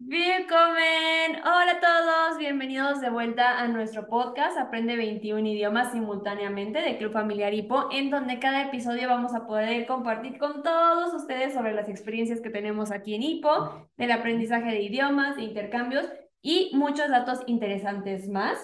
[0.00, 1.42] Willkommen.
[1.42, 7.12] Hola a todos, bienvenidos de vuelta a nuestro podcast Aprende 21 idiomas simultáneamente de Club
[7.12, 11.88] Familiar Hipo, en donde cada episodio vamos a poder compartir con todos ustedes sobre las
[11.88, 16.06] experiencias que tenemos aquí en Hipo, del aprendizaje de idiomas, de intercambios
[16.42, 18.56] y muchos datos interesantes más.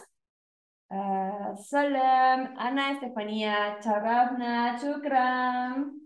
[0.89, 6.04] Uh, Salam, Ana Estefanía, Charabna, Chukram.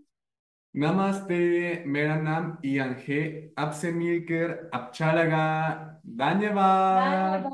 [0.73, 7.49] Namaste, Meranam, Iange, Absemilker, Abchalaga, Danyeva.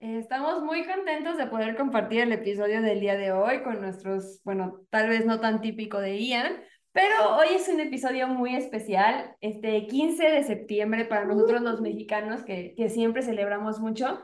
[0.00, 4.80] Estamos muy contentos de poder compartir el episodio del día de hoy con nuestros, bueno,
[4.90, 6.60] tal vez no tan típico de Ian,
[6.92, 12.42] pero hoy es un episodio muy especial, este 15 de septiembre para nosotros los mexicanos
[12.42, 14.18] que, que siempre celebramos mucho,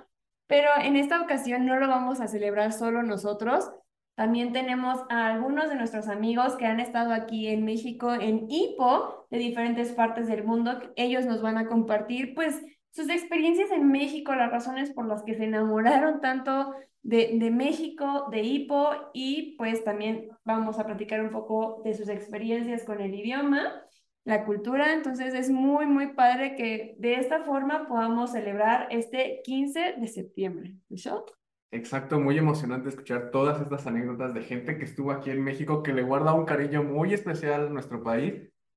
[0.47, 3.71] pero en esta ocasión no lo vamos a celebrar solo nosotros,
[4.17, 9.27] también tenemos a algunos de nuestros amigos que han estado aquí en México en IPO
[9.31, 10.81] de diferentes partes del mundo.
[10.97, 15.35] Ellos nos van a compartir pues sus experiencias en México, las razones por las que
[15.35, 21.31] se enamoraron tanto de, de México, de IPO y pues también vamos a platicar un
[21.31, 23.83] poco de sus experiencias con el idioma,
[24.25, 24.95] la cultura.
[24.95, 30.75] Entonces es muy, muy padre que de esta forma podamos celebrar este 15 de septiembre.
[30.89, 31.27] ¿Eso?
[31.71, 35.93] Exacto, muy emocionante escuchar todas estas anécdotas de gente que estuvo aquí en México, que
[35.93, 38.35] le guarda un cariño muy especial a nuestro país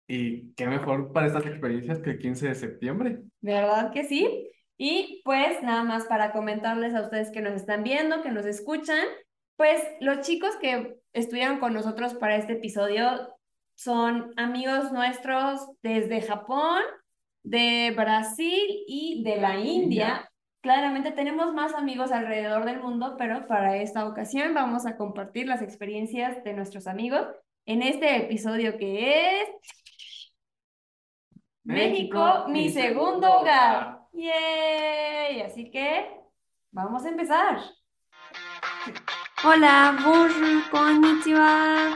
[0.07, 3.19] y qué mejor para estas experiencias que el 15 de septiembre.
[3.41, 4.49] De verdad que sí.
[4.75, 9.05] Y pues nada más para comentarles a ustedes que nos están viendo, que nos escuchan,
[9.55, 13.35] pues los chicos que estuvieron con nosotros para este episodio
[13.75, 16.81] son amigos nuestros desde Japón,
[17.43, 20.29] de Brasil y de la India.
[20.61, 25.61] Claramente tenemos más amigos alrededor del mundo, pero para esta ocasión vamos a compartir las
[25.61, 27.27] experiencias de nuestros amigos
[27.65, 29.49] en este episodio que es
[31.63, 33.99] México, mi segundo hogar.
[34.11, 35.41] ¡Yay!
[35.41, 36.09] Así que
[36.71, 37.59] vamos a empezar.
[39.45, 41.93] Hola, bonjour, konnichiwa.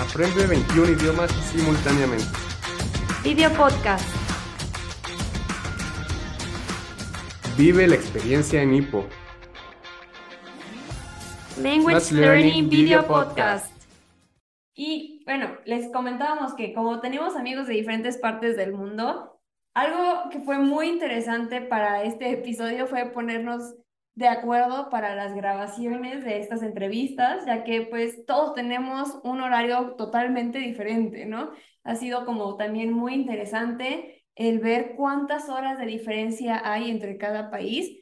[0.00, 2.26] Aprende 21 idiomas simultáneamente.
[3.22, 4.25] Video podcast.
[7.56, 9.06] Vive la experiencia en Hipo.
[11.58, 13.72] Language Learning Video Podcast.
[14.74, 19.40] Y bueno, les comentábamos que como tenemos amigos de diferentes partes del mundo,
[19.72, 23.74] algo que fue muy interesante para este episodio fue ponernos
[24.14, 29.94] de acuerdo para las grabaciones de estas entrevistas, ya que pues todos tenemos un horario
[29.96, 31.52] totalmente diferente, ¿no?
[31.84, 37.50] Ha sido como también muy interesante el ver cuántas horas de diferencia hay entre cada
[37.50, 37.98] país.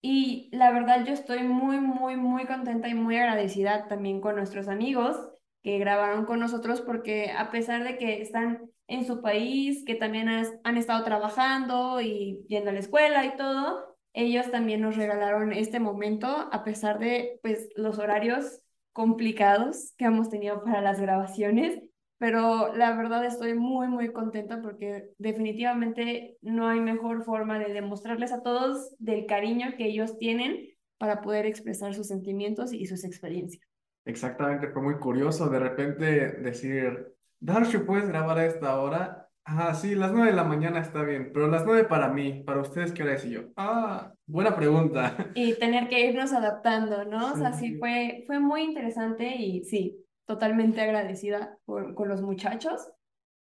[0.00, 4.68] Y la verdad yo estoy muy, muy, muy contenta y muy agradecida también con nuestros
[4.68, 5.16] amigos
[5.62, 10.28] que grabaron con nosotros porque a pesar de que están en su país, que también
[10.28, 15.80] han estado trabajando y yendo a la escuela y todo, ellos también nos regalaron este
[15.80, 18.60] momento a pesar de pues los horarios
[18.92, 21.82] complicados que hemos tenido para las grabaciones
[22.18, 28.32] pero la verdad estoy muy, muy contenta porque definitivamente no hay mejor forma de demostrarles
[28.32, 30.68] a todos del cariño que ellos tienen
[30.98, 33.64] para poder expresar sus sentimientos y sus experiencias.
[34.04, 36.06] Exactamente, fue muy curioso de repente
[36.40, 39.28] decir, Darshu, ¿puedes grabar a esta hora?
[39.44, 42.60] Ah, sí, las nueve de la mañana está bien, pero las nueve para mí, para
[42.60, 43.24] ustedes, ¿qué hora es?
[43.24, 45.16] Y yo, ah, buena pregunta.
[45.34, 47.32] Y tener que irnos adaptando, ¿no?
[47.32, 52.92] O sea, sí fue, fue muy interesante y sí, totalmente agradecida con los muchachos,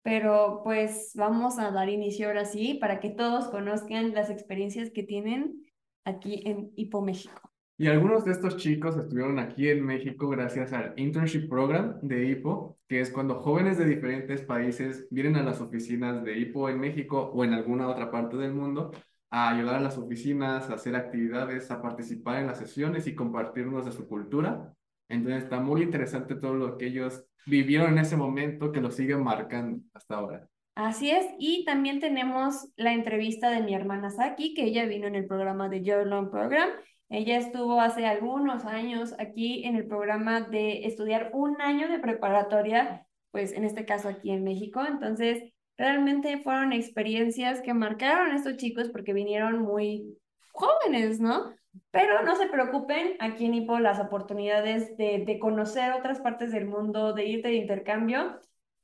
[0.04, 5.02] pero pues vamos a dar inicio ahora sí para que todos conozcan las experiencias que
[5.02, 5.66] tienen
[6.06, 7.52] aquí en Hipo México.
[7.80, 12.78] Y algunos de estos chicos estuvieron aquí en México gracias al Internship Program de HIPO,
[12.88, 17.32] que es cuando jóvenes de diferentes países vienen a las oficinas de HIPO en México
[17.34, 18.92] o en alguna otra parte del mundo
[19.32, 23.86] a ayudar a las oficinas, a hacer actividades, a participar en las sesiones y compartirnos
[23.86, 24.74] de su cultura
[25.10, 29.24] entonces está muy interesante todo lo que ellos vivieron en ese momento que lo siguen
[29.24, 30.48] marcando hasta ahora.
[30.76, 35.16] Así es, y también tenemos la entrevista de mi hermana Saki, que ella vino en
[35.16, 36.70] el programa de Your Long Program.
[37.10, 43.08] Ella estuvo hace algunos años aquí en el programa de estudiar un año de preparatoria,
[43.32, 44.84] pues en este caso aquí en México.
[44.86, 50.18] Entonces, realmente fueron experiencias que marcaron a estos chicos porque vinieron muy
[50.52, 51.54] jóvenes, ¿no?
[51.92, 56.66] Pero no se preocupen, aquí en IPO las oportunidades de, de conocer otras partes del
[56.66, 58.40] mundo, de irte de intercambio,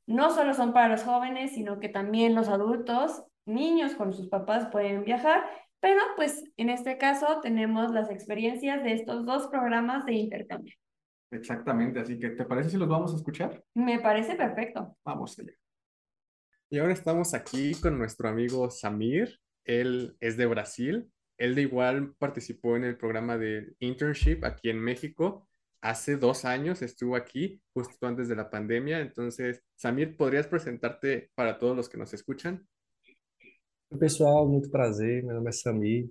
[0.05, 4.67] no solo son para los jóvenes, sino que también los adultos, niños con sus papás
[4.71, 5.43] pueden viajar,
[5.79, 10.73] pero pues en este caso tenemos las experiencias de estos dos programas de intercambio.
[11.29, 13.63] Exactamente, así que ¿te parece si los vamos a escuchar?
[13.73, 14.95] Me parece perfecto.
[15.03, 15.51] Vamos allá.
[16.69, 19.39] Y ahora estamos aquí con nuestro amigo Samir.
[19.65, 21.11] Él es de Brasil.
[21.37, 25.47] Él de igual participó en el programa de internship aquí en México.
[25.81, 29.01] Hace dos años estuvo aquí, justo antes de la pandemia.
[29.01, 32.65] Entonces, Samir, ¿podrías presentarte para todos los que nos escuchan?
[33.99, 35.23] Pessoal, muito prazer.
[35.23, 36.09] Meu nome é Samir,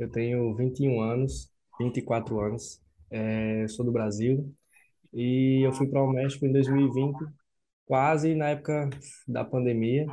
[0.00, 2.80] eu tenho 21 anos, 24 anos,
[3.10, 4.52] é, sou do Brasil
[5.12, 7.18] e eu fui para o México em 2020,
[7.84, 8.88] quase na época
[9.26, 10.06] da pandemia,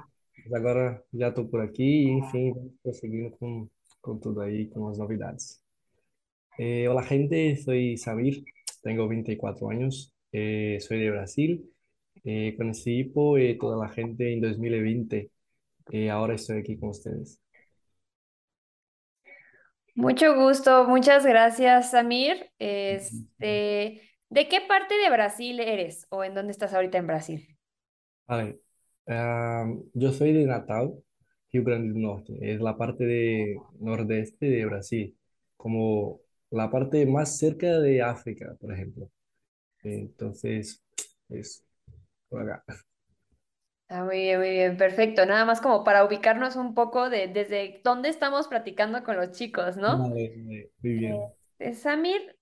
[0.44, 3.68] mas agora já estou por aqui enfim, prosseguindo com,
[4.08, 5.62] com tudo aí, com as novidades.
[6.58, 8.42] Eh, hola, gente, soy Samir,
[8.82, 11.70] tengo 24 años, eh, soy de Brasil,
[12.24, 15.30] eh, conocí Hippo y toda la gente en 2020
[15.92, 17.42] y ahora estoy aquí con ustedes.
[19.94, 22.50] Mucho gusto, muchas gracias, Samir.
[22.60, 27.58] Este, ¿de qué parte de Brasil eres o en dónde estás ahorita en Brasil?
[28.26, 28.62] Vale,
[29.06, 30.94] am, yo soy de Natal,
[31.52, 35.18] Rio Grande do Norte, es la parte de nordeste de Brasil,
[35.58, 36.20] como
[36.52, 39.10] la parte más cerca de África, por ejemplo.
[39.84, 40.84] Entonces,
[41.30, 41.64] es
[42.30, 42.64] por acá.
[43.90, 45.26] Ah, muy bien, muy bien, perfecto.
[45.26, 49.78] Nada más como para ubicarnos un poco de desde dónde estamos platicando con los chicos,
[49.78, 50.10] ¿no?
[50.10, 51.34] Vale, vale, muy bien.
[51.60, 52.38] Eh, Samir,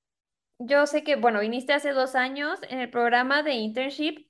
[0.60, 4.25] yo sé que, bueno, viniste hace dos años en el programa de internship,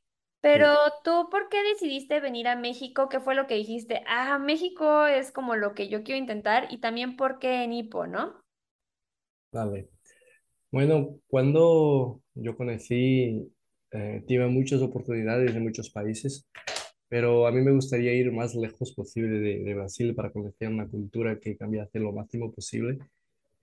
[0.45, 3.09] pero tú, ¿por qué decidiste venir a México?
[3.09, 4.03] ¿Qué fue lo que dijiste?
[4.07, 8.05] Ah, México es como lo que yo quiero intentar y también por qué en Ipo,
[8.05, 8.35] ¿no?
[9.51, 9.89] vale.
[10.71, 13.51] Bueno, cuando yo conocí,
[13.91, 16.47] eh, tuve muchas oportunidades en muchos países,
[17.09, 20.87] pero a mí me gustaría ir más lejos posible de, de Brasil para conocer una
[20.89, 22.99] cultura que cambiase lo máximo posible.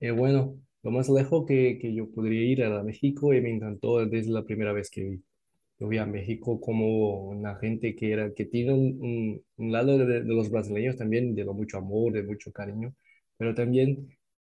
[0.00, 4.05] Eh, bueno, lo más lejos que, que yo podría ir era México y me encantó
[4.06, 5.23] desde la primera vez que vi.
[5.82, 9.99] Yo vi a México como una gente que era, que tiene un, un, un lado
[9.99, 12.94] de, de los brasileños también, de lo mucho amor, de mucho cariño,
[13.37, 14.08] pero también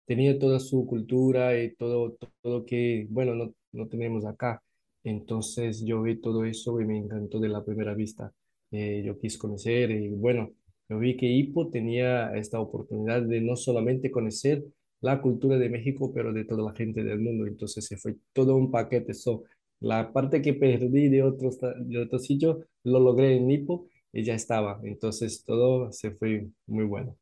[0.06, 4.62] tenía toda su cultura y todo, todo que, bueno, no, no tenemos acá.
[5.04, 8.32] Entonces yo vi todo eso y me encantó de la primera vista.
[8.70, 10.52] Eh, yo quise conocer y bueno,
[10.88, 14.64] yo vi que Ipo tenía esta oportunidad de no solamente conocer
[15.00, 17.46] la cultura de México, pero de toda la gente del mundo.
[17.46, 19.14] Entonces se fue todo un paquete.
[19.14, 19.44] So,
[19.80, 24.34] la parte que perdí de otros, de otro sitio, lo logré en Ipo y ya
[24.34, 24.80] estaba.
[24.84, 27.16] Entonces todo se fue muy bueno.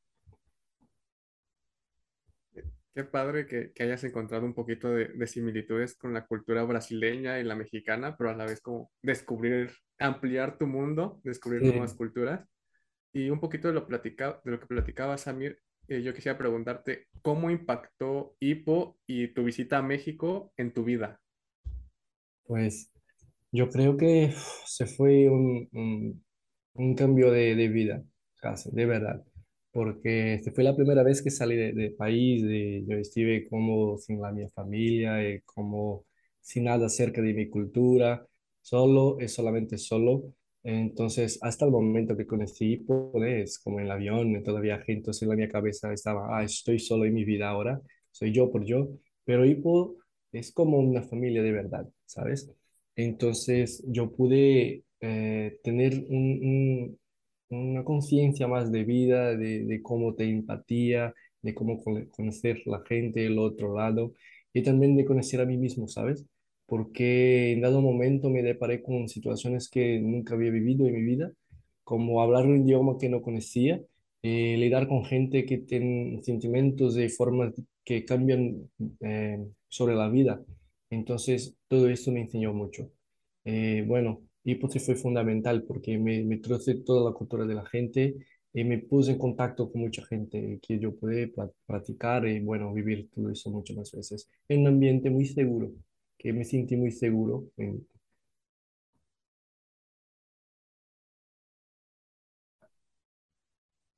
[2.94, 7.40] Qué padre que, que hayas encontrado un poquito de, de similitudes con la cultura brasileña
[7.40, 12.46] y la mexicana, pero a la vez como descubrir, ampliar tu mundo, descubrir nuevas culturas.
[13.12, 15.58] Y un poquito de lo, platica, de lo que platicaba Samir,
[15.88, 21.20] eh, yo quisiera preguntarte, ¿cómo impactó Ipo y tu visita a México en tu vida?
[22.46, 22.90] Pues
[23.52, 24.34] yo creo que
[24.66, 25.68] se fue un,
[26.74, 28.04] un, cambio de, de vida,
[28.40, 29.24] casi, de verdad,
[29.72, 32.42] porque este fue la primera vez que salí de, de país,
[32.86, 36.06] yo estuve como sin la mi familia, eh, como
[36.40, 38.26] sin nada cerca de mi cultura,
[38.60, 40.34] solo, es solamente solo.
[40.62, 45.22] Entonces, hasta el momento que conocí, pues, como en el avión, en todo viaje, entonces
[45.22, 47.80] en la mi cabeza estaba, ah, estoy solo en mi vida ahora,
[48.10, 48.88] soy yo por yo,
[49.24, 49.96] pero Ipo
[50.32, 52.50] es como una familia de verdad, ¿sabes?
[52.96, 56.98] Entonces yo pude eh, tener un, un-
[57.50, 62.82] una conciencia más de vida, de, de cómo te empatía, de cómo cono- conocer la
[62.86, 64.12] gente del otro lado
[64.52, 66.24] y también de conocer a mí mismo, ¿sabes?
[66.66, 71.32] Porque en dado momento me deparé con situaciones que nunca había vivido en mi vida,
[71.84, 73.80] como hablar un idioma que no conocía,
[74.56, 77.52] lidiar con gente que tiene sentimientos de formas
[77.84, 78.70] que cambian
[79.00, 80.42] eh, sobre la vida.
[80.94, 82.90] Entonces, todo esto me enseñó mucho.
[83.44, 86.38] Eh, bueno, sí fue fundamental porque me, me
[86.76, 88.14] toda la cultura de la gente
[88.52, 91.32] y me puse en contacto con mucha gente que yo pude
[91.66, 95.72] practicar y bueno, vivir todo eso muchas más veces en un ambiente muy seguro,
[96.18, 97.46] que me sentí muy seguro.
[97.56, 97.86] en-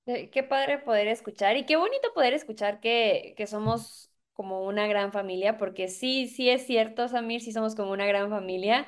[0.06, 4.86] Eh, Qué padre poder escuchar y qué bonito poder escuchar que, que somos como una
[4.86, 8.86] gran familia, porque sí, sí es cierto, Samir, sí somos como una gran familia.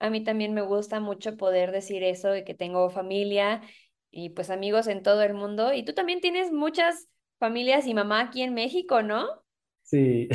[0.00, 3.62] A mí también me gusta mucho poder decir eso, de que tengo familia
[4.10, 5.72] y pues amigos en todo el mundo.
[5.74, 7.08] Y tú también tienes muchas
[7.38, 9.26] familias y mamá aquí en México, ¿no?
[9.82, 10.28] Sí,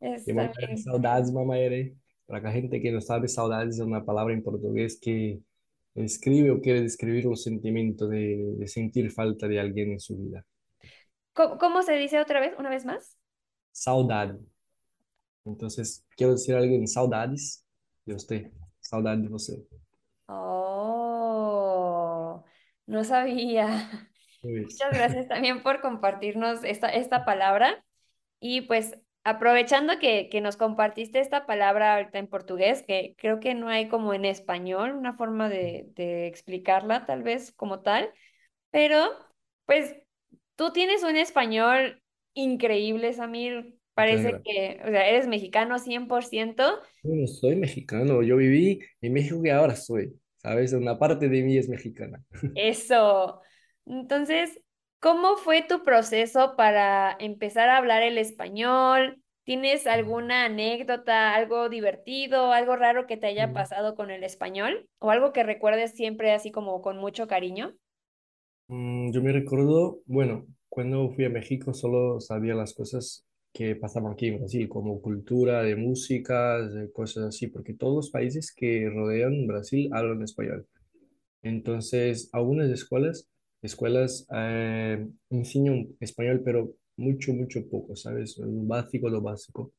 [0.00, 0.84] Es y mamá, también.
[0.84, 1.54] saudades, mamá,
[2.26, 5.40] Para la gente que no sabe, saudades es una palabra en portugués que
[5.94, 10.44] describe o quiere describir los sentimientos de, de sentir falta de alguien en su vida.
[11.32, 13.16] ¿Cómo, cómo se dice otra vez, una vez más?
[13.74, 14.38] Saudade.
[15.44, 17.66] Entonces, quiero decir a alguien saudades
[18.06, 19.66] de usted, saudade de você.
[20.28, 21.24] Oh.
[22.86, 23.90] No sabía.
[24.42, 27.84] Muchas gracias también por compartirnos esta, esta palabra.
[28.38, 33.54] Y pues aprovechando que, que nos compartiste esta palabra ahorita en portugués, que creo que
[33.54, 38.12] no hay como en español una forma de, de explicarla tal vez como tal,
[38.70, 39.10] pero
[39.64, 39.96] pues
[40.56, 42.02] tú tienes un español
[42.34, 43.78] increíble, Samir.
[43.94, 46.80] Parece que, o sea, eres mexicano 100%.
[47.02, 48.22] Bueno, soy mexicano.
[48.22, 50.72] Yo viví en México y ahora soy, ¿sabes?
[50.72, 52.22] Una parte de mí es mexicana.
[52.54, 53.40] Eso.
[53.86, 54.60] Entonces,
[55.00, 59.20] ¿cómo fue tu proceso para empezar a hablar el español?
[59.44, 64.88] ¿Tienes alguna anécdota, algo divertido, algo raro que te haya pasado con el español?
[64.98, 67.74] ¿O algo que recuerdes siempre así como con mucho cariño?
[68.68, 74.12] mm, yo me recuerdo, bueno, cuando fui a México solo sabía las cosas que pasaban
[74.12, 78.90] aquí en Brasil, como cultura, de música, de cosas así, porque todos los países que
[78.90, 80.66] rodean Brasil hablan español.
[81.42, 83.28] Entonces, algunas escuelas,
[83.62, 88.36] escuelas eh, enseñan español, pero mucho, mucho poco, ¿sabes?
[88.38, 89.72] Lo básico, lo básico.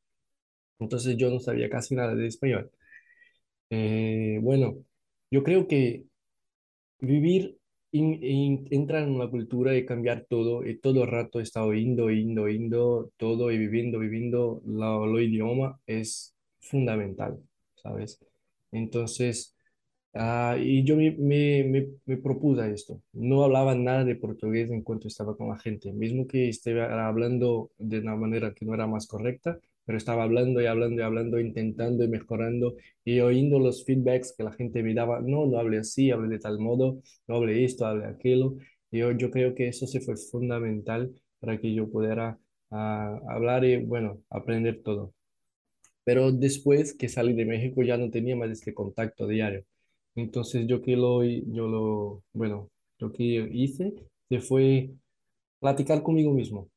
[0.80, 2.72] Entonces yo no sabía casi nada de español.
[3.70, 4.78] Eh, bueno,
[5.32, 6.06] yo creo que
[7.00, 7.58] vivir,
[8.00, 12.44] in- in- en una cultura y cambiar todo, y todo el rato está oyendo, oyendo,
[12.44, 17.40] oyendo todo y viviendo, viviendo lo, lo idioma es fundamental,
[17.76, 18.20] ¿sabes?
[18.72, 19.52] Entonces...
[20.18, 23.02] Ah, y yo me, me, me, me propuse esto.
[23.14, 27.72] No hablaba nada de portugués en cuanto estaba con la gente, mismo que esté hablando
[27.78, 31.40] de una manera que no era más correcta, pero estaba hablando y hablando y hablando,
[31.40, 35.22] intentando y mejorando y oyendo los feedbacks que la gente me daba.
[35.22, 38.56] No, no hable así, hable de tal modo, no hable esto, hable aquello.
[38.92, 42.40] Y yo, yo creo que eso se fue fundamental para que yo pudiera
[42.72, 45.14] ah, hablar y, bueno, aprender todo.
[46.04, 49.66] Pero después que salí de México ya no tenía más este contacto diario.
[50.16, 53.24] Entonces yo que lo, yo lo, bueno, lo que
[53.54, 53.94] hice
[54.30, 54.92] se fue
[55.60, 56.70] platicar conmigo mismo.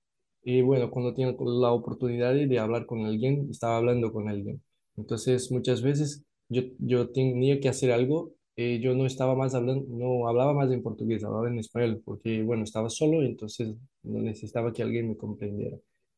[0.51, 4.63] Y bueno, cuando tenía la oportunidad de hablar con alguien, estaba hablando con alguien.
[4.97, 9.85] Entonces muchas veces yo, yo tenía que hacer algo, eh, yo no estaba más hablando,
[9.91, 14.73] no hablaba más en portugués, hablaba en español, porque bueno, estaba solo, entonces no necesitaba
[14.73, 15.77] que alguien me comprendiera.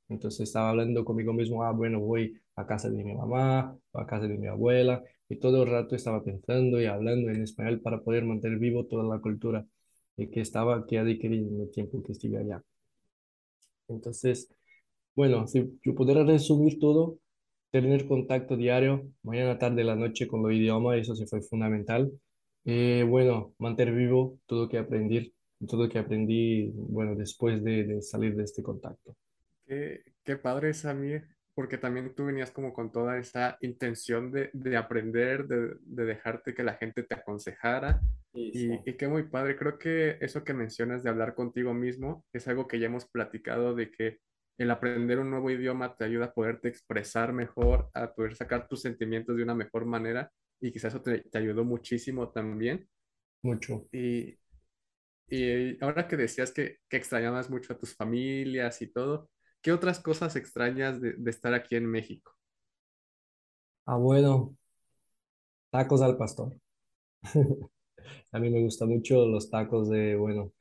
[0.09, 4.29] Entonces estaba hablando conmigo mismo, ah, bueno, voy a casa de mi mamá, a casa
[4.29, 8.25] de mi abuela, y todo el rato estaba pensando y hablando en español para poder
[8.25, 9.67] mantener vivo toda la cultura
[10.17, 12.63] eh, que estaba, que adquirí en el tiempo que estuve allá.
[13.91, 14.49] Entonces,
[15.15, 17.19] bueno, si yo pudiera resumir todo,
[17.71, 22.13] tener contacto diario, mañana, tarde, la noche con los idiomas, eso sí fue fundamental.
[22.65, 25.35] Eh, bueno, mantener vivo todo que aprendí,
[25.69, 29.17] todo que aprendí, bueno, después de, de salir de este contacto.
[29.67, 34.77] Qué, qué padre, Samir, porque también tú venías como con toda esa intención de, de
[34.77, 38.03] aprender, de, de dejarte que la gente te aconsejara.
[38.33, 42.49] Y, y qué muy padre, creo que eso que mencionas de hablar contigo mismo es
[42.49, 44.19] algo que ya hemos platicado de que
[44.59, 48.83] el aprender un nuevo idioma te ayuda a poderte expresar mejor, a poder sacar tus
[48.83, 52.89] sentimientos de una mejor manera y quizás eso te, te ayudó muchísimo también.
[53.43, 53.87] mucho.
[53.93, 54.39] Y,
[55.29, 59.31] y ahora que decías que, que extrañabas mucho a tus familias y todo,
[59.63, 62.33] ¿qué otras cosas extrañas de, de estar aquí en México?
[63.87, 64.57] Ah, bueno,
[65.71, 66.57] tacos al pastor.
[68.33, 70.53] A mí me gustan mucho los tacos de, bueno,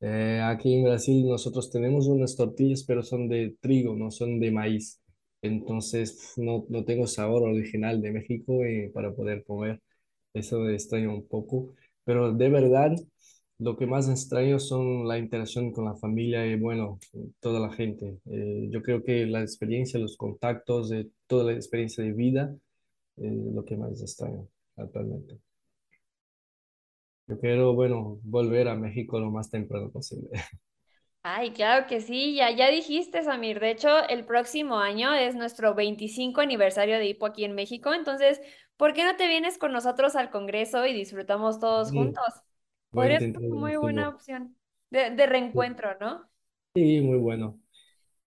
[0.00, 4.50] Eh, aquí en Brasil nosotros tenemos unas tortillas, pero son de trigo, no son de
[4.50, 5.00] maíz.
[5.42, 9.80] Entonces no, no tengo sabor original de México eh, para poder comer.
[10.34, 11.74] Eso extraño un poco.
[12.04, 12.92] Pero de verdad,
[13.58, 16.98] lo que más extraño son la interacción con la familia y, bueno,
[17.40, 18.18] toda la gente.
[18.30, 20.90] Eh, yo creo que la experiencia, los contactos,
[21.26, 22.54] toda la experiencia de vida,
[23.16, 25.38] es lo que más extraño actualmente.
[27.28, 30.28] Yo quiero, bueno, volver a México lo más temprano posible.
[31.22, 33.58] Ay, claro que sí, ya, ya dijiste, Samir.
[33.60, 37.92] De hecho, el próximo año es nuestro 25 aniversario de Hipo aquí en México.
[37.92, 38.40] Entonces,
[38.76, 42.24] ¿por qué no te vienes con nosotros al Congreso y disfrutamos todos Sí, juntos?
[42.92, 44.56] Podría ser muy buena opción
[44.90, 46.30] de, de reencuentro, ¿no?
[46.74, 47.58] Sí, muy bueno.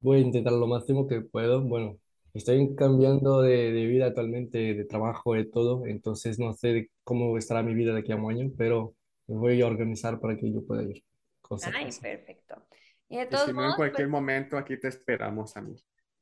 [0.01, 1.62] Voy a intentar lo máximo que puedo.
[1.63, 1.98] Bueno,
[2.38, 7.63] estoy cambiando de, de vida actualmente, de trabajo, de todo, entonces no sé cómo estará
[7.63, 8.96] mi vida de aquí a un año, pero
[9.27, 11.03] me voy a organizar para que yo pueda ir
[11.74, 12.56] Ay, perfecto.
[13.10, 15.53] Y de Y todos si no, en modos, pues cualquier momento aquí te esperamos.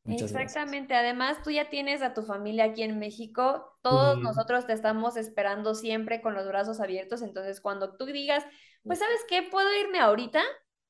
[0.03, 0.41] Muchas gracias.
[0.41, 5.17] Exactamente, además tú ya tienes a tu familia aquí en México, todos nosotros te estamos
[5.17, 8.45] esperando siempre con los brazos abiertos, entonces cuando tú digas,
[8.85, 9.41] pues ¿sabes qué?
[9.43, 10.41] ¿Puedo irme ahorita?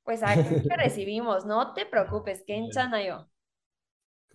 [0.03, 3.29] Pues aquí te recibimos, no te preocupes, que en Chanayo.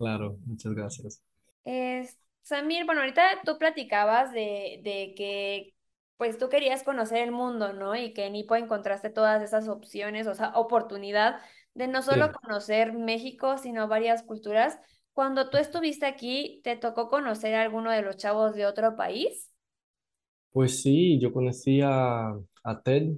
[0.01, 1.21] Claro, muchas gracias.
[1.63, 5.75] Es, Samir, bueno, ahorita tú platicabas de, de que
[6.17, 7.95] pues tú querías conocer el mundo, ¿no?
[7.95, 11.39] Y que en Ipo encontraste todas esas opciones, o sea, oportunidad
[11.73, 12.41] de no solo Sí.
[12.41, 14.79] conocer México, sino varias culturas.
[15.13, 19.51] Cuando tú estuviste aquí, ¿te tocó conocer a alguno de los chavos de otro país?
[20.51, 22.29] Pues sí, yo conocí a,
[22.63, 23.13] a Ted,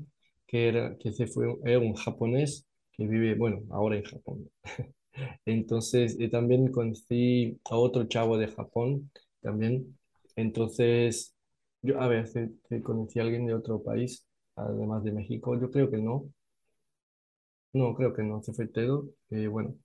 [0.47, 4.49] que, era, que se fue, era un japonés que vive, bueno, ahora en Japón.
[5.46, 9.98] Entonces, también conocí a otro chavo de Japón, también.
[10.36, 11.36] Entonces,
[11.82, 15.89] yo, a ver, si conocí a alguien de otro país, además de México, yo creo
[15.91, 16.25] que no.
[17.74, 19.10] No, creo que no, se fue Tedo.
[19.32, 19.75] Eh, bueno,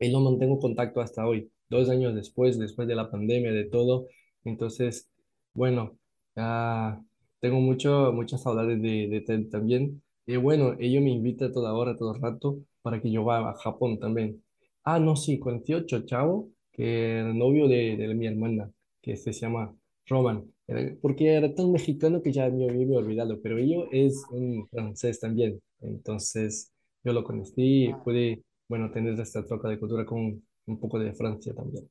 [0.00, 4.08] y no mantengo contacto hasta hoy, dos años después, después de la pandemia, de todo.
[4.44, 5.10] Entonces,
[5.54, 5.98] bueno,
[6.36, 7.02] ah,
[7.40, 10.02] tengo mucho, muchas saudades de, de Ted también.
[10.26, 14.00] Y bueno, ella me invita toda hora, todo rato, para que yo vaya a Japón
[14.00, 14.43] también.
[14.84, 19.32] Ah, no, sí, con otro chavo, que era novio de, de mi hermana, que se
[19.32, 19.74] llama
[20.06, 20.44] Roman.
[20.66, 25.20] Era- porque era tan mexicano que ya me había olvidado, pero ello es un francés
[25.20, 25.60] también.
[25.80, 26.72] Entonces,
[27.02, 31.12] yo lo conocí y pude bueno, tener esta troca de cultura con un poco de
[31.14, 31.88] Francia también.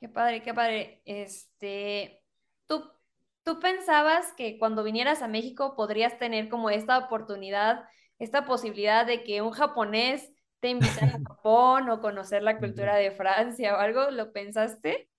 [0.00, 1.00] Qué padre, qué padre.
[1.04, 2.22] Este,
[2.66, 2.82] ¿tú,
[3.44, 7.84] tú pensabas que cuando vinieras a México podrías tener como esta oportunidad,
[8.18, 13.12] esta posibilidad de que un japonés te invitara a Japón o conocer la cultura de
[13.12, 14.10] Francia o algo?
[14.12, 15.10] ¿Lo pensaste?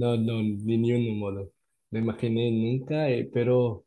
[0.00, 0.36] No, no,
[0.66, 1.50] de ni un modo.
[1.90, 3.84] Me imaginé nunca, eh, pero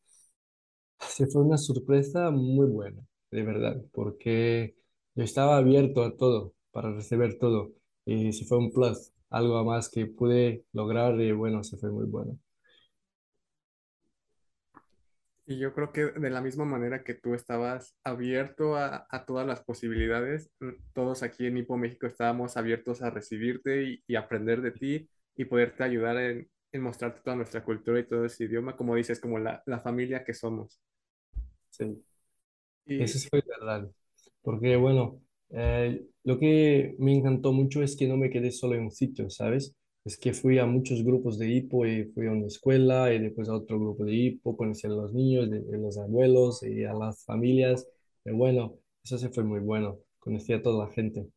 [0.99, 3.01] se fue una sorpresa muy buena,
[3.31, 4.75] de verdad, porque
[5.15, 7.73] yo estaba abierto a todo, para recibir todo,
[8.05, 12.05] y se fue un plus, algo más que pude lograr, y bueno, se fue muy
[12.05, 12.37] bueno.
[15.45, 19.45] Y yo creo que de la misma manera que tú estabas abierto a, a todas
[19.47, 20.51] las posibilidades,
[20.93, 25.45] todos aquí en Hipo México estábamos abiertos a recibirte y, y aprender de ti y
[25.45, 29.39] poderte ayudar en, en mostrarte toda nuestra cultura y todo ese idioma, como dices, como
[29.39, 30.79] la, la familia que somos.
[31.69, 32.03] Sí.
[32.97, 33.91] Eso Y, sí fue verdad,
[34.41, 35.21] porque bueno,
[35.51, 39.29] eh, lo que me encantó mucho es que no me quedé solo en un sitio,
[39.29, 39.75] ¿sabes?
[40.05, 43.49] Es que fui a muchos grupos de hipo y fui a una escuela y después
[43.49, 46.93] a otro grupo de hipo, conocí a los niños, de, de los abuelos y a
[46.93, 47.87] las familias.
[48.25, 51.27] Y bueno, eso sí fue muy bueno, conocí a toda la gente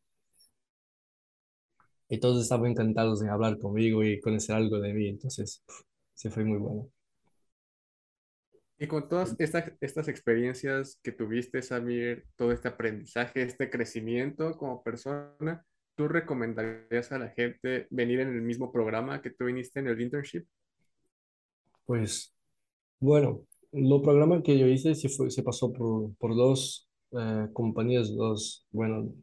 [2.08, 5.62] y todos estaban encantados de hablar conmigo y conocer algo de mí, entonces,
[6.14, 6.90] sí fue muy bueno.
[8.78, 14.82] y con todas estas, estas experiencias que tuviste, Samir, todo este aprendizaje, este crecimiento como
[14.82, 19.88] persona, ¿tú recomendarías a la gente venir en el mismo programa que tú viniste en
[19.88, 20.44] el internship?
[21.86, 22.32] Pues
[23.00, 28.14] Bueno, lo programa que yo hice se fue, se pasó por, por dos eh, compañías,
[28.14, 29.14] dos, bueno,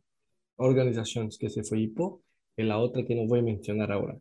[0.58, 2.22] organizaciones, que se fue IPO
[2.58, 4.18] y la otra que no voy a mencionar ahora.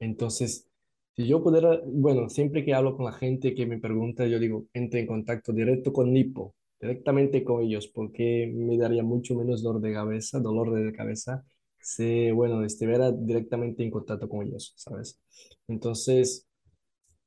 [0.00, 0.68] Entonces,
[1.16, 4.66] si yo pudiera, bueno, siempre que hablo con la gente que me pregunta, yo digo,
[4.74, 9.80] entre en contacto directo con IPO, directamente con ellos, porque me daría mucho menos dolor
[9.82, 11.44] de cabeza, dolor de cabeza,
[11.80, 15.20] si, bueno, estuviera directamente en contacto con ellos, ¿sabes?
[15.68, 16.48] Entonces,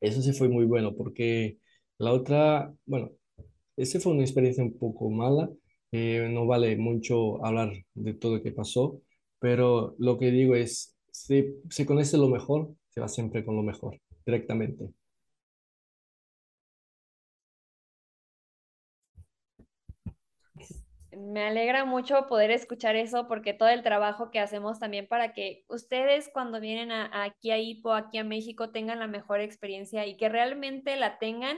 [0.02, 1.60] eso sí fue muy bueno porque
[1.98, 3.12] la otra, bueno,
[3.78, 5.50] esa fue una experiencia un poco mala.
[5.92, 9.02] eh, no vale mucho hablar de todo lo que pasó,
[9.40, 13.64] pero lo que digo es, si se conoce lo mejor, se va siempre con lo
[13.64, 14.90] mejor, directamente.
[21.34, 25.66] Me alegra mucho poder escuchar eso porque todo el trabajo que hacemos también para que
[25.68, 30.06] ustedes cuando vienen a, a aquí a Ipo, aquí a México, tengan la mejor experiencia
[30.06, 31.58] y que realmente la tengan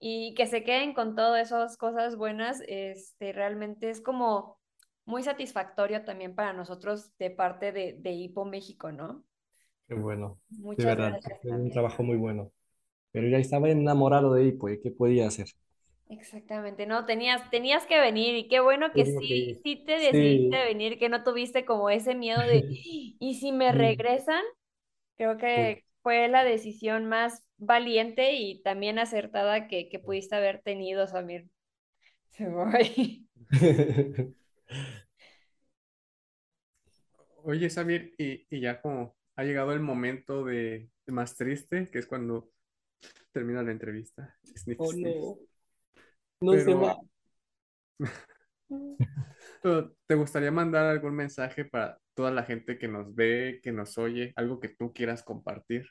[0.00, 4.58] y que se queden con todas esas cosas buenas, este, realmente es como
[5.04, 9.22] muy satisfactorio también para nosotros de parte de, de Ipo México, ¿no?
[9.86, 12.50] Qué bueno, de Muchas verdad, gracias fue un trabajo muy bueno.
[13.12, 15.48] Pero ya estaba enamorado de ahí, pues, ¿qué podía hacer?
[16.18, 20.56] Exactamente, no, tenías, tenías que venir y qué bueno que Tengo sí, sí te decidiste
[20.56, 22.66] Sí, venir, que no tuviste como ese miedo de,
[23.18, 24.42] ¿y si me regresan?
[25.16, 31.06] Creo que fue la decisión más valiente y también acertada que, que pudiste haber tenido,
[31.08, 31.48] Samir.
[32.30, 33.26] Se voy.
[37.44, 41.98] Oye, Samir, y, y ya como ha llegado el momento de, de más triste, que
[41.98, 42.50] es cuando
[43.32, 44.36] termina la entrevista.
[44.56, 45.16] Sniff, Oh sniff.
[45.16, 45.38] no,
[46.44, 46.96] no se va.
[50.06, 54.32] ¿te gustaría mandar algún mensaje para toda la gente que nos ve, que nos oye,
[54.36, 55.86] algo que tú quieras compartir?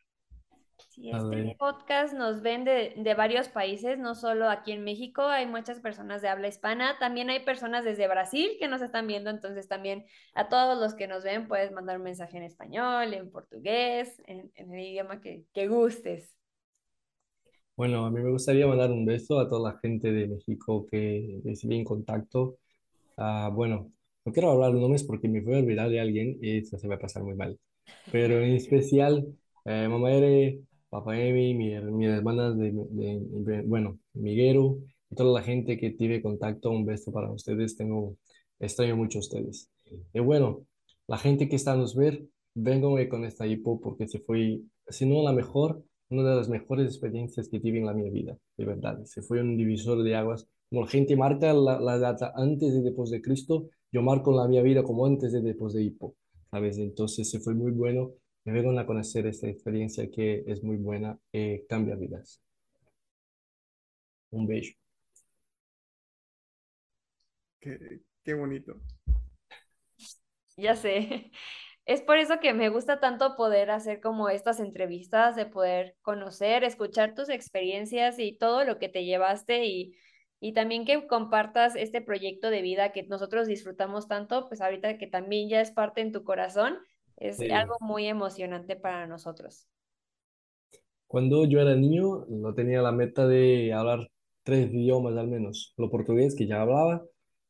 [0.90, 5.48] Sí, este podcast nos ven de, de varios países, no solo aquí en México, hay
[5.48, 9.68] muchas personas de habla hispana, también hay personas desde Brasil que nos están viendo, entonces
[9.68, 14.22] también a todos los que nos ven puedes mandar un mensaje en español, en portugués,
[14.26, 16.36] en, en el idioma que, que gustes.
[17.76, 21.42] Bueno, a mí me gustaría mandar un beso a toda la gente de México que
[21.44, 22.58] recibí en contacto.
[23.18, 23.92] Ah, bueno,
[24.26, 26.96] no quiero hablar nombres porque me voy a olvidar de alguien y eso se va
[26.96, 27.60] a pasar muy mal.
[28.12, 29.28] Pero en especial,
[29.66, 34.80] eh, Mamá Ere, Papá Emi, mi, mis hermanas de, de- de- bueno, Miguero,
[35.16, 37.78] toda la gente que tuve contacto, un beso para ustedes.
[37.78, 38.18] Tengo,
[38.60, 39.70] extraño mucho a ustedes.
[40.14, 40.66] Y bueno,
[41.08, 45.06] la gente que está a nos ver, vengo con esta hipo porque se fue, si
[45.06, 48.66] no la mejor, una de las mejores experiencias que tuve en la mi vida, de
[48.66, 49.04] verdad.
[49.06, 50.48] Se fue un divisor de aguas.
[50.70, 54.48] Como la gente marca la, la data antes y después de Cristo, yo marco la
[54.48, 56.16] mi vida como antes y después de hipo,
[56.52, 56.78] ¿sabes?
[56.78, 58.12] Entonces se fue muy bueno.
[58.46, 62.42] Me vengo a conocer esta experiencia que es muy buena, eh, cambia vidas.
[64.32, 64.74] Un beso.
[67.60, 68.76] Qué, qué bonito.
[70.58, 71.32] Ya sé.
[71.86, 76.64] Es por eso que me gusta tanto poder hacer como estas entrevistas, de poder conocer,
[76.64, 79.94] escuchar tus experiencias y todo lo que te llevaste y,
[80.40, 85.08] y también que compartas este proyecto de vida que nosotros disfrutamos tanto, pues ahorita que
[85.08, 86.80] también ya es parte en tu corazón,
[87.18, 87.50] es Sí.
[87.50, 89.68] algo muy emocionante para nosotros.
[91.08, 94.10] Cuando yo era niño, no tenía la meta de hablar
[94.44, 95.74] tres idiomas al menos.
[95.78, 97.04] Lo portugués, que ya hablaba,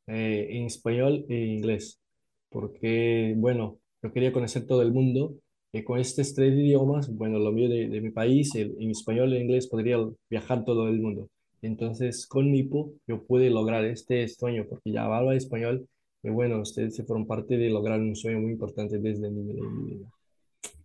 [0.08, 2.02] eh, en español e inglés.
[2.50, 5.36] Porque, bueno, yo quería conocer todo el mundo.
[5.72, 9.34] Y con estos tres idiomas, bueno, lo mío de, de mi país, el, en español
[9.34, 9.98] e inglés, podría
[10.30, 11.30] viajar todo el mundo.
[11.64, 15.88] Entonces, con Nipo, yo pude lograr este sueño, porque ya hablaba español.
[16.22, 19.62] Y bueno, ustedes se fueron parte de lograr un sueño muy importante desde mi, de
[19.62, 20.12] mi vida.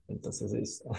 [0.09, 0.91] Entonces, eso.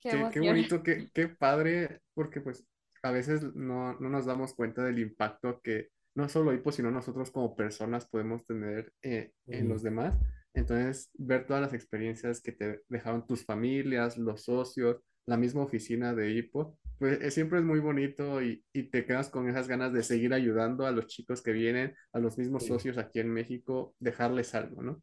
[0.00, 2.64] Qué Qué, qué bonito, qué, qué padre, porque pues
[3.02, 7.30] a veces no, no nos damos cuenta del impacto que no solo Hipo, sino nosotros
[7.30, 10.18] como personas podemos tener eh, en los demás.
[10.54, 16.14] Entonces, ver todas las experiencias que te dejaron tus familias, los socios, la misma oficina
[16.14, 19.92] de Hipo, pues eh, siempre es muy bonito y, y te quedas con esas ganas
[19.92, 22.66] de seguir ayudando a los chicos que vienen, a los mismos Sí.
[22.66, 25.02] socios aquí en México, dejarles algo, ¿no?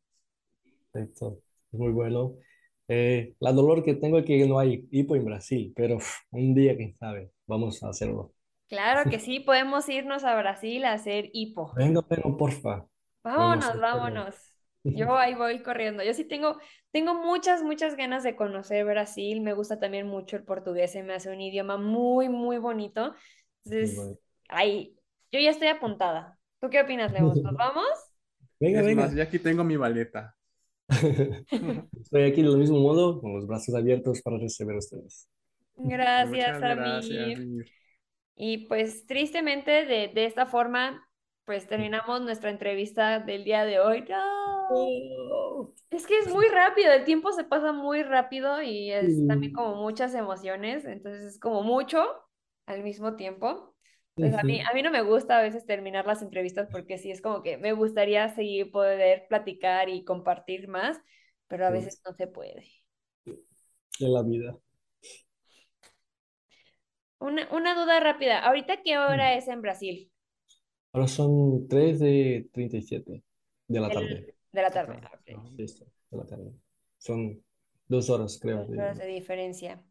[0.92, 2.36] Perfecto, muy bueno.
[2.88, 5.98] Eh, la dolor que tengo es que no hay hipo en Brasil, pero
[6.32, 8.34] un día, quién sabe, vamos a hacerlo.
[8.68, 11.74] Claro que sí, podemos irnos a Brasil a hacer hipo.
[11.76, 12.88] Venga, venga, porfa,
[13.24, 14.36] Vámonos, vámonos.
[14.84, 16.04] Yo ahí voy corriendo.
[16.04, 16.58] Yo sí tengo,
[16.92, 19.42] tengo muchas, muchas ganas de conocer Brasil.
[19.42, 23.14] Me gusta también mucho el portugués, se me hace un idioma muy, muy bonito.
[23.64, 23.98] Entonces,
[24.50, 24.98] ahí,
[25.32, 26.38] yo ya estoy apuntada.
[26.60, 27.42] ¿Tú qué opinas, Lemos?
[27.42, 27.88] ¿Nos vamos?
[28.60, 29.16] Venga, Es más, venga.
[29.16, 30.36] ya aquí tengo mi baleta.
[32.02, 35.28] Estoy aquí del mismo modo, con los brazos abiertos para recibir a ustedes.
[35.76, 37.38] Gracias, Muchas gracias, Amir.
[37.40, 37.66] Mir.
[38.36, 41.08] Y pues tristemente, de, de esta forma,
[41.46, 44.06] pues terminamos nuestra entrevista del día de hoy.
[44.10, 44.70] ¡No!
[44.70, 49.54] Oh, Es que es muy rápido, el tiempo se pasa muy rápido y es también
[49.54, 52.04] como muchas emociones, entonces es como mucho
[52.66, 53.76] al mismo tiempo.
[54.16, 57.12] Entonces a mí, a mí no me gusta a veces terminar las entrevistas porque sí
[57.12, 61.00] es como que me gustaría seguir poder platicar y compartir más,
[61.48, 62.66] pero a veces Pues, no se puede.
[64.00, 64.58] de la vida.
[67.24, 70.12] Una, una duda rápida, ¿ahorita qué hora es en Brasil?
[70.92, 73.24] Ahora son 3 de 37
[73.66, 74.36] de la tarde.
[74.52, 75.00] De la tarde.
[75.00, 75.36] tarde.
[75.36, 75.40] ok.
[75.40, 75.50] Ajá.
[75.56, 76.52] Listo, de la tarde.
[76.98, 77.42] Son
[77.88, 78.66] dos horas, creo.
[78.66, 79.82] Dos horas de diferencia.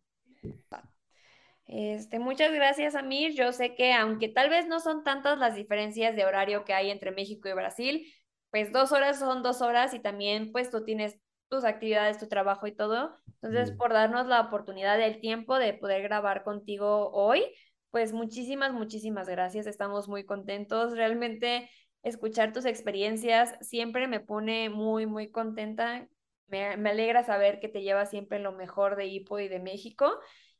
[1.64, 3.32] Este, muchas gracias, Amir.
[3.34, 6.90] Yo sé que aunque tal vez no son tantas las diferencias de horario que hay
[6.90, 8.06] entre México y Brasil,
[8.50, 11.18] pues dos horas son dos horas y también pues tú tienes
[11.52, 13.14] tus actividades, tu trabajo y todo.
[13.42, 17.44] Entonces, Mm, por darnos la oportunidad del tiempo de poder grabar contigo hoy,
[17.90, 19.66] pues muchísimas, muchísimas gracias.
[19.66, 20.96] Estamos muy contentos.
[20.96, 21.68] Realmente
[22.02, 26.08] escuchar tus experiencias siempre me pone muy, muy contenta.
[26.46, 30.10] Me, me alegra saber que te llevas siempre lo mejor de Hipo y de México.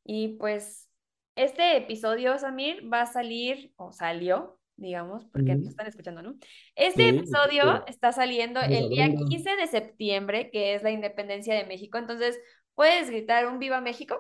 [0.05, 0.91] Y pues
[1.37, 6.37] este episodio, Samir, va a salir, o salió, digamos, porque nos están escuchando, ¿no?
[6.75, 9.25] Este Sí, episodio está saliendo el día hablando.
[9.25, 11.99] 15 de septiembre, que es la independencia de México.
[11.99, 12.39] Entonces,
[12.75, 14.19] ¿puedes gritar un Viva México?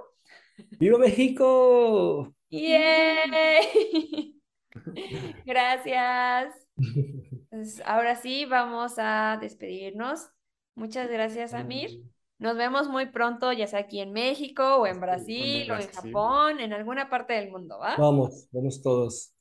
[0.79, 2.35] ¡Viva México!
[2.51, 4.41] ¡Yay!
[5.45, 6.55] Gracias.
[7.51, 10.31] Pues ahora sí, vamos a despedirnos.
[10.75, 12.03] Muchas gracias, Amir.
[12.39, 14.95] Nos vemos muy pronto, ya sea aquí en México o en sí.
[14.95, 15.89] O en Brasil o en.
[15.89, 17.97] Japón, en alguna parte del mundo, ¿va?
[17.99, 19.35] Vamos, vamos todos.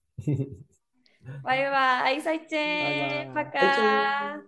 [1.23, 3.34] Bye bye, Bye Saichen.
[3.34, 4.43] Chao, acá.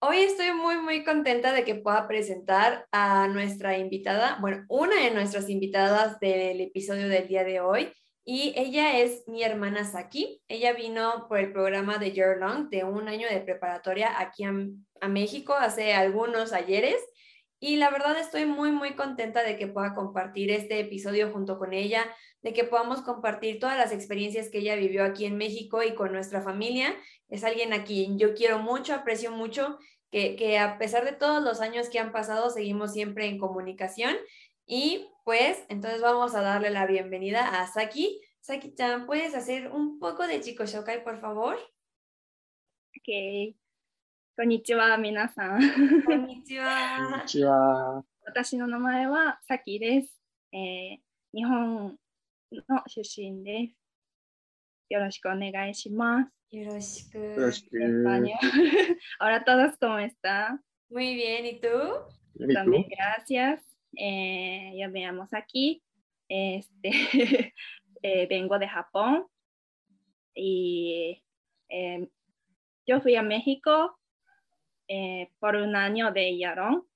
[0.00, 5.10] Hoy estoy muy, muy contenta de que pueda presentar a nuestra invitada, bueno, una de
[5.12, 7.92] nuestras invitadas del episodio del día de hoy.
[8.26, 10.42] y ella es mi hermana Saki.
[10.48, 14.52] Ella vino por el programa de Year Long de un año de preparatoria aquí a,
[15.00, 16.96] a México hace algunos ayeres
[17.64, 21.72] y la verdad estoy muy, muy contenta de que pueda compartir este episodio junto con
[21.72, 22.04] ella,
[22.42, 26.12] de que podamos compartir todas las experiencias que ella vivió aquí en México y con
[26.12, 26.94] nuestra familia.
[27.30, 29.78] Es alguien a quien yo quiero mucho, aprecio mucho,
[30.10, 34.14] que, que a pesar de todos los años que han pasado, seguimos siempre en comunicación.
[34.66, 38.20] Y pues, entonces vamos a darle la bienvenida a Saki.
[38.40, 41.56] Saki-chan, ¿puedes hacer un poco de Chico Shokai, por favor?
[42.90, 43.63] Ok.
[44.36, 45.60] こんにちは、皆さん。
[46.04, 48.02] こんにちは。
[48.26, 50.08] 私の名前はさきです。
[50.52, 50.98] えー、
[51.32, 51.96] 日本
[52.50, 53.74] の出身です。
[54.90, 56.56] よろしくお願いします。
[56.56, 57.18] よろしく。
[57.18, 57.78] よろしく。
[59.20, 60.58] おらたどすともした？
[60.90, 61.68] むいびえにと？
[61.68, 62.08] ど
[62.40, 63.62] うも、グラシアス。
[63.96, 65.80] えー、よべやもさき。
[66.28, 67.54] えー、すて。
[68.02, 69.26] えー、弁護でハポン。
[70.34, 72.08] いえー、えー、
[72.84, 73.94] ジョフやメヒコ。
[74.88, 76.86] Eh, por un año de Yarón.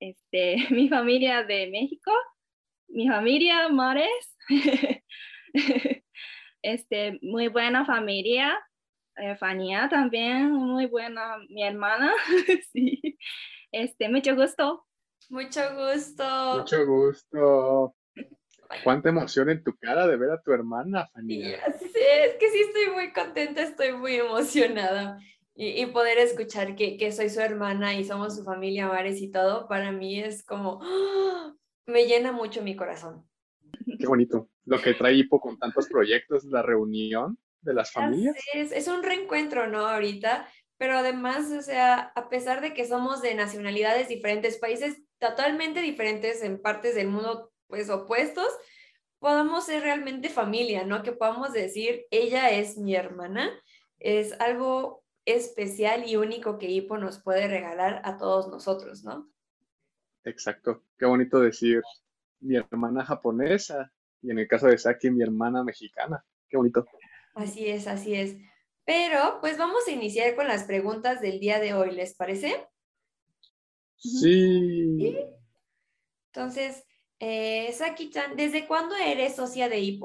[0.00, 2.12] Este, mi familia de México,
[2.88, 4.36] mi familia Mares,
[6.62, 8.58] este, muy buena familia.
[9.16, 12.12] Eh, Fania también, muy buena, mi hermana,
[12.72, 13.18] sí.
[13.72, 14.84] Este, mucho gusto.
[15.30, 16.58] Mucho gusto.
[16.58, 17.96] Mucho gusto.
[18.84, 21.60] Cuánta emoción en tu cara de ver a tu hermana, Sí, Fania.
[21.66, 25.18] así es que sí estoy muy contenta, estoy muy emocionada.
[25.56, 29.30] Y, y poder escuchar que, que soy su hermana y somos su familia, Mares y
[29.30, 31.54] todo, para mí es como, ¡ah!
[31.86, 33.26] me llena mucho mi corazón.
[33.98, 34.50] Qué bonito.
[34.64, 38.36] Lo que trae Hipo con tantos proyectos, la reunión de las familias.
[38.52, 39.86] Es, es un reencuentro, ¿no?
[39.86, 45.80] Ahorita, pero además, o sea, a pesar de que somos de nacionalidades diferentes, países totalmente
[45.80, 48.48] diferentes en partes del mundo, pues opuestos,
[49.18, 51.02] podamos ser realmente familia, ¿no?
[51.02, 53.50] Que podamos decir, ella es mi hermana,
[53.98, 59.30] es algo especial y único que Hippo nos puede regalar a todos nosotros, ¿no?
[60.24, 60.84] Exacto.
[60.98, 61.82] Qué bonito decir
[62.40, 66.24] mi hermana japonesa y en el caso de Saki, mi hermana mexicana.
[66.48, 66.86] Qué bonito.
[67.34, 68.36] Así es, así es.
[68.84, 72.66] Pero, pues vamos a iniciar con las preguntas del día de hoy, ¿les parece?
[73.96, 75.16] Sí.
[76.32, 76.84] Entonces,
[77.18, 79.98] eh, Saki-chan, ¿desde cuándo eres socia de?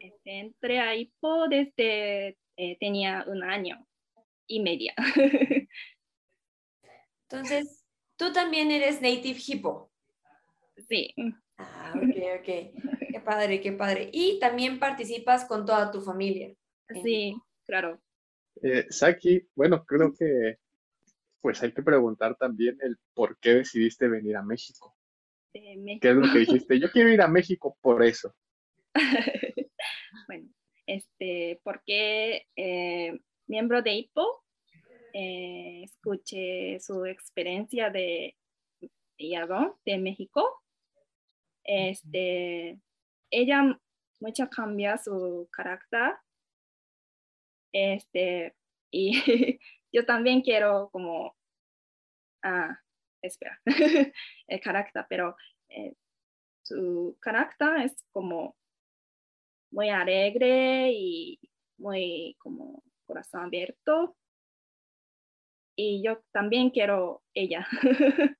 [0.00, 3.86] Este, entré a Hippo desde eh, tenía un año
[4.46, 4.94] y media.
[7.28, 7.84] Entonces,
[8.16, 9.90] tú también eres native Hippo.
[10.88, 11.14] sí,
[11.56, 12.48] Ah, ok, ok.
[13.10, 14.10] Qué padre, qué padre.
[14.12, 16.52] Y también participas con toda tu familia.
[17.02, 18.00] sí, claro.
[18.62, 20.58] Eh, Saki, bueno, creo que
[21.40, 24.96] pues hay que preguntar también el por qué decidiste venir a México.
[25.52, 26.80] ¿Qué es lo que dijiste?
[26.80, 28.34] Yo quiero ir a México por eso.
[30.26, 30.48] bueno,
[30.86, 34.44] este, porque eh, miembro de Hippo,
[35.12, 38.36] eh, escuché su experiencia de
[39.18, 40.62] Yadón, de México.
[41.62, 42.80] Este,
[43.30, 43.78] ella
[44.20, 46.14] mucho cambia su carácter.
[47.72, 48.54] Este,
[48.90, 49.12] y
[49.92, 51.36] yo también quiero como,
[52.42, 52.78] ah,
[53.22, 53.60] espera,
[54.48, 55.36] el carácter, pero
[55.68, 55.94] eh,
[56.62, 58.56] su carácter es como
[59.74, 61.40] muy alegre y
[61.78, 64.16] muy como corazón abierto.
[65.76, 67.66] Y yo también quiero ella.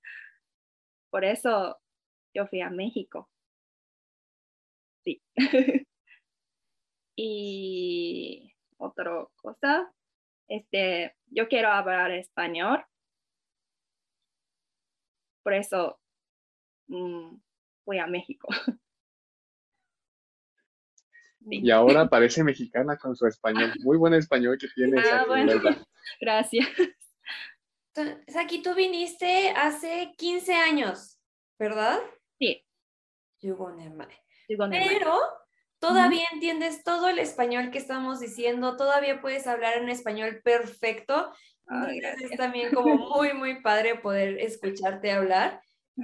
[1.10, 1.76] Por eso
[2.32, 3.28] yo fui a México.
[5.04, 5.20] Sí.
[7.16, 9.92] y otra cosa,
[10.48, 12.84] este, yo quiero hablar español.
[15.42, 15.98] Por eso
[16.86, 17.36] mm,
[17.84, 18.48] fui a México.
[21.50, 23.72] Y ahora parece mexicana con su español.
[23.80, 25.52] Muy buen español que tiene Ah, Saki, bueno.
[26.20, 26.68] Gracias.
[28.28, 31.18] Saki, tú viniste hace 15 años,
[31.58, 32.00] ¿verdad?
[32.38, 32.64] Sí.
[34.70, 35.18] Pero
[35.78, 41.32] todavía entiendes todo el español que estamos diciendo, todavía puedes hablar en español perfecto.
[41.68, 45.60] Entonces es también como muy, muy padre poder escucharte hablar.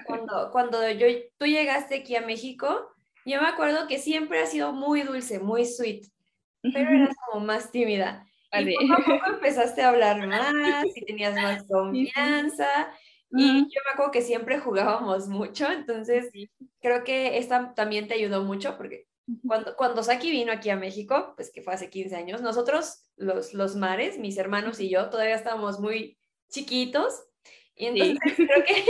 [0.07, 2.90] Cuando, cuando yo, tú llegaste aquí a México,
[3.25, 6.07] yo me acuerdo que siempre has sido muy dulce, muy sweet,
[6.63, 8.27] pero eras como más tímida.
[8.53, 8.75] Y Así.
[8.75, 10.53] poco a poco empezaste a hablar más
[10.95, 12.93] y tenías más confianza.
[13.33, 16.51] Y yo me acuerdo que siempre jugábamos mucho, entonces Sí.
[16.81, 19.07] creo que esta también te ayudó mucho porque
[19.47, 23.55] cuando, cuando Saki vino aquí a México, pues que fue hace 15 años, nosotros, los,
[23.55, 26.19] los mares, mis hermanos y yo, todavía estábamos muy
[26.51, 27.23] chiquitos.
[27.77, 28.85] Y entonces creo, que,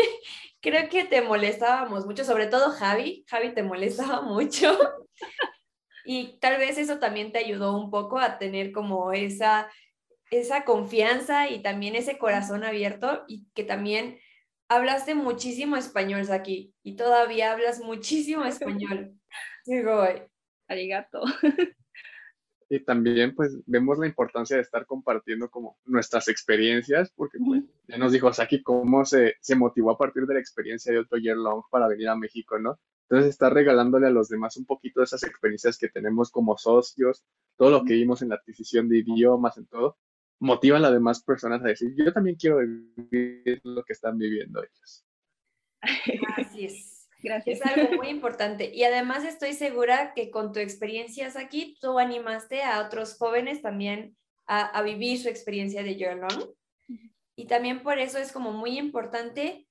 [0.60, 3.24] creo que te molestábamos mucho, sobre todo Javi.
[3.28, 4.76] Javi te molestaba mucho.
[6.04, 9.70] Y tal vez eso también te ayudó un poco a tener como esa,
[10.30, 14.18] esa confianza y también ese corazón abierto y que también
[14.68, 19.14] hablaste muchísimo español aquí y todavía hablas muchísimo español.
[19.66, 20.04] Digo,
[20.68, 21.22] Arigato.
[22.72, 27.98] Y también pues vemos la importancia de estar compartiendo como nuestras experiencias, porque pues ya
[27.98, 31.36] nos dijo Saki cómo se, se motivó a partir de la experiencia de otro year
[31.36, 32.78] long para venir a México, ¿no?
[33.08, 37.24] Entonces está regalándole a los demás un poquito de esas experiencias que tenemos como socios,
[37.56, 39.98] todo lo que vimos en la adquisición de idiomas, en todo,
[40.38, 44.62] motiva a las demás personas a decir, yo también quiero vivir lo que están viviendo
[44.62, 45.04] ellos.
[46.36, 46.99] Así es.
[47.22, 47.60] Gracias.
[47.60, 48.70] Es algo muy importante.
[48.74, 54.16] Y además estoy segura que con tu experiencia aquí, tú animaste a otros jóvenes también
[54.46, 56.50] a, a vivir su experiencia de Year Long.
[57.36, 59.66] Y también por eso es como muy importante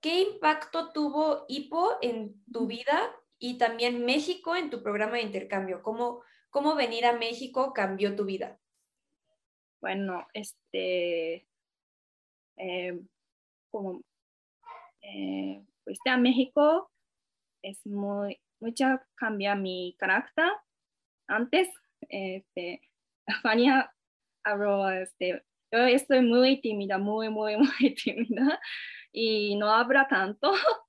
[0.00, 5.82] qué impacto tuvo IPO en tu vida y también México en tu programa de intercambio.
[5.82, 8.58] ¿Cómo, cómo venir a México cambió tu vida?
[9.80, 11.48] Bueno, este,
[12.56, 13.00] eh,
[13.68, 14.00] como
[15.00, 16.91] eh, fuiste a México,
[17.62, 20.50] es muy, mucha cambia mi carácter.
[21.28, 21.68] Antes,
[22.08, 22.80] este,
[23.42, 23.92] Fania
[24.44, 28.60] habló, este, yo estoy muy tímida, muy, muy, muy tímida
[29.12, 30.52] y no habla tanto.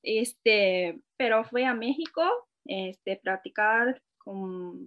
[0.00, 2.22] Este, pero fui a México,
[2.64, 4.78] este, practicar con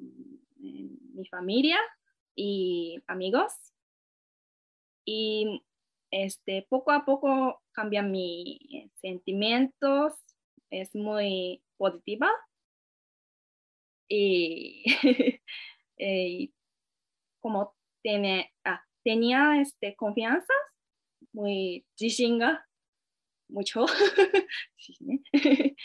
[0.64, 1.78] eh, mi familia
[2.34, 3.54] y amigos.
[5.06, 5.62] Y
[6.12, 10.14] este, poco a poco cambian mis sentimientos,
[10.72, 12.32] es muy positiva.
[16.04, 16.52] Y,
[17.40, 20.54] como tiene, ah, tenía este, confianza,
[21.32, 22.68] muy jishinga,
[23.48, 23.86] mucho.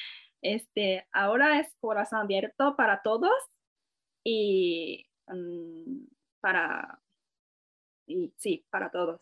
[0.42, 3.34] este, ahora es corazón abierto para todos
[4.24, 6.08] y um,
[6.40, 7.02] para,
[8.06, 9.20] y, sí, para todos.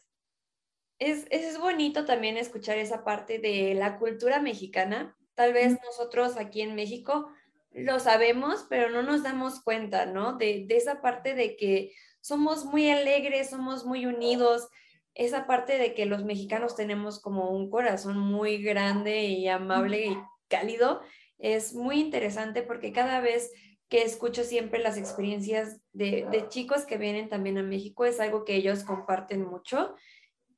[1.01, 5.17] Es, es bonito también escuchar esa parte de la cultura mexicana.
[5.35, 7.29] Tal vez nosotros aquí en México
[7.73, 10.35] lo sabemos, pero no nos damos cuenta, ¿no?
[10.35, 14.69] De, de esa parte de que somos muy alegres, somos muy unidos,
[15.15, 20.19] esa parte de que los mexicanos tenemos como un corazón muy grande y amable y
[20.49, 21.01] cálido,
[21.39, 23.53] es muy interesante porque cada vez
[23.89, 28.45] que escucho siempre las experiencias de, de chicos que vienen también a México, es algo
[28.45, 29.95] que ellos comparten mucho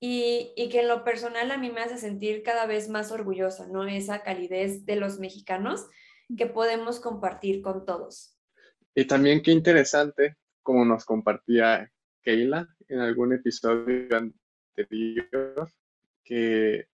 [0.00, 3.66] y, y, que en lo personal a mí me hace sentir cada vez más orgullosa,
[3.68, 3.85] ¿no?
[3.85, 5.87] Esa calidez de los mexicanos
[6.37, 8.37] que podemos compartir con todos.
[8.94, 11.90] Y también qué interesante, como nos compartía
[12.22, 15.70] Keila en algún episodio anterior,
[16.24, 16.88] que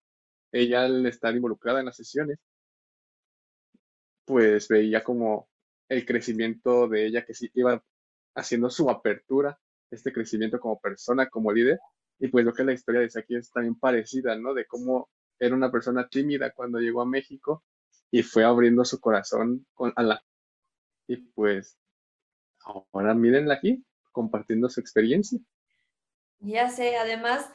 [0.52, 2.38] ella al estar involucrada en las sesiones,
[4.24, 5.48] pues veía como
[5.88, 7.84] el crecimiento de ella que sí iba
[8.34, 9.58] haciendo su apertura,
[9.90, 11.78] este crecimiento como persona, como líder.
[12.20, 14.54] Y pues lo que la historia de Saki es también parecida, ¿no?
[14.54, 17.64] De cómo era una persona tímida cuando llegó a México
[18.10, 20.22] y fue abriendo su corazón con, a la...
[21.08, 21.78] Y pues
[22.92, 25.38] ahora mírenla aquí, compartiendo su experiencia.
[26.40, 27.50] Ya sé, además,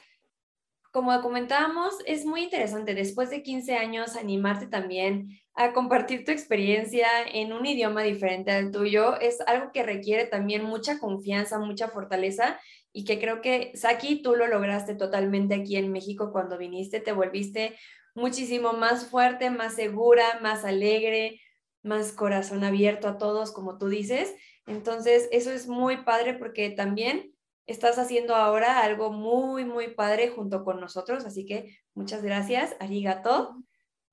[0.91, 7.07] como comentábamos, es muy interesante después de 15 años animarte también a compartir tu experiencia
[7.31, 9.19] en un idioma diferente al tuyo.
[9.19, 12.59] Es algo que requiere también mucha confianza, mucha fortaleza
[12.97, 17.11] y que creo que, Saki, tú lo lograste totalmente aquí en México cuando viniste, te
[17.11, 17.77] volviste
[18.13, 21.41] muchísimo más fuerte, más segura, más alegre,
[21.83, 24.33] más corazón abierto a todos, como tú dices.
[24.65, 27.33] Entonces, eso es muy padre porque también
[27.65, 31.25] estás haciendo ahora algo muy, muy padre junto con nosotros.
[31.25, 33.57] Así que muchas gracias, arigato.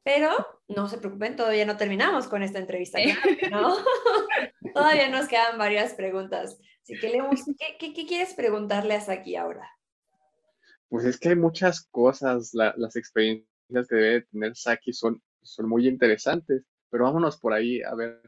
[0.03, 0.31] Pero
[0.67, 2.99] no se preocupen, todavía no terminamos con esta entrevista,
[3.49, 3.77] ¿no?
[4.75, 6.59] todavía nos quedan varias preguntas.
[6.83, 9.69] Así que, Lemus, ¿qué, qué, qué quieres preguntarle a Saki ahora?
[10.89, 15.69] Pues es que hay muchas cosas, la, las experiencias que debe tener Saki son, son
[15.69, 18.21] muy interesantes, pero vámonos por ahí a ver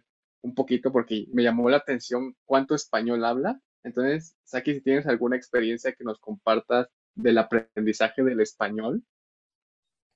[0.42, 3.60] un poquito porque me llamó la atención cuánto español habla.
[3.82, 9.04] Entonces, Saki, si tienes alguna experiencia que nos compartas del aprendizaje del español,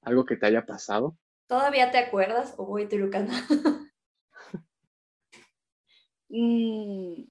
[0.02, 1.18] algo que te haya pasado.
[1.48, 3.32] ¿Todavía te acuerdas o voy trucando?
[6.28, 7.24] mm,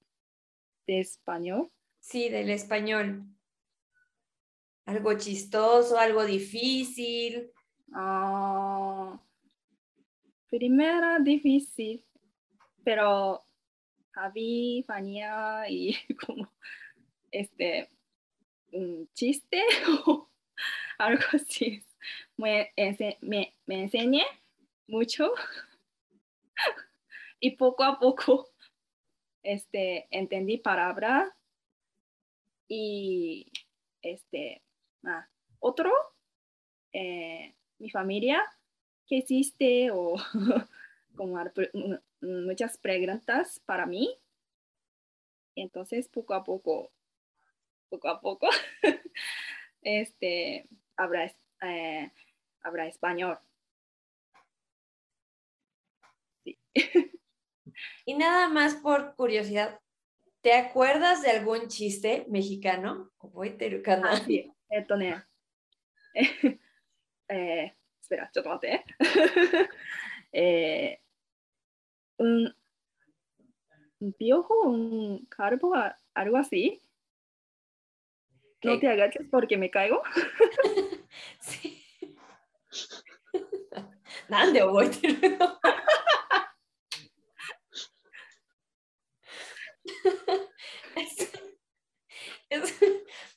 [0.88, 1.70] ¿De español?
[2.00, 3.22] Sí, del español.
[4.86, 7.52] Algo chistoso, algo difícil.
[7.88, 9.18] Uh,
[10.48, 12.02] primera difícil,
[12.82, 13.44] pero
[14.12, 15.94] Javi, Fania y
[16.26, 16.54] como
[17.32, 17.90] este
[18.72, 19.62] un chiste
[20.06, 20.30] o
[20.98, 21.84] algo así
[22.38, 22.72] me,
[23.20, 24.24] me, me enseñé
[24.86, 25.34] mucho
[27.40, 28.48] y poco a poco
[29.42, 31.34] este, entendí palabra
[32.68, 33.50] y
[34.02, 34.62] este,
[35.04, 35.26] ah,
[35.60, 35.90] otro,
[36.92, 38.44] eh, mi familia,
[39.06, 39.90] ¿qué hiciste?
[39.90, 40.16] O
[41.16, 41.38] como
[42.20, 44.16] muchas preguntas para mí.
[45.56, 46.92] Entonces, poco a poco,
[47.88, 48.48] poco a poco,
[49.82, 51.32] este, habla,
[51.62, 52.12] eh,
[52.88, 53.38] español.
[56.44, 56.58] Sí.
[58.08, 59.80] Y nada más por curiosidad,
[60.40, 63.10] ¿te acuerdas de algún chiste mexicano?
[64.08, 64.50] Ah, sí,
[67.28, 68.30] eh, espera,
[70.32, 71.02] eh,
[72.16, 72.56] un,
[73.98, 75.74] un piojo, un carbo,
[76.14, 76.80] algo así.
[78.64, 80.02] No te agaches porque me caigo.
[81.40, 81.84] sí.
[84.30, 84.88] Nande, voy
[90.96, 91.32] es,
[92.50, 92.82] es,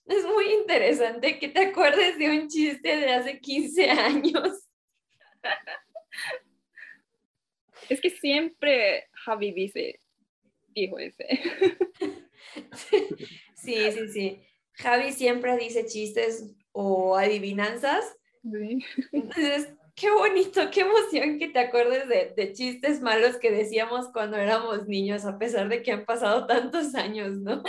[0.05, 4.68] es, muy interesante que te acuerdes de un chiste de hace 15 años.
[7.89, 9.99] Es que siempre Javi dice,
[10.70, 11.28] dijo ese.
[13.55, 14.41] Sí, sí, sí.
[14.74, 18.18] Javi siempre dice chistes o adivinanzas.
[19.12, 24.88] Entonces, qué bonito, qué emoción que te acuerdes de, chistes malos que decíamos cuando éramos
[24.88, 27.64] niños, a pesar de que han pasado tantos años, ¿no?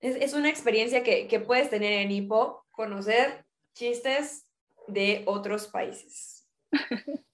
[0.00, 3.44] Es, una experiencia que, que puedes tener en Hipo, conocer
[3.74, 4.46] chistes
[4.86, 6.46] de otros países.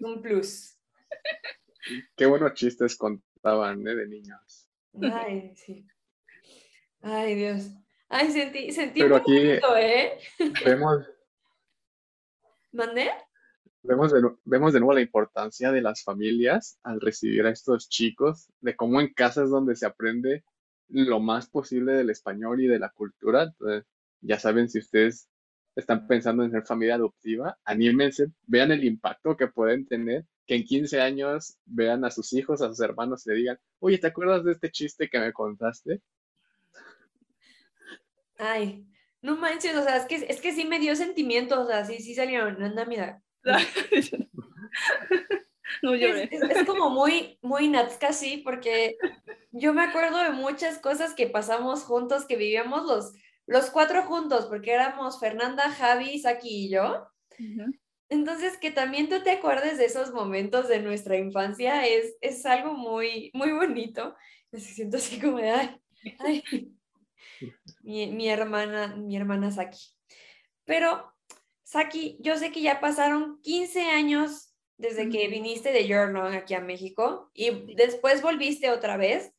[0.00, 0.78] Un plus.
[2.16, 3.94] Qué buenos chistes contaban ¿eh?
[3.94, 4.68] de niños.
[5.02, 5.86] Ay, sí.
[7.02, 7.70] Ay, Dios.
[8.08, 10.18] Ay, sentí, sentí Pero aquí ¿eh?
[10.64, 11.04] Vemos.
[12.76, 13.08] ¿Mandé?
[13.82, 18.52] Vemos de, vemos de nuevo la importancia de las familias al recibir a estos chicos,
[18.60, 20.44] de cómo en casa es donde se aprende
[20.88, 23.44] lo más posible del español y de la cultura.
[23.44, 23.86] Entonces,
[24.20, 25.28] ya saben, si ustedes
[25.74, 30.64] están pensando en ser familia adoptiva, anímense, vean el impacto que pueden tener, que en
[30.64, 34.44] 15 años vean a sus hijos, a sus hermanos y le digan, oye, ¿te acuerdas
[34.44, 36.02] de este chiste que me contaste?
[38.38, 38.86] Ay,
[39.26, 41.98] no manches, o sea, es que, es que sí me dio sentimientos, o sea, sí,
[41.98, 43.20] sí salieron, anda, mira.
[45.82, 46.30] no llores.
[46.30, 47.72] Es, como muy, muy
[48.12, 48.96] sí, porque
[49.50, 53.12] yo me acuerdo de muchas cosas que pasamos juntos, que vivíamos los
[53.46, 57.06] los cuatro juntos, porque éramos Fernanda, Javi, Saki y yo.
[58.08, 62.74] Entonces, que también tú te acuerdes de esos momentos de nuestra infancia es, es algo
[62.74, 64.16] muy, muy bonito.
[64.50, 65.80] Me siento así como de, ay,
[66.18, 66.75] ay.
[67.82, 69.94] Mi, mi, hermana, mi hermana Saki.
[70.64, 71.12] Pero,
[71.62, 76.60] Saki, yo sé que ya pasaron 15 años desde que viniste de Journal aquí a
[76.60, 79.32] México y después volviste otra vez.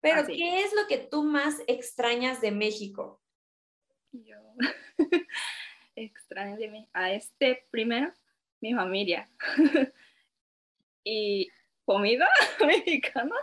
[0.00, 3.20] Pero, ¿qué es lo que tú más extrañas de México?
[4.12, 4.36] Yo
[5.96, 6.88] extraño de mí.
[6.92, 8.12] A este primero,
[8.60, 9.28] mi familia.
[11.04, 11.48] y
[11.84, 12.28] comida
[12.66, 13.34] mexicana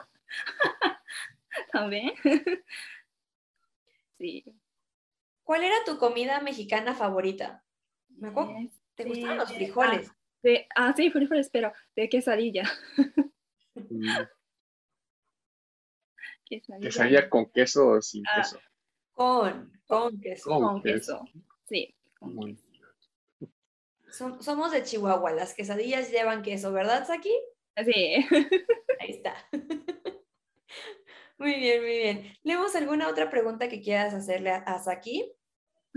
[1.71, 2.13] también.
[4.17, 4.43] Sí.
[5.43, 7.63] ¿Cuál era tu comida mexicana favorita?
[8.09, 8.31] ¿Me
[8.95, 10.11] ¿Te gustaban los frijoles?
[10.75, 12.63] Ah, sí, frijoles, pero de quesadilla.
[13.77, 14.07] Mm.
[16.79, 17.29] quesadilla.
[17.29, 18.57] con queso o sin ah, queso.
[19.11, 20.49] Con, con queso.
[20.49, 21.25] Con, queso.
[21.67, 21.93] Sí.
[24.39, 27.33] somos de Chihuahua, las quesadillas llevan queso, ¿verdad, Saki?
[27.83, 28.25] Sí.
[29.01, 29.35] Ahí está.
[31.37, 32.33] Muy bien, muy bien.
[32.43, 35.31] ¿Leemos alguna otra pregunta que quieras hacerle a, Saki?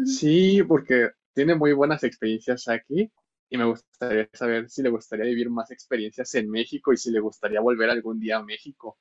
[0.04, 3.10] Sí, porque tiene muy buenas experiencias Saki
[3.48, 7.20] y me gustaría saber si le gustaría vivir más experiencias en México y si le
[7.20, 8.98] gustaría volver algún día a México.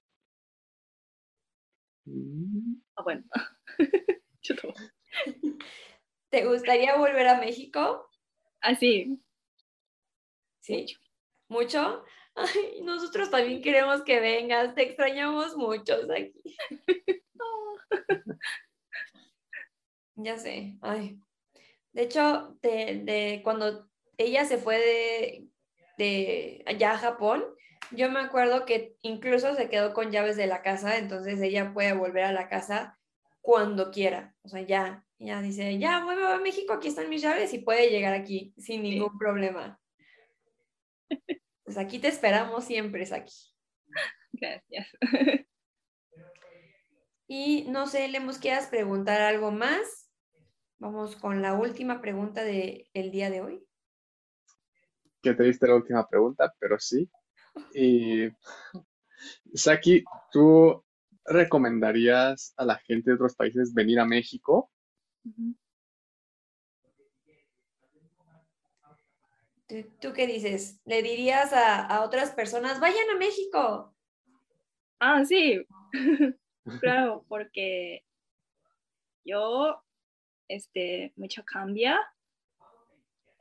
[2.96, 3.24] Ah, bueno.
[6.30, 8.10] ¿Te gustaría volver a México?
[8.62, 9.20] Así.
[10.60, 10.86] ¿Sí?
[11.50, 12.04] ¿Mucho?
[12.40, 16.56] Ay, nosotros también queremos que vengas, te extrañamos mucho aquí.
[20.16, 21.20] ya sé, ay.
[21.94, 25.48] De hecho, de, cuando ella se fue de,
[25.98, 27.44] de allá a Japón,
[27.90, 31.94] yo me acuerdo que incluso se quedó con llaves de la casa, entonces ella puede
[31.94, 33.00] volver a la casa
[33.42, 34.36] cuando quiera.
[34.44, 37.90] O sea, ya, ya dice, ya voy a México, aquí están mis llaves y puede
[37.90, 39.80] llegar aquí sin ningún problema.
[41.68, 43.36] Pues aquí te esperamos siempre, Saki.
[44.32, 44.88] Gracias.
[47.28, 50.10] Y no sé, ¿le quieras preguntar algo más?
[50.80, 53.68] Vamos con la última pregunta del el día de hoy.
[55.22, 57.12] Que te diste la última pregunta, pero sí.
[57.74, 58.30] Y
[59.54, 60.86] Saki, ¿tú
[61.26, 64.72] recomendarías a la gente de otros países venir a México?
[65.26, 65.54] Ujú.
[69.68, 70.80] ¿Tú, tú qué dices?
[70.86, 73.94] ¿Le dirías a, a otras personas, vayan a México?
[75.00, 75.60] Ah, sí,
[76.82, 78.04] claro, porque
[79.26, 79.82] yo,
[80.48, 82.00] este, mucho cambia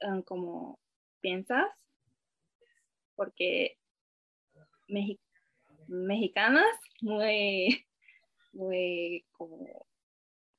[0.01, 0.79] en como
[1.21, 1.67] piensas,
[3.15, 3.79] porque
[4.89, 5.21] mexi-
[5.89, 7.87] mexicanas muy,
[8.53, 9.87] muy, como,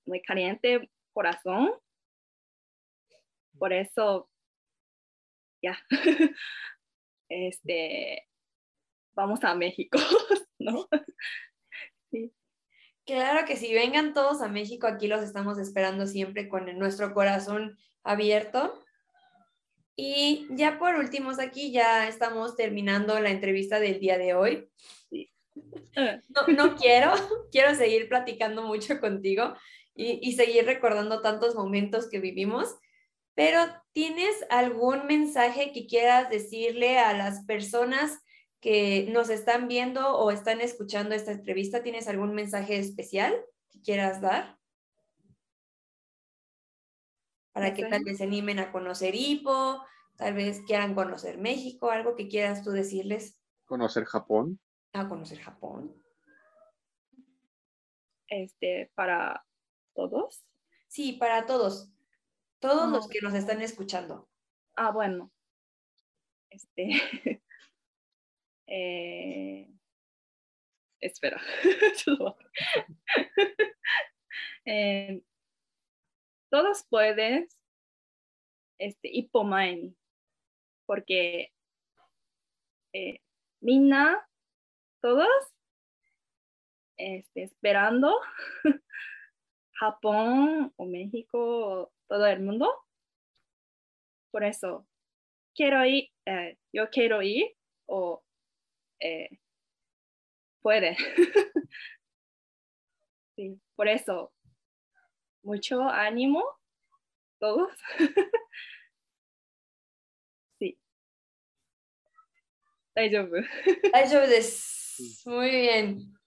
[0.06, 1.72] muy caliente corazón,
[3.58, 4.30] por eso,
[5.68, 5.80] ya,
[7.30, 8.28] este,
[9.16, 9.98] vamos a México,
[10.60, 10.88] ¿no?
[12.12, 12.32] Sí.
[13.06, 17.78] Claro que sí, vengan todos a México, aquí los estamos esperando siempre con nuestro corazón
[18.04, 18.84] abierto.
[19.96, 24.70] Y ya por último, aquí ya estamos terminando la entrevista del día de hoy.
[25.96, 27.12] No, no quiero,
[27.52, 29.56] quiero seguir platicando mucho contigo
[29.96, 32.76] y, y seguir recordando tantos momentos que vivimos,
[33.38, 33.60] pero
[33.92, 38.20] ¿tienes algún mensaje que quieras decirle a las personas
[38.60, 41.84] que nos están viendo o están escuchando esta entrevista?
[41.84, 44.58] ¿Tienes algún mensaje especial que quieras dar?
[47.54, 49.86] Para que tal vez se animen a conocer Ipo,
[50.16, 54.60] tal vez quieran conocer México, algo que quieras tú decirles ¿Conocer Japón?
[54.94, 55.96] a conocer Japón.
[58.30, 59.46] este, para
[59.94, 60.44] todos.
[60.88, 61.92] Sí, para todos,
[62.60, 63.10] todos los Ah.
[63.12, 64.28] que nos están escuchando.
[64.76, 65.32] Ah, bueno.
[66.50, 66.90] Este.
[68.68, 69.68] eh,
[71.02, 71.42] espera.
[74.70, 75.22] Eh,
[76.50, 77.48] todos pueden
[78.80, 79.96] este, mine,
[80.86, 81.54] porque
[82.94, 83.22] eh,
[83.62, 84.28] Mina,
[85.02, 85.28] todos
[86.98, 88.20] este, esperando
[89.80, 92.72] Japón o México todo el mundo.
[94.32, 94.86] Por eso,
[95.56, 97.56] quiero ir, eh, yo quiero ir
[97.88, 98.24] o
[99.00, 99.30] eh,
[100.62, 100.98] puede.
[103.36, 104.32] sí, por eso,
[105.44, 106.44] mucho ánimo
[107.40, 107.72] todos.
[110.60, 110.78] sí.
[115.26, 116.18] Muy bien.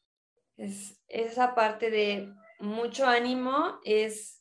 [0.57, 4.40] Es, esa parte de mucho ánimo es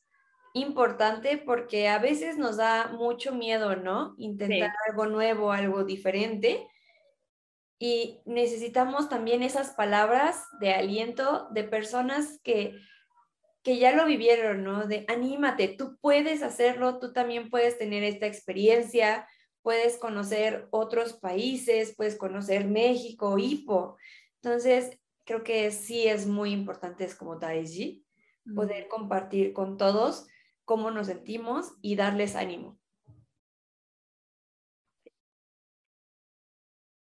[0.53, 4.15] importante porque a veces nos da mucho miedo, ¿no?
[4.17, 6.67] Intentar algo nuevo, algo diferente.
[7.77, 12.75] Y necesitamos también esas palabras de aliento de personas que,
[13.63, 14.85] que ya lo vivieron, ¿no?
[14.85, 19.27] De anímate, tú puedes hacerlo, tú también puedes tener esta experiencia,
[19.61, 23.97] puedes conocer otros países, puedes conocer México, Ipo.
[24.41, 28.03] Entonces, creo que sí es muy importante, es como Daiji,
[28.55, 30.27] poder compartir con todos
[30.69, 32.79] cómo nos sentimos y darles ánimo.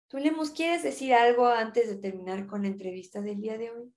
[0.07, 3.93] ¿Tú, Lemus, quieres decir algo antes de terminar con la entrevista del día de hoy?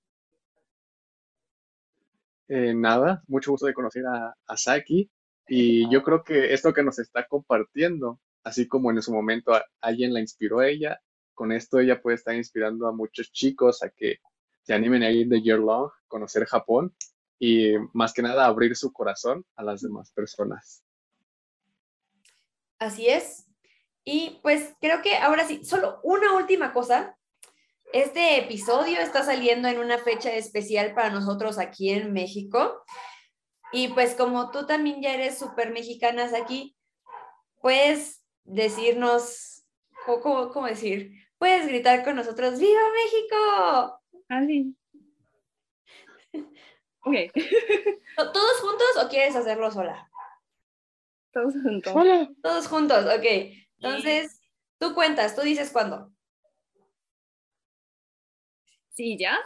[2.49, 5.09] Eh, nada, mucho gusto de conocer a, Saki
[5.47, 10.13] y yo creo que esto que nos está compartiendo, así como en su momento alguien
[10.13, 10.99] la inspiró a ella,
[11.33, 14.17] con esto ella puede estar inspirando a muchos chicos a que
[14.63, 16.93] se animen a ir de year long, conocer Japón
[17.43, 20.83] y más que nada abrir su corazón a las demás personas.
[22.77, 23.47] Así es.
[24.03, 27.17] Y pues creo que ahora sí, solo una última cosa.
[27.93, 32.83] Este episodio está saliendo en una fecha especial para nosotros aquí en México.
[33.73, 36.77] Y pues como tú también ya eres súper mexicanas aquí,
[37.59, 39.65] puedes decirnos,
[40.05, 41.11] ¿cómo, cómo- decir?
[41.39, 43.99] Puedes gritar con nosotros, ¡Viva México!
[44.47, 44.75] Sí.
[47.03, 47.33] Ok, ¿To-
[48.31, 50.07] ¿Todos juntos o quieres hacerlo sola?
[51.33, 51.93] todos juntos.
[51.95, 52.29] Hola.
[52.43, 53.25] Todos juntos, ok.
[53.79, 54.41] Entonces,
[54.77, 56.11] tú cuentas, tú dices cuándo.
[58.89, 59.39] Sí, ya.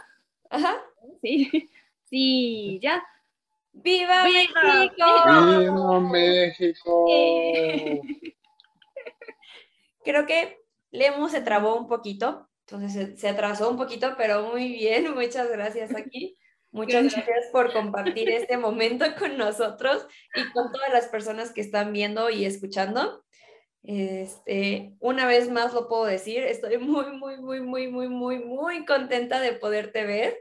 [0.50, 0.82] Ajá.
[1.22, 1.48] Sí,
[2.10, 3.06] sí, ya.
[3.72, 5.06] ¡Viva, ¡Viva México!
[5.60, 7.04] ¡Viva México!
[10.04, 14.68] Creo que Lemus se trabó un poquito, entonces se, se atrasó un poquito, pero muy
[14.72, 16.36] bien, muchas gracias aquí.
[16.76, 17.46] Muchas Gracias.
[17.52, 22.44] por compartir este momento con nosotros y con todas las personas que están viendo y
[22.44, 23.24] escuchando.
[23.82, 28.84] Este, una vez más lo puedo decir, estoy muy, muy, muy, muy, muy, muy, muy
[28.84, 30.36] contenta de poderte ver.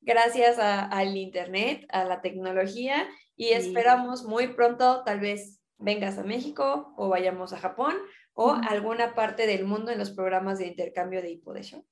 [0.00, 3.06] Gracias a- al internet, a la tecnología
[3.36, 3.52] y Sí.
[3.54, 7.96] esperamos muy pronto tal vez vengas a México o vayamos a Japón
[8.34, 11.84] o alguna parte del mundo en los programas de intercambio de Hipo de Show.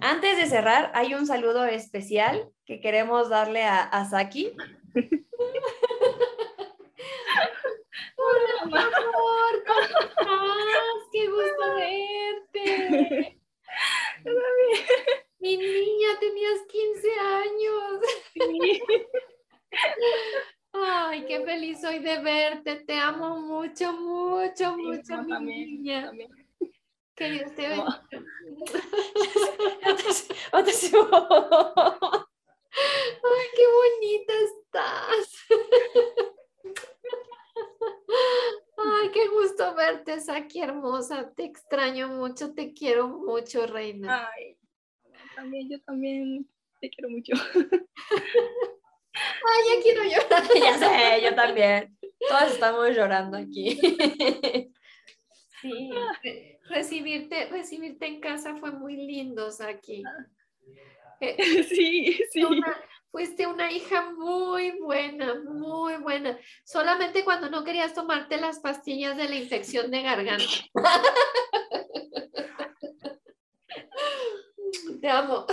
[0.00, 4.52] Antes de cerrar, hay un saludo especial que queremos darle a, a Saki.
[8.16, 11.08] Hola, mi amor, ¿cómo estás?
[11.12, 13.40] Qué gusto verte.
[15.40, 18.00] Mi niña, tenías 15 años.
[20.72, 22.76] Ay, qué feliz soy de verte.
[22.76, 26.06] Te amo mucho, mucho, mucho, mi también, niña.
[26.06, 26.47] también.
[27.18, 28.08] Que Dios te bendiga.
[33.24, 35.46] Ay, qué bonita estás.
[38.76, 41.32] Ay, qué gusto verte, Saki hermosa.
[41.34, 44.30] Te extraño mucho, te quiero mucho, reina.
[44.32, 44.56] Ay,
[45.34, 46.48] también, yo también
[46.80, 47.32] te quiero mucho.
[49.14, 50.44] Ay, ya quiero llorar.
[50.62, 51.98] Ya sé, yo también.
[52.28, 53.76] Todos estamos llorando aquí.
[55.60, 55.90] Sí,
[56.22, 60.02] re- recibirte, recibirte en casa fue muy lindo, Saki.
[61.20, 61.36] Eh,
[61.68, 62.44] Sí, sí.
[62.44, 62.76] una-
[63.10, 66.38] fuiste una hija muy buena, muy buena.
[66.64, 70.44] Solamente cuando no querías tomarte las pastillas de la infección de garganta.
[75.00, 75.46] Te amo.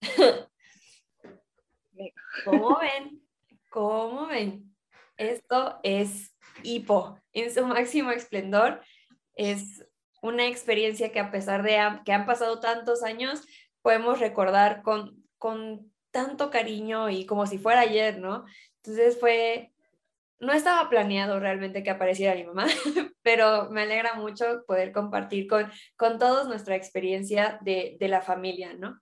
[2.44, 3.22] ¿Cómo ven?
[3.70, 4.74] ¿Cómo ven?
[5.16, 8.82] Esto es hipo en su máximo esplendor.
[9.34, 9.84] Es
[10.22, 13.42] una experiencia que a pesar de que han pasado tantos años,
[13.82, 18.44] podemos recordar con, con tanto cariño y como si fuera ayer, ¿no?
[18.76, 19.72] Entonces fue,
[20.38, 22.66] no estaba planeado realmente que apareciera mi mamá,
[23.22, 28.74] pero me alegra mucho poder compartir con, con todos nuestra experiencia de, de la familia,
[28.74, 29.00] ¿no?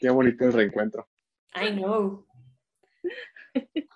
[0.00, 1.06] Qué bonito el reencuentro.
[1.54, 2.26] I know.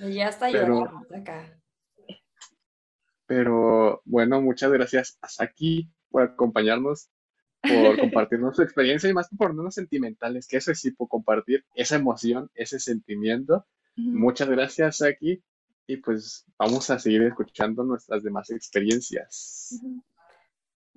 [0.00, 1.60] Ya está llorando acá.
[3.26, 7.10] Pero bueno, muchas gracias a Saki por acompañarnos,
[7.60, 11.96] por compartirnos su experiencia y más por ponernos sentimentales, que eso sí, por compartir esa
[11.96, 13.66] emoción, ese sentimiento.
[13.96, 15.42] Muchas gracias, Saki.
[15.88, 19.80] Y pues vamos a seguir escuchando nuestras demás experiencias.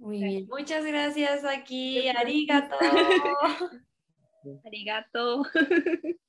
[0.02, 0.48] Muy bien.
[0.50, 2.10] Muchas gracias aquí.
[2.10, 2.76] Arigato.
[4.66, 5.44] Arigato.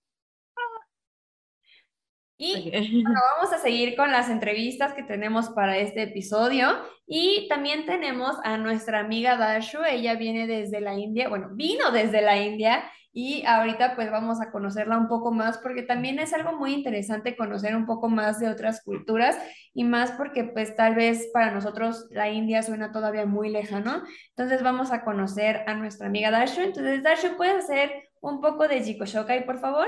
[2.44, 2.70] Y
[3.04, 6.76] bueno, vamos a seguir con las entrevistas que tenemos para este episodio.
[7.06, 9.84] Y también tenemos a nuestra amiga Dashu.
[9.84, 12.82] Ella viene desde la India, bueno, vino desde la India
[13.13, 17.35] y ahorita pues vamos a conocerla un poco más porque también es algo muy interesante
[17.35, 19.37] conocer un poco más de otras culturas
[19.73, 24.03] y más porque pues tal vez para nosotros la India suena todavía muy lejano.
[24.29, 26.61] Entonces vamos a conocer a nuestra amiga Dashu.
[26.61, 29.87] Entonces Dashu, ¿puedes hacer un poco de Jikoshokai, por favor?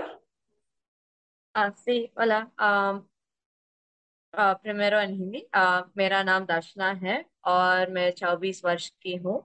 [1.54, 2.52] Ah, sí, hola.
[2.60, 3.06] um,
[4.34, 9.38] uh, primero en Hindi आ, मेरा नाम दर्शना है और मैं चौबीस वर्ष की हूँ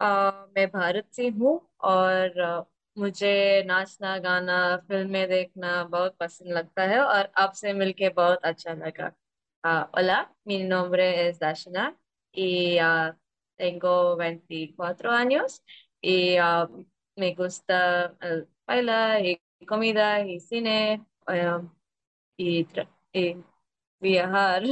[0.00, 2.60] आ, मैं भारत से हूँ और आ,
[2.97, 4.55] मुझे नाचना गाना
[4.87, 9.11] फ़िल्में देखना बहुत पसंद लगता है और आपसे मिलके बहुत अच्छा लगा
[9.63, 11.95] Ah, hola, mi nombre es Dashna
[12.33, 13.15] y ah,
[13.57, 15.63] tengo 24 años
[16.01, 16.67] y ah,
[17.15, 21.59] me gusta el bailar y comida y cine eh,
[22.37, 22.67] y,
[23.13, 23.37] y
[23.99, 24.63] viajar.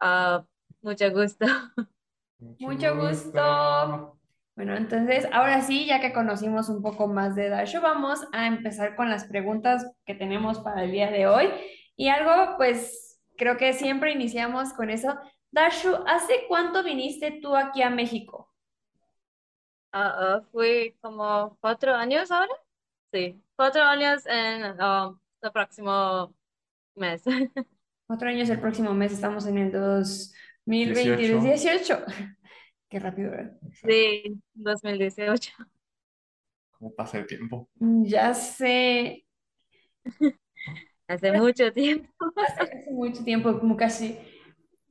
[0.00, 0.44] Ah,
[0.82, 1.46] mucho gusto.
[2.58, 4.19] Mucho gusto.
[4.56, 8.96] Bueno, entonces ahora sí, ya que conocimos un poco más de Dashu, vamos a empezar
[8.96, 11.48] con las preguntas que tenemos para el día de hoy.
[11.96, 15.18] Y algo, pues creo que siempre iniciamos con eso.
[15.50, 18.52] Dashu, ¿hace cuánto viniste tú aquí a México?
[19.92, 22.52] Ah, ah, fui como cuatro años ahora.
[23.12, 26.34] Sí, cuatro años en ah, el próximo
[26.94, 27.22] mes.
[28.06, 31.40] Cuatro años el próximo mes, estamos en el 2020, 18.
[31.44, 32.04] 18.
[32.90, 33.56] Qué rápido, ¿verdad?
[33.72, 35.52] Sí, 2018.
[36.72, 37.68] ¿Cómo pasa el tiempo?
[38.12, 39.24] Ya sé,
[41.08, 42.08] Hace mucho tiempo.
[42.38, 44.18] hace, hace mucho tiempo, como casi.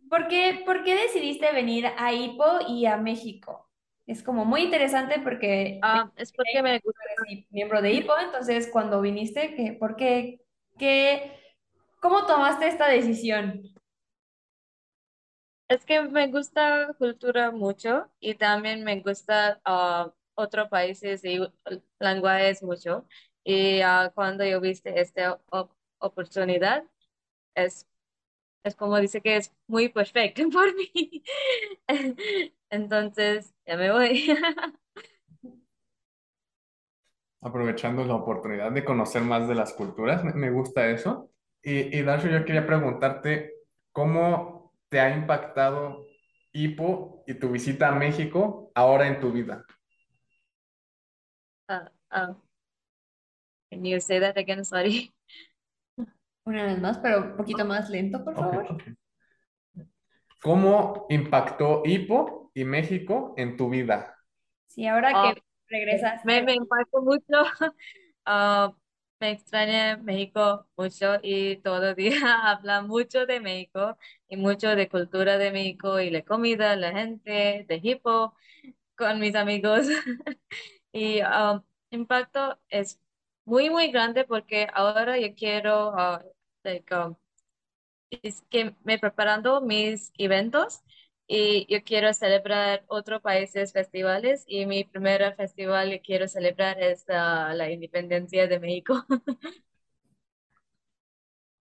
[0.09, 3.69] ¿Por qué, por qué decidiste venir a Ipo y a México?
[4.07, 7.03] Es como muy interesante porque Ah, es porque me gusta.
[7.27, 10.41] eres miembro de IPO, entonces cuando viniste, ¿qué, ¿por qué,
[10.77, 11.33] qué,
[12.01, 13.63] cómo tomaste esta decisión?
[15.69, 21.39] Es que me gusta cultura mucho y también me gusta ah, otros países y
[21.99, 23.07] lenguajes mucho.
[23.43, 26.83] Y ah, cuando yo viste esta op- oportunidad,
[27.55, 27.87] es,
[28.63, 31.23] es como dice que es muy perfecto por mí.
[32.71, 34.27] Entonces, ya me voy.
[37.41, 40.23] aprovechando la oportunidad de conocer más de las culturas.
[40.23, 41.29] Me, gusta eso.
[41.61, 43.53] Y, y yo quería preguntarte,
[43.91, 44.58] ¿cómo
[44.89, 46.07] te ha impactado
[46.53, 49.65] Ipo y tu visita a México ahora en tu vida?
[51.69, 52.33] Uh, uh,
[53.71, 54.63] can you say that again?
[54.63, 55.11] Sorry.
[56.45, 58.65] Una vez más, pero un poquito más lento, por favor.
[58.69, 58.83] ok.
[60.41, 64.17] ¿Cómo impactó Ipo y México en tu vida?
[64.67, 66.25] Sí, ahora Ah, que regresaste.
[66.25, 67.25] me, me impactó mucho.
[68.25, 68.73] Ah,
[69.19, 72.11] me extraña México mucho y todo día
[72.51, 73.97] habla mucho de México
[74.27, 78.33] y mucho de cultura de México y la comida, la gente, de hipo
[78.95, 79.87] con mis amigos.
[80.93, 82.99] Y ah, impacto es
[83.45, 86.23] muy, muy grande porque ahora yo quiero, ah,
[86.63, 87.15] like, um,
[88.11, 90.81] es que me preparando mis eventos
[91.31, 97.05] y yo quiero celebrar otros países festivales y mi primer festival que quiero celebrar es
[97.09, 99.05] ah, la independencia de México.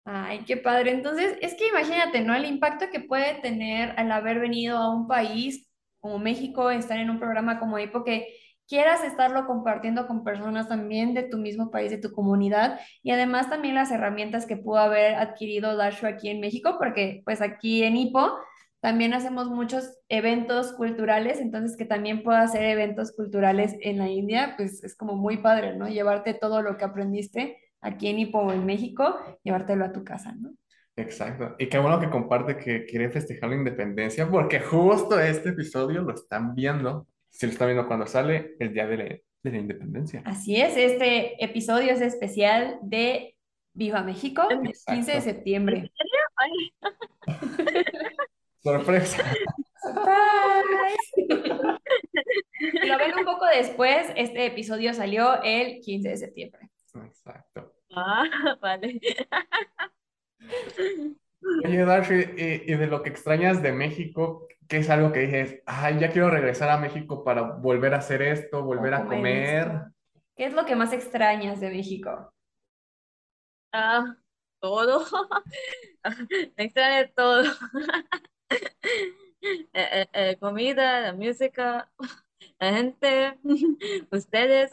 [0.06, 0.92] Ay, qué padre.
[0.92, 2.36] Entonces, es que imagínate, ¿no?
[2.36, 5.70] El impacto que puede tener al haber venido a un país
[6.02, 8.28] como México, estar en un programa como Hipo, que
[8.68, 13.50] quieras estarlo compartiendo con personas también de tu mismo país, de tu comunidad, y además
[13.50, 17.96] también las herramientas que pudo haber adquirido Dashu aquí en México, porque pues aquí en
[17.96, 18.38] Hipo
[18.84, 24.56] también hacemos muchos eventos culturales, entonces que también pueda hacer eventos culturales en la India,
[24.58, 25.88] pues es como muy padre, ¿no?
[25.88, 30.34] Llevarte todo lo que aprendiste aquí en Hipo o en México llevártelo a tu casa,
[30.34, 30.54] ¿no?
[30.98, 31.56] Exacto.
[31.60, 36.14] Y qué bueno que comparte que quiere festejar la independencia, porque justo este episodio lo
[36.14, 40.24] están viendo, si lo están viendo cuando sale, el día de la, de la independencia.
[40.26, 43.38] Así es, este episodio es especial de
[43.74, 45.92] Viva México, el 15 de septiembre.
[46.36, 46.74] Ay,
[48.64, 49.24] Sorpresa.
[52.86, 56.70] Lo ven un poco después, este episodio salió el 15 de septiembre.
[57.06, 57.74] Exacto.
[57.96, 58.24] ah,
[58.62, 59.00] vale.
[61.66, 65.62] Oye, Darcy, y, y de lo que extrañas de México, ¿qué es algo que dices?
[65.66, 69.68] Ay, ya quiero regresar a México para volver a hacer esto, volver a comer comer.
[69.68, 69.94] esto.
[70.36, 72.34] ¿Qué es lo que más extrañas de México?
[73.74, 74.16] Ah,
[74.60, 75.06] todo.
[76.58, 77.44] Me extraña todo.
[79.46, 81.92] Eh, eh, eh, comida, la música,
[82.60, 83.38] la gente,
[84.12, 84.72] ustedes.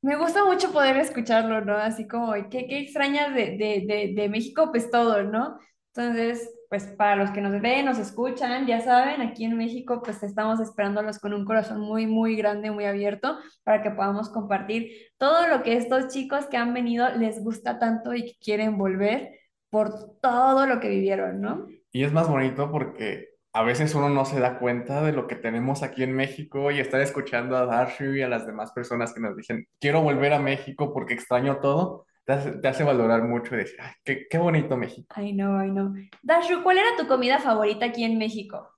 [0.00, 1.76] Me gusta mucho poder escucharlo, ¿no?
[1.76, 4.70] Así como, ¿qué, qué extrañas de, de, de, de México?
[4.72, 5.58] Pues todo, ¿no?
[5.94, 10.22] Entonces, pues para los que nos ven, nos escuchan, ya saben, aquí en México, pues
[10.22, 15.46] estamos esperándolos con un corazón muy, muy grande, muy abierto, para que podamos compartir todo
[15.48, 19.38] lo que estos chicos que han venido les gusta tanto y que quieren volver
[19.72, 21.66] por todo lo que vivieron, ¿no?
[21.92, 25.34] Y es más bonito porque a veces uno no se da cuenta de lo que
[25.34, 29.20] tenemos aquí en México y estar escuchando a Darcy y a las demás personas que
[29.20, 33.54] nos dicen, quiero volver a México porque extraño todo, te hace, te hace valorar mucho
[33.54, 35.06] y decir, ay, qué, qué bonito México.
[35.08, 35.94] Ay, no, ay, no.
[36.22, 38.68] Dashu, ¿cuál era tu comida favorita aquí en México?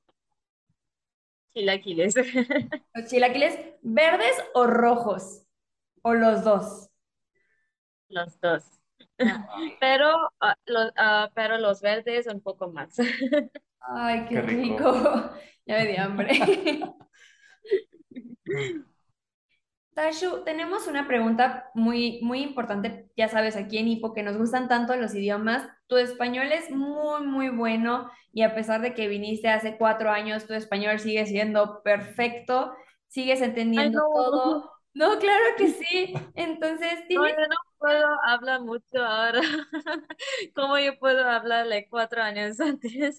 [1.54, 2.14] Chilaquiles.
[2.94, 5.42] ¿Los chilaquiles verdes o rojos?
[6.02, 6.88] ¿O los dos?
[8.08, 8.62] Los dos.
[9.80, 10.08] Pero,
[10.40, 12.96] ah, los, ah, pero los verdes un poco más.
[13.80, 14.92] Ay, qué Qué rico.
[14.92, 15.30] rico.
[15.66, 16.28] Ya me di hambre.
[19.94, 24.68] Tashu, tenemos una pregunta muy, muy importante, ya sabes, aquí en Hipo, que nos gustan
[24.68, 25.68] tanto los idiomas.
[25.86, 30.46] Tu español es muy, muy bueno y a pesar de que viniste hace cuatro años,
[30.48, 32.74] tu español sigue siendo perfecto,
[33.06, 33.40] sigues
[33.76, 34.02] Ay, entendiendo no.
[34.12, 34.72] todo.
[34.94, 36.14] No, claro que sí.
[36.34, 39.40] Entonces, No, ¿tienes yo no puedo hablar mucho ahora.
[40.54, 43.18] ¿Cómo yo puedo hablar like, cuatro años antes?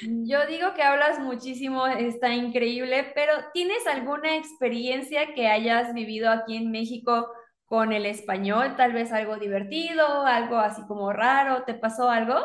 [0.00, 6.56] Yo digo que hablas muchísimo, está increíble, pero ¿tienes alguna experiencia que hayas vivido aquí
[6.56, 7.28] en México
[7.66, 8.76] con el español?
[8.76, 12.36] Tal vez algo divertido, algo así como raro, ¿te pasó algo?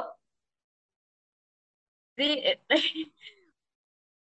[2.18, 2.60] Sí, eh,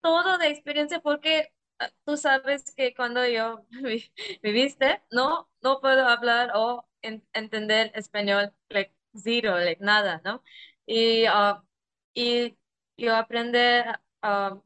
[0.01, 1.49] todo de experiencia porque
[2.05, 4.11] tú sabes que cuando yo vi-
[4.43, 10.43] viviste, no, no puedo hablar o en- entender español, like zero, like nada, ¿no?
[10.87, 11.62] Y, ah,
[12.14, 12.57] y
[12.97, 13.59] yo aprendí
[14.22, 14.61] ah,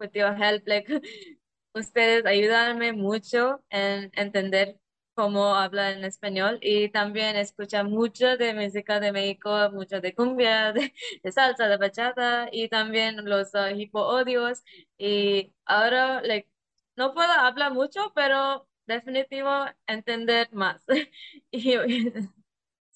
[0.00, 0.88] with your help, like,
[1.74, 4.78] ustedes ayudanme mucho en entender
[5.18, 10.72] cómo hablar en español y también escucha mucho de música de México, mucho de cumbia,
[10.74, 14.62] de, de salsa, de bachata y también los uh, hipo odios
[14.98, 16.48] y ahora, like,
[16.96, 19.50] no puedo hablar mucho, pero definitivo
[19.86, 20.82] entender más.
[21.50, 21.74] Y,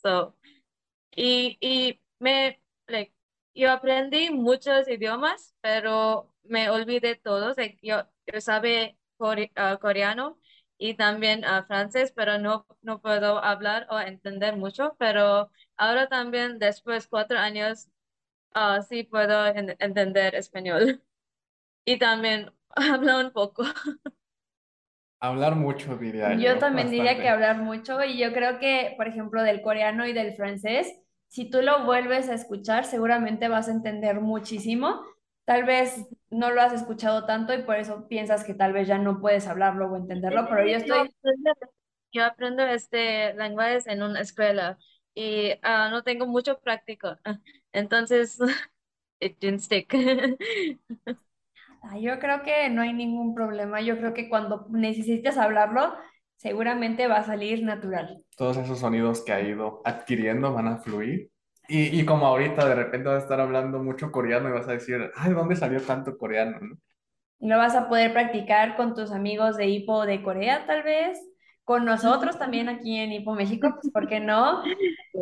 [0.03, 0.37] so,
[1.17, 3.15] y, y me, like,
[3.55, 7.59] yo aprendí muchos idiomas, pero me olvidé todos.
[7.59, 10.39] Eh, Yo, yo sabe core- ah, coreano
[10.91, 14.97] y también ah, francés, pero no, no puedo hablar o entender mucho.
[14.99, 17.89] Pero ahora también, después de cuatro años,
[18.55, 21.03] ah, sí puedo en- entender español.
[21.87, 23.65] Y también hablo un poco.
[25.21, 27.29] Hablar mucho, diría Yo yo, también diría que bastante.
[27.29, 30.93] hablar mucho y yo creo que, por ejemplo, del coreano y del francés,
[31.29, 35.03] si tú lo vuelves a escuchar, seguramente vas a entender muchísimo.
[35.45, 38.99] Tal vez no lo has escuchado tanto y por eso piensas que tal vez ya
[38.99, 41.53] no puedes hablarlo o entenderlo, pero yo estoy, aprendo,
[42.13, 44.79] yo aprendo este lenguaje en una escuela
[45.15, 47.17] y ah, no tengo mucho práctico.
[47.73, 48.39] Entonces,
[49.21, 49.93] it didn't stick.
[51.83, 53.81] ah, yo creo que no hay ningún problema.
[53.81, 55.97] Yo creo que cuando necesites hablarlo,
[56.37, 58.23] seguramente va a salir natural.
[58.37, 61.32] Todos esos sonidos que ha ido adquiriendo van a fluir.
[61.69, 64.73] Y, y como ahorita de repente vas a estar hablando mucho coreano y vas a
[64.73, 66.59] decir, ay, ¿dónde salió tanto coreano?
[66.61, 66.77] ¿no?
[67.41, 71.19] Y lo vas a poder practicar con tus amigos de Hipo de Corea, tal vez,
[71.65, 74.63] con nosotros también aquí en Hipo México, pues ¿por qué no?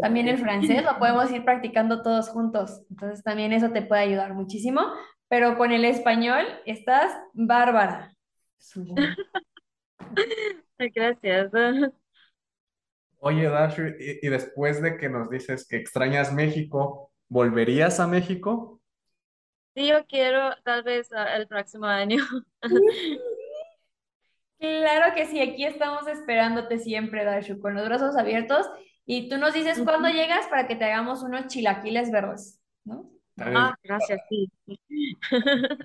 [0.02, 2.82] También el francés lo podemos ir practicando todos juntos.
[2.90, 4.82] Entonces también eso te puede ayudar muchísimo.
[5.28, 8.12] Pero con el español estás bárbara.
[10.94, 11.92] Gracias.
[13.20, 18.80] Oye, Dashu, y, y después de que nos dices que extrañas México, ¿volverías a México?
[19.74, 22.24] Sí, yo quiero tal vez ah, el próximo año.
[24.60, 28.68] Claro que sí, aquí estamos esperándote siempre, Dashu, con los brazos abiertos.
[29.06, 33.10] Y tú nos dices cuándo llegas para que te hagamos unos chilaquiles verdes, ¿no?
[33.38, 34.50] Ah, gracias, sí.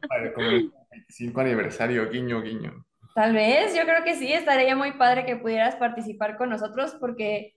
[0.09, 2.85] para como el 25 aniversario, guiño, guiño.
[3.15, 7.55] Tal vez, yo creo que sí, estaría muy padre que pudieras participar con nosotros porque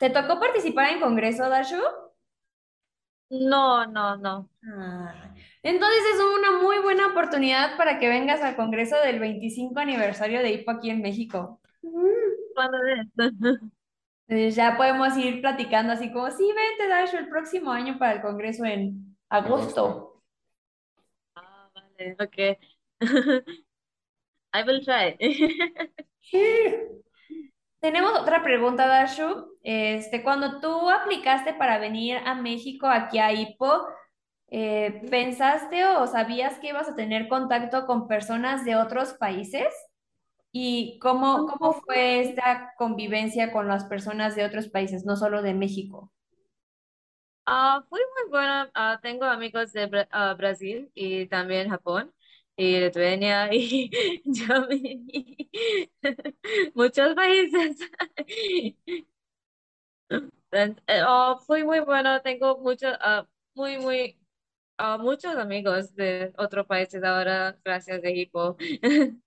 [0.00, 1.78] te tocó participar en Congreso, Dashu.
[3.30, 4.50] No, no, no.
[4.64, 10.40] Ah, Entonces es una muy buena oportunidad para que vengas al Congreso del 25 aniversario
[10.42, 11.60] de IPO aquí en México.
[12.54, 13.08] ¿Cuándo es?
[14.28, 18.22] Entonces ya podemos ir platicando así como, sí, vente, Dashu, el próximo año para el
[18.22, 20.22] Congreso en agosto.
[21.34, 22.58] Ah, vale, ok.
[24.52, 25.16] I will try.
[27.80, 29.56] Tenemos otra pregunta, Dashu.
[29.62, 33.86] Este, cuando tú aplicaste para venir a México, aquí a IPO,
[34.48, 39.66] eh, ¿pensaste o sabías que ibas a tener contacto con personas de otros países?
[40.52, 45.54] ¿Y cómo, cómo fue esta convivencia con las personas de otros países, no solo de
[45.54, 46.12] México?
[47.46, 48.70] Ah, fue muy bueno.
[48.74, 52.12] Ah, tengo amigos de Bra- ah, Brasil y también Japón
[52.60, 53.90] y Lituania y
[54.34, 55.50] Germany.
[56.74, 57.78] Muchos países.
[60.52, 62.20] Eh, oh, fue muy bueno.
[62.20, 64.18] Tengo muchos, ah, muy, muy,
[64.76, 68.56] ah, muchos amigos de otros países ahora, gracias de Hipo.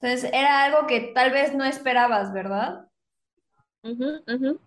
[0.00, 2.90] Entonces, era algo que tal vez no esperabas, ¿verdad?
[3.84, 4.60] Ujú, ujú.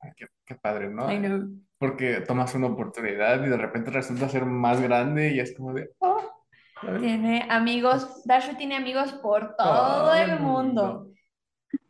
[0.00, 1.10] Ay, qué, qué padre, ¿no?
[1.10, 1.48] I know.
[1.82, 5.90] Porque tomas una oportunidad y de repente resulta ser más grande y es como de,
[5.98, 6.20] oh.
[7.00, 11.08] Tiene amigos, Dashu tiene amigos por todo el mundo.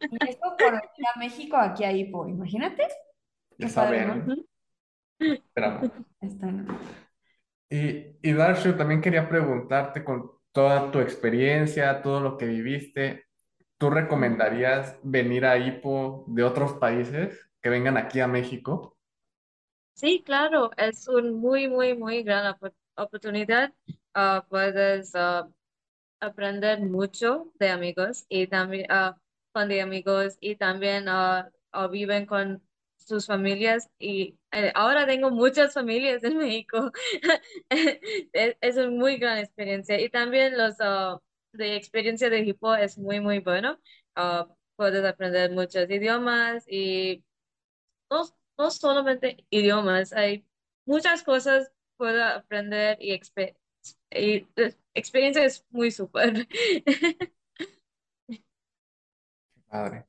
[0.01, 2.88] Y esto por venir a México, aquí a IPO, imagínate.
[3.59, 4.36] Ya saben, ¿no?
[5.18, 5.90] esperamos.
[6.22, 6.78] Está, ¿no?
[7.68, 13.26] Y, y Darshu, también quería preguntarte con toda tu experiencia, todo lo que viviste,
[13.76, 18.97] ¿tú recomendarías venir a Ipo de otros países que vengan aquí a México?
[19.95, 23.72] Sí, claro, es un muy, muy, muy gran opo- oportunidad.
[24.14, 25.49] Ah, puedes ah,
[26.20, 29.18] aprender mucho de amigos y también ah,
[29.53, 31.51] con de amigos y también ah,
[31.90, 32.62] viven con
[32.99, 36.93] sus familias y eh, ahora tengo muchas familias en México.
[38.32, 41.20] Es, es una muy gran experiencia y también los ah,
[41.53, 43.78] de experiencia de Hipo es muy, muy bueno.
[44.16, 47.24] Ah, puedes aprender muchos idiomas y
[48.59, 50.44] no, solamente idiomas, hay
[50.86, 53.57] muchas cosas puedo aprender y, expe-
[54.11, 56.48] y la experiencia es muy súper.
[59.68, 60.07] Padre.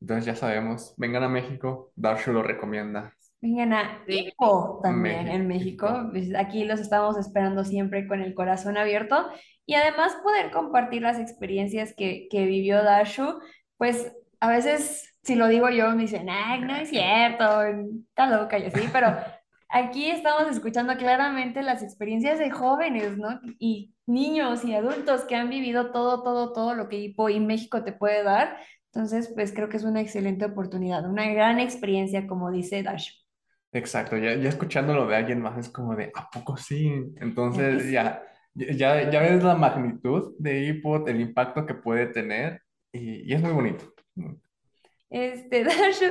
[0.00, 3.14] Entonces ya sabemos, vengan a México, Darshu lo recomienda.
[3.40, 4.04] Vengan a.
[4.06, 5.86] IPO también en México.
[5.88, 6.08] México.
[6.10, 9.28] Pues Aquí los estamos esperando siempre con el corazón abierto
[9.66, 13.38] y además poder compartir las experiencias que, que vivió Dashu.
[13.78, 18.58] Pues a veces, si lo digo yo, me dicen, ay, no es cierto, está loca
[18.58, 19.14] y así, pero
[19.68, 23.40] aquí estamos escuchando claramente las experiencias de jóvenes, ¿no?
[23.58, 27.84] Y niños y adultos que han vivido todo, todo, todo lo que IPO y México
[27.84, 28.56] te puede dar.
[28.92, 33.12] Entonces, pues creo que es una excelente oportunidad, una gran experiencia, como dice Dashu.
[33.72, 36.92] Exacto, ya, ya escuchándolo de alguien más es como de, ¿a poco sí?
[37.20, 38.22] Entonces Es- ya,
[38.54, 42.62] ya, ya ves la magnitud de iPod, el impacto que puede tener
[42.92, 43.84] y, y es muy bonito.
[45.10, 46.06] Este, Darshu,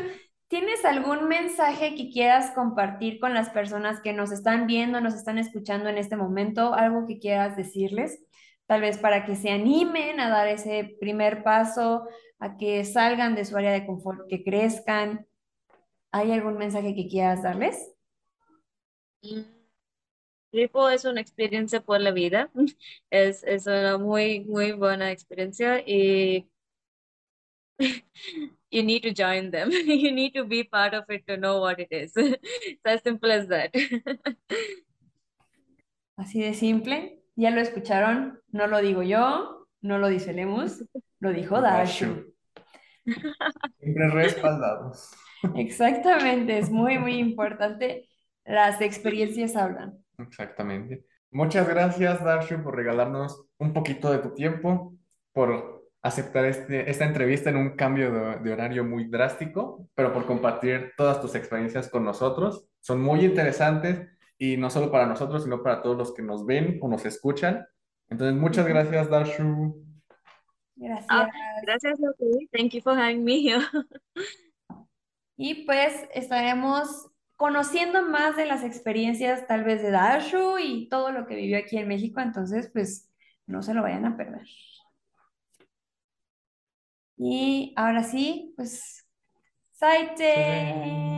[0.47, 5.37] ¿tienes algún mensaje que quieras compartir con las personas que nos están viendo, nos están
[5.37, 6.73] escuchando en este momento?
[6.73, 8.23] ¿Algo que quieras decirles?
[8.67, 12.07] Tal vez para que se animen a dar ese primer paso,
[12.39, 15.25] a que salgan de su área de confort, que crezcan.
[16.11, 17.93] ¿Hay algún mensaje que quieras darles?
[19.23, 19.41] Mm,
[20.51, 22.51] Gripo es una experiencia por la vida.
[23.11, 26.47] Es, es una muy, muy buena experiencia y
[28.71, 29.71] you need to join them.
[30.03, 32.13] You need to be part of it to know what it is.
[32.17, 33.73] It's as simple as that.
[36.17, 37.19] Así de simple.
[37.35, 38.39] Ya lo escucharon.
[38.51, 40.83] No lo digo yo, no lo dice Lemus,
[41.19, 42.33] lo dijo Darshu.
[43.79, 45.11] Siempre respaldados.
[45.55, 48.09] Exactamente, es muy, muy importante.
[48.43, 49.97] Las experiencias hablan.
[50.17, 51.05] Exactamente.
[51.31, 54.97] Muchas gracias, Darshu, por regalarnos un poquito de tu tiempo,
[55.31, 60.25] por aceptar este, esta entrevista en un cambio de, de horario muy drástico, pero por
[60.25, 62.67] compartir todas tus experiencias con nosotros.
[62.79, 66.79] Son muy interesantes y no solo para nosotros, sino para todos los que nos ven
[66.81, 67.67] o nos escuchan.
[68.09, 69.85] Entonces, muchas gracias, Darshu.
[70.75, 71.07] Gracias.
[71.09, 71.27] Ah,
[71.63, 72.49] gracias ti.
[72.51, 73.63] Thank you for having me here.
[75.41, 81.25] Y pues estaremos conociendo más de las experiencias tal vez de Darshu y todo lo
[81.25, 83.09] que vivió aquí en México, entonces pues
[83.47, 84.45] no se lo vayan a perder.
[87.18, 89.06] Y ahora sí, pues
[89.72, 91.14] Saiten.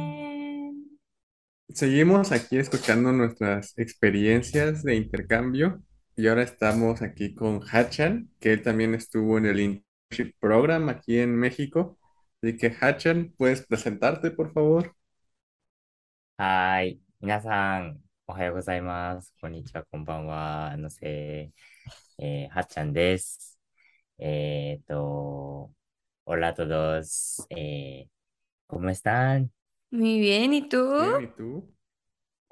[1.69, 5.83] Seguimos aquí escuchando nuestras experiencias de intercambio
[6.17, 11.19] y ahora estamos aquí con Hachan, que él también estuvo en el Internship Program aquí
[11.19, 11.99] en México.
[12.43, 14.93] Así que Hachan, ¿puedes presentarte, por favor?
[16.39, 17.01] はーい。
[17.21, 19.35] 皆さん、おはようございます。
[19.41, 20.77] こんにちは、こんばんは。
[20.77, 21.51] のせ、
[22.19, 23.59] えー、はっちゃんです。
[24.19, 25.73] えっと、
[26.24, 27.46] hola a todos.
[27.50, 28.10] Eh,
[28.68, 29.52] ¿cómo están?
[29.92, 30.78] Muy bien, ¿y tú?
[30.96, 31.74] Bien, ¿y tú?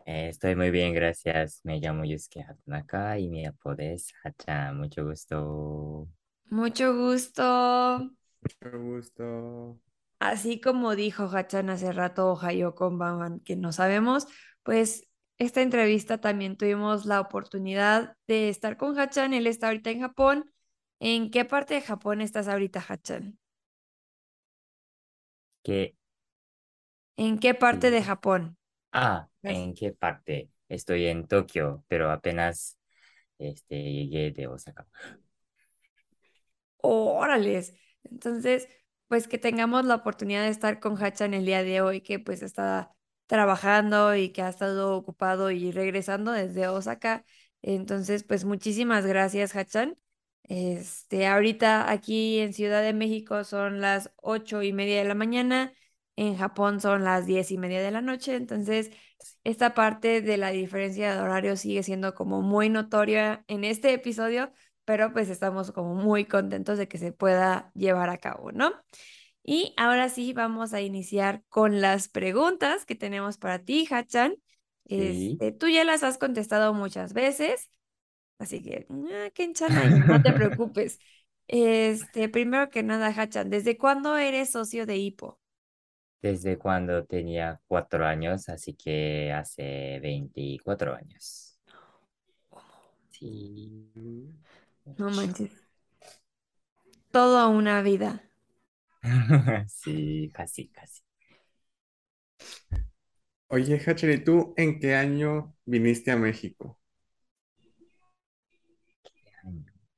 [0.06, 1.62] Eh, estoy muy bien, gracias.
[1.64, 4.78] Me llamo Yusuke Hatanaka y mi apodo es Hachan.
[4.78, 6.08] Mucho gusto.
[6.52, 8.12] Mucho gusto.
[8.42, 9.80] Mucho gusto.
[10.20, 14.28] Así como dijo Hachan hace rato, Ohayo Konbanwan, que no sabemos,
[14.64, 15.08] pues
[15.38, 19.34] esta entrevista también tuvimos la oportunidad de estar con Hachan.
[19.34, 20.52] Él está ahorita en Japón.
[21.00, 23.40] ¿En qué parte de Japón estás ahorita, Hachan?
[25.64, 25.96] ¿Qué?
[27.18, 28.04] ¿En qué parte de Sí.
[28.04, 28.58] Japón?
[28.92, 29.30] Ah.
[29.44, 30.50] ¿en qué parte?
[30.70, 32.78] Estoy en Tokio, pero apenas
[33.40, 34.88] este, llegué de Osaka.
[36.78, 37.74] Órales.
[38.04, 38.68] Entonces,
[39.08, 42.42] pues que tengamos la oportunidad de estar con Hachan el día de hoy, que pues
[42.42, 42.94] está
[43.28, 47.26] trabajando y que ha estado ocupado y regresando desde Osaka.
[47.62, 49.98] Entonces, pues muchísimas gracias, Hachan.
[50.50, 55.72] Este, ahorita aquí en Ciudad de México son las ocho y media de la mañana,
[56.16, 58.90] en Japón son las diez y media de la noche, entonces
[59.44, 64.52] esta parte de la diferencia de horario sigue siendo como muy notoria en este episodio,
[64.86, 68.74] pero pues estamos como muy contentos de que se pueda llevar a cabo, ¿no?
[69.44, 74.36] Y ahora sí, vamos a iniciar con las preguntas que tenemos para ti, Hachan.
[74.88, 75.38] Sí.
[75.38, 77.70] Este, tú ya las has contestado muchas veces,
[78.40, 81.00] así que, ah, qué enchana, no te preocupes.
[81.48, 85.40] Este, primero que nada, Hachan, ¿desde cuándo eres socio de Hippo?
[86.22, 91.60] Desde cuando tenía cuatro años, así que hace 24 años.
[93.10, 93.84] Sí.
[94.98, 95.52] No manches.
[97.12, 98.24] Toda una vida.
[99.68, 101.02] Sí, casi, casi.
[103.48, 106.79] Oye, Hachan, ¿y tú en qué año viniste a México?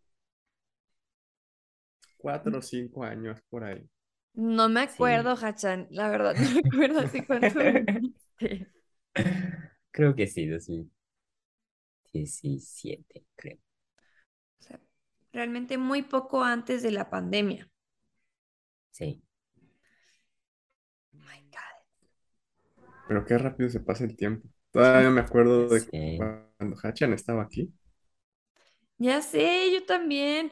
[2.18, 3.90] Cuatro o cinco años por ahí.
[4.36, 5.36] No me acuerdo, Sí.
[5.36, 8.72] Hachan, la verdad, no me acuerdo hace cuánto viniste.
[9.92, 13.58] Creo que sí, 2017, creo.
[14.60, 14.82] O sea,
[15.32, 17.70] realmente muy poco antes de la pandemia.
[18.92, 19.22] Sí.
[23.08, 24.48] Pero qué rápido se pasa el tiempo.
[24.72, 26.32] Todavía me acuerdo de Sí.
[26.58, 27.74] cuando Hachan estaba aquí.
[28.98, 30.52] Ya sé, yo también.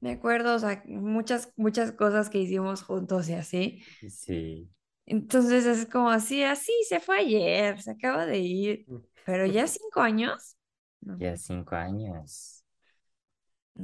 [0.00, 3.82] Me acuerdo, o sea, muchas, muchas cosas que hicimos juntos y así.
[4.08, 4.68] Sí.
[5.06, 8.88] Entonces es como así, así se fue ayer, se acaba de ir.
[9.24, 10.56] Pero ya cinco años.
[11.00, 11.18] No.
[11.18, 12.64] Ya cinco años.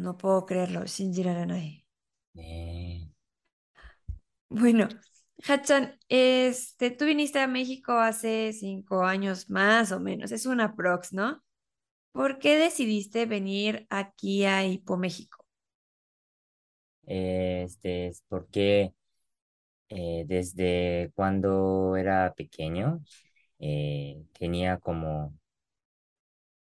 [0.04, 1.84] No puedo creerlo, Shinjiraranai.
[2.34, 3.10] ね
[4.50, 4.88] Bueno,
[5.46, 11.12] Hachan, este, tú viniste a México hace cinco años más o menos, es una prox,
[11.12, 11.42] ¿no?
[12.12, 15.46] ¿Por qué decidiste venir aquí a Hipo México?
[17.06, 18.94] Eh, Este es porque
[19.90, 23.02] eh, desde cuando era pequeño
[23.60, 25.34] eh, tenía como,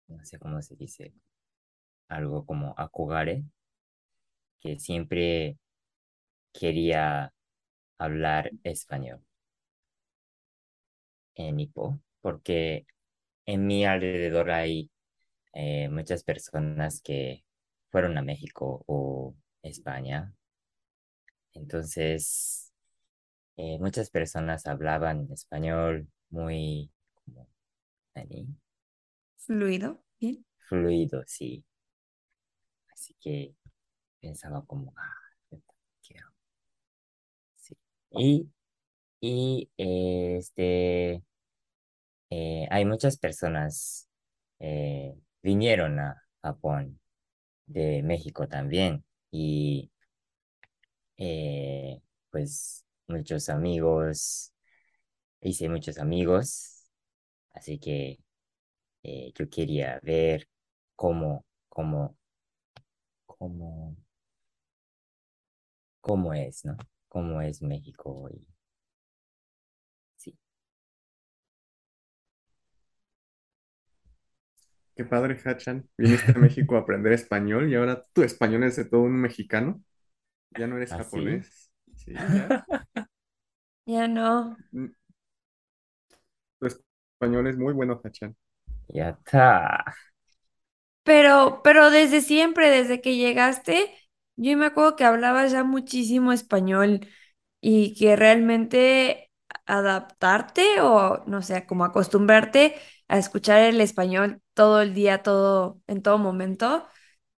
[0.09, 1.13] no sé cómo se dice,
[2.09, 3.43] algo como acogare,
[4.59, 5.57] que siempre
[6.53, 7.34] quería
[7.99, 9.21] hablar español
[11.35, 12.85] en Ipo, porque
[13.45, 14.91] en mi alrededor hay
[15.53, 17.45] eh, muchas personas que
[17.91, 20.33] fueron a México o España.
[21.53, 22.71] Entonces,
[23.57, 27.47] eh, muchas personas hablaban español muy como,
[28.15, 28.47] ¿nani?
[29.37, 30.45] Fluido, bien.
[30.69, 31.63] fluido, sí.
[32.93, 33.55] Así que
[34.21, 35.15] pensaba como, ah,
[35.51, 36.27] yo también quiero.
[37.55, 37.75] Sí.
[38.18, 38.49] Y,
[39.22, 41.24] y este,
[42.30, 44.07] eh, hay muchas personas
[44.59, 46.99] eh, vinieron a Japón
[47.68, 49.91] de México también y
[51.18, 52.01] eh,
[52.32, 54.53] pues muchos amigos,
[55.41, 56.86] hice muchos amigos,
[57.53, 58.20] así que
[59.03, 60.47] eh, yo quería ver
[60.95, 62.18] cómo, cómo,
[63.26, 63.95] cómo,
[66.01, 66.78] cómo es, ¿no?
[67.09, 68.47] Cómo es México y
[70.17, 70.37] sí.
[74.95, 75.87] Qué padre, Hachan.
[75.97, 79.81] Viniste a México a aprender español y ahora tu español es de todo un mexicano.
[80.51, 81.71] Ya no eres ¿Ah, japonés.
[81.95, 82.65] Sí, ya.
[83.87, 84.57] Ya no.
[84.73, 84.87] Mm.
[86.59, 88.35] Tu español es muy bueno, Hachan.
[88.89, 89.95] Ya está.
[91.03, 93.93] Pero, pero desde siempre, desde que llegaste,
[94.38, 97.07] yo me acuerdo que hablabas ya muchísimo español
[97.61, 99.31] y que realmente
[99.65, 102.75] adaptarte o no sé, como acostumbrarte
[103.07, 106.88] a escuchar el español todo el día, todo, en todo momento,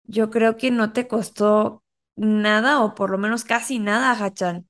[0.04, 1.84] yo creo que no te costó
[2.18, 4.68] nada o por lo menos casi nada, Hachan.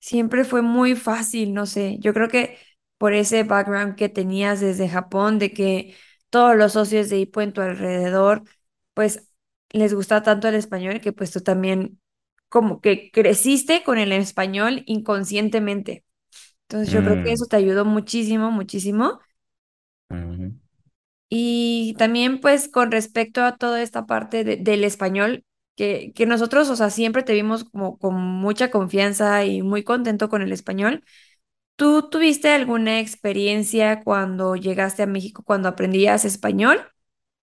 [0.00, 1.98] Siempre fue muy fácil, no sé.
[2.00, 2.58] Yo creo que
[2.98, 5.96] por ese background que tenías desde Japón, de que
[6.30, 8.42] todos los socios de Hippo en tu alrededor,
[8.94, 9.28] pues
[9.74, 12.00] les gusta tanto el español que pues tú también
[12.50, 16.04] como que creciste con el español inconscientemente.
[16.62, 19.20] Entonces yo creo que eso Mm, te ayudó muchísimo, muchísimo.
[21.28, 25.44] Y también pues con respecto a toda esta parte de- del español,
[25.76, 30.28] que, que nosotros, o sea, siempre te vimos como con mucha confianza y muy contento
[30.28, 31.04] con el español.
[31.76, 36.80] ¿Tú tuviste alguna experiencia cuando llegaste a México, cuando aprendías español?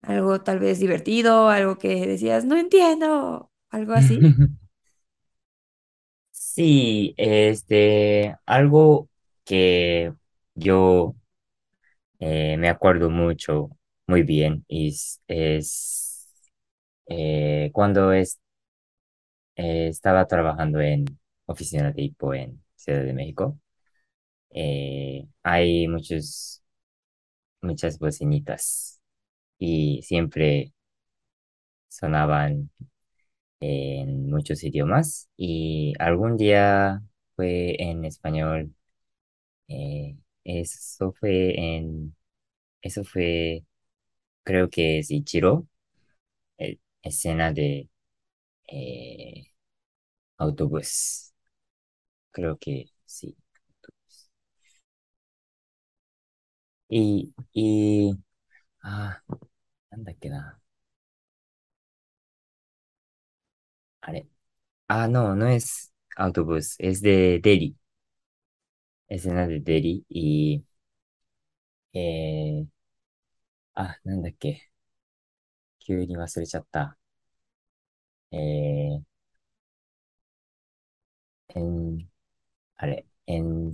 [0.02, 4.28] Algo tal vez divertido, algo que decías, no entiendo, algo así.
[6.32, 9.10] Sí, este, algo
[9.46, 10.14] que
[10.56, 11.16] yo
[12.20, 13.70] eh, me acuerdo mucho,
[14.08, 16.28] muy bien, es, es
[17.08, 18.40] eh, cuando es,
[19.56, 21.06] eh, estaba trabajando en
[21.46, 23.60] oficina de Hippo en Ciudad de México.
[25.44, 26.64] hay muchos,
[27.62, 28.97] muchas bocinitas
[29.60, 30.74] y siempre
[31.88, 32.70] sonaban
[33.60, 37.02] en muchos idiomas y algún día
[37.36, 38.76] fue en español.
[39.70, 42.16] eh, eso fue en,
[42.82, 43.66] eso fue,
[44.44, 45.68] creo que es Ichiro,
[46.60, 47.90] eh, escena de
[48.70, 49.48] eh,
[50.38, 51.34] autobús.
[52.32, 53.36] Creo que sí.
[53.82, 54.30] autobús.
[56.90, 58.14] Y, y,
[58.88, 59.38] ああ、
[59.92, 60.60] なんだっけな。
[64.02, 64.28] あれ。
[64.88, 67.78] あ、ノー、ノイス、アウトブース、エスデーデリ。
[69.10, 70.78] エスナデデリ、イー。
[71.94, 72.00] え
[72.62, 72.68] え、
[73.76, 74.70] あ、なんだっけ。
[75.80, 77.00] 急に忘れちゃった。
[78.32, 79.04] えー、
[81.56, 82.10] えん、
[82.78, 83.74] あれ、えん、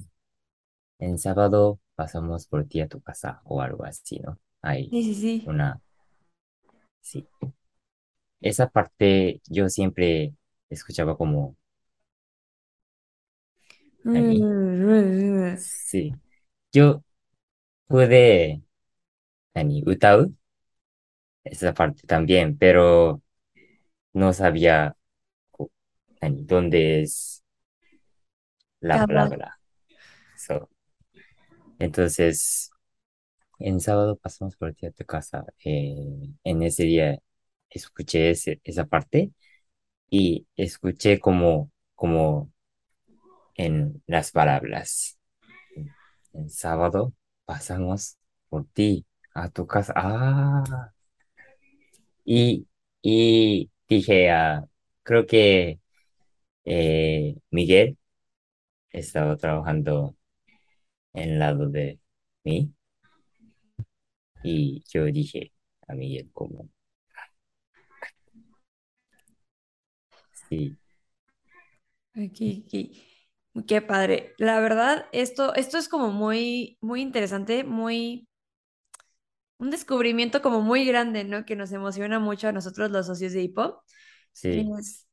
[0.99, 4.39] エンサバド、バサモスポルティアとかさ、終わるわ、スティの。
[4.63, 5.45] Hay Sí, sí, sí.
[5.45, 5.81] una,
[7.01, 7.27] sí.
[8.41, 10.35] Esa parte yo siempre
[10.69, 11.57] escuchaba como.
[15.55, 16.13] Sí.
[16.73, 17.03] Yo
[17.87, 18.63] pude,
[19.55, 19.83] ¿nani?
[19.87, 20.33] Utau
[21.43, 23.21] esa parte también, pero
[24.13, 24.95] no sabía,
[26.21, 27.43] dónde es
[28.81, 29.59] la palabra.
[30.35, 30.69] So,
[31.79, 32.69] entonces,
[33.63, 35.45] en sábado pasamos por ti a tu casa.
[35.65, 37.19] eh, en ese día
[37.69, 39.31] escuché esa parte
[40.09, 42.51] y escuché como, como
[43.55, 45.17] en las palabras.
[46.33, 47.13] En sábado
[47.45, 48.17] pasamos
[48.49, 49.93] por ti a tu casa.
[49.95, 50.93] Ah,
[52.25, 52.67] y,
[53.01, 54.65] y dije, ah,
[55.03, 55.79] creo que
[56.65, 57.97] eh, Miguel
[58.91, 60.17] estaba trabajando
[61.13, 61.99] en lado de
[62.43, 62.73] mí
[64.43, 65.53] y yo dije
[65.87, 66.69] a Miguel como,
[70.49, 70.77] sí,
[72.15, 73.03] Aquí, aquí.
[73.67, 74.33] Qué padre.
[74.37, 78.27] La verdad, esto, esto es como muy, muy interesante, muy,
[79.57, 81.45] un descubrimiento como muy grande, ¿no?
[81.45, 83.83] Que nos emociona mucho a nosotros los socios de Hippo.
[84.33, 85.07] sí, Es-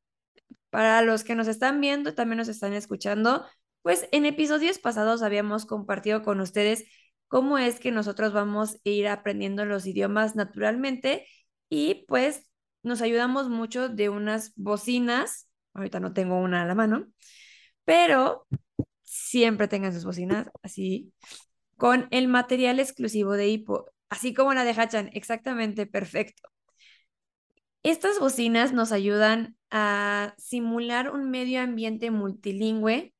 [0.70, 3.46] para los que nos están viendo, también nos están escuchando,
[3.82, 6.84] pues en episodios pasados habíamos compartido con ustedes
[7.30, 11.26] cómo es que nosotros vamos a ir aprendiendo los idiomas naturalmente
[11.70, 12.50] y pues
[12.82, 15.48] nos ayudamos mucho de unas bocinas.
[15.72, 17.06] Ahorita no tengo una a la mano
[17.90, 18.46] pero
[19.02, 21.12] siempre tengan sus bocinas así,
[21.76, 26.48] con el material exclusivo de Hippo, así como la de Hachan, exactamente perfecto.
[27.82, 33.12] Estas bocinas nos ayudan a simular un medio ambiente multilingüe,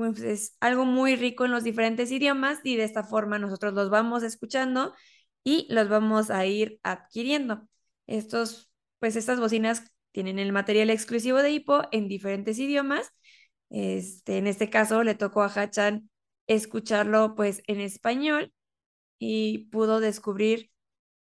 [0.00, 3.90] pues es algo muy rico en los diferentes idiomas y de esta forma nosotros los
[3.90, 4.94] vamos escuchando
[5.44, 7.68] y los vamos a ir adquiriendo.
[8.06, 13.12] Estos, pues estas bocinas tienen el material exclusivo de Hippo en diferentes idiomas
[13.70, 16.10] este, en este caso le tocó a Hachan
[16.46, 18.52] escucharlo pues en español
[19.18, 20.70] y pudo descubrir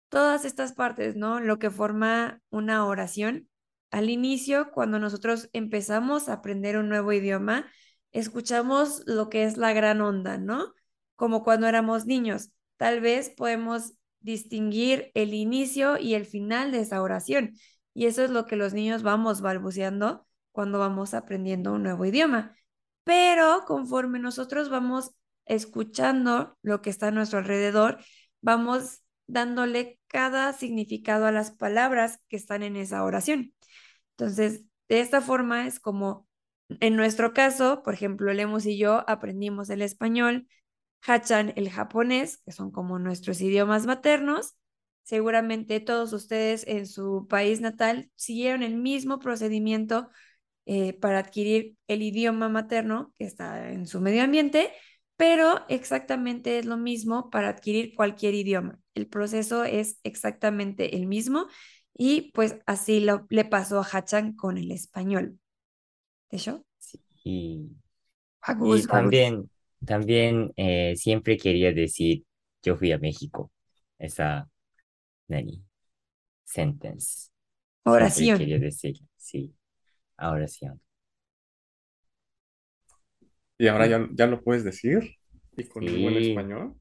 [0.09, 1.39] todas estas partes, ¿no?
[1.41, 3.49] Lo que forma una oración.
[3.91, 7.69] Al inicio, cuando nosotros empezamos a aprender un nuevo idioma,
[8.11, 10.73] escuchamos lo que es la gran onda, ¿no?
[11.15, 12.51] Como cuando éramos niños.
[12.77, 17.53] Tal vez podemos distinguir el inicio y el final de esa oración.
[17.93, 22.55] Y eso es lo que los niños vamos balbuceando cuando vamos aprendiendo un nuevo idioma.
[23.03, 25.11] Pero conforme nosotros vamos
[25.45, 27.99] escuchando lo que está a nuestro alrededor,
[28.41, 33.53] vamos dándole cada significado a las palabras que están en esa oración.
[34.11, 36.26] Entonces, de esta forma es como,
[36.69, 40.47] en nuestro caso, por ejemplo, Lemus y yo aprendimos el español,
[41.01, 44.55] Hachan el japonés, que son como nuestros idiomas maternos.
[45.03, 50.09] Seguramente todos ustedes en su país natal siguieron el mismo procedimiento
[50.65, 54.73] eh, para adquirir el idioma materno que está en su medio ambiente,
[55.15, 58.77] pero exactamente es lo mismo para adquirir cualquier idioma.
[58.93, 61.47] El proceso es exactamente el mismo
[61.93, 65.39] y pues así lo, le pasó a Hachan con el español.
[66.31, 66.63] ¿De hecho?
[66.79, 66.99] sí.
[67.23, 67.77] Y,
[68.41, 69.49] Agus, y también,
[69.85, 72.25] también eh, siempre quería decir,
[72.63, 73.51] yo fui a México.
[73.99, 74.49] Esa,
[75.29, 75.63] Nani,
[76.45, 77.29] sentence.
[77.85, 78.37] Siempre Oración.
[78.37, 79.55] quería decir, sí,
[80.19, 80.81] oración.
[83.57, 85.15] Y ahora ya, ya lo puedes decir.
[85.55, 86.17] Y con muy buen Sí.
[86.17, 86.75] español.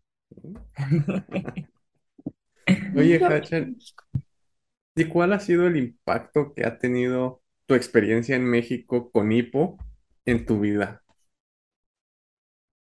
[2.94, 3.76] Oye, Hachan,
[4.94, 9.78] ¿y cuál ha sido el impacto que ha tenido tu experiencia en México con Hippo
[10.24, 11.02] en tu vida?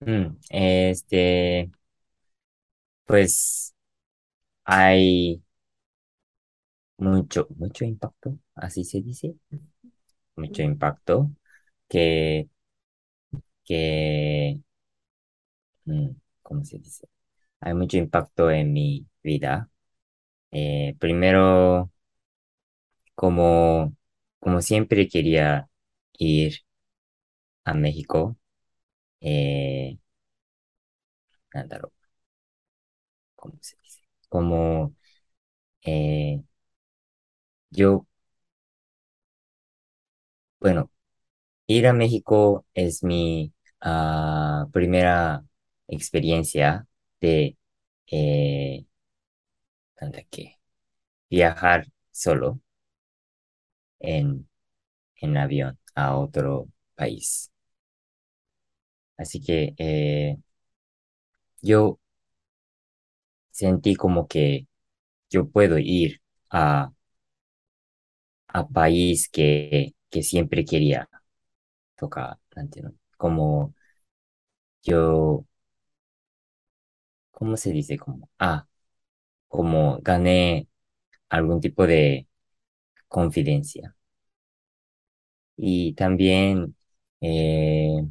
[0.01, 1.71] Mm, este,
[3.07, 3.75] pues
[4.65, 5.43] hay
[6.99, 9.35] mucho, mucho impacto, así se dice,
[10.37, 11.31] mucho impacto
[11.89, 12.49] que,
[13.65, 14.59] que,
[15.85, 16.09] mm,
[16.43, 17.09] ¿cómo se dice?
[17.61, 19.71] Hay mucho impacto en mi vida.
[20.53, 21.93] Eh, primero,
[23.15, 23.93] como,
[24.40, 25.70] como siempre quería
[26.14, 26.60] ir
[27.66, 28.38] a México,
[29.22, 29.98] eh,
[31.52, 31.94] なんだろう、¿
[33.36, 34.02] cómo se dice?
[34.30, 34.94] Como,
[35.84, 36.44] eh,
[37.72, 38.06] yo,
[40.60, 40.92] bueno,
[41.68, 45.46] ir a México es mi ah, primera
[45.88, 46.88] experiencia
[47.22, 47.58] de,
[48.08, 48.86] eh,
[50.00, 50.60] なんだっけ、
[51.30, 52.60] viajar solo
[54.01, 54.49] en,
[55.17, 57.53] en avión a otro país.
[59.17, 60.39] Así que eh,
[61.63, 61.99] yo
[63.51, 64.67] sentí como que
[65.31, 66.21] yo puedo ir
[66.51, 66.93] a,
[68.49, 71.09] a país que, que siempre quería
[71.97, 72.39] tocar,
[73.19, 73.75] como
[74.83, 75.45] yo,
[77.31, 77.99] ¿cómo se dice?
[77.99, 78.67] Como, ah,
[79.49, 80.69] como gané
[81.31, 82.28] algún tipo de
[83.08, 83.96] confidencia.
[85.58, 86.76] Y también
[87.22, 88.04] eh,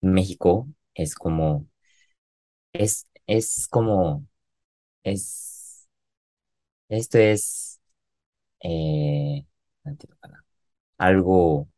[0.00, 1.66] México es como,
[2.72, 4.26] es, es como,
[5.04, 5.88] es,
[6.88, 7.80] esto es
[8.60, 9.46] eh,
[9.84, 10.44] なんていうのかな。
[10.98, 11.68] algo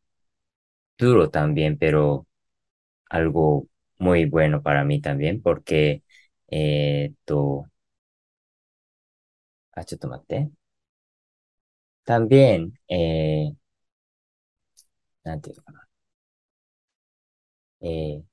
[0.97, 2.27] duro también, pero
[3.09, 3.67] algo
[3.99, 6.03] muy bueno para mí también, porque,
[6.49, 7.67] eh, っと、
[9.71, 10.51] あ、ちょっと待って。
[12.03, 13.53] también, eh,
[15.23, 15.87] なんていうのかな。
[17.81, 18.23] eh,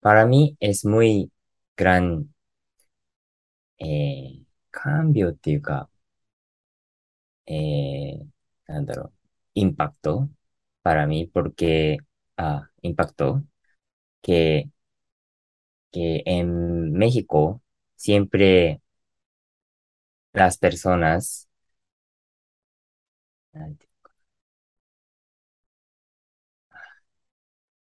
[0.00, 1.30] para mí es muy
[1.76, 2.28] gran,
[3.78, 5.88] eh, cambio っていうか、
[7.46, 8.26] eh,
[8.66, 9.12] なんだろう、
[9.54, 10.28] impacto
[10.82, 11.98] para mí porque,
[12.36, 13.44] ah, impacto
[14.22, 14.70] que,
[15.90, 17.62] que en México
[17.96, 18.80] siempre
[20.32, 21.48] las personas,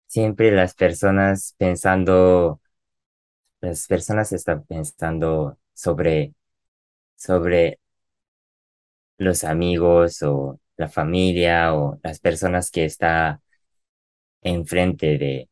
[0.07, 2.61] siempre las personas pensando,
[3.61, 6.35] las personas están pensando sobre,
[7.16, 7.81] sobre
[9.19, 13.40] los amigos o la familia o las personas que está
[14.43, 15.49] enfrente de,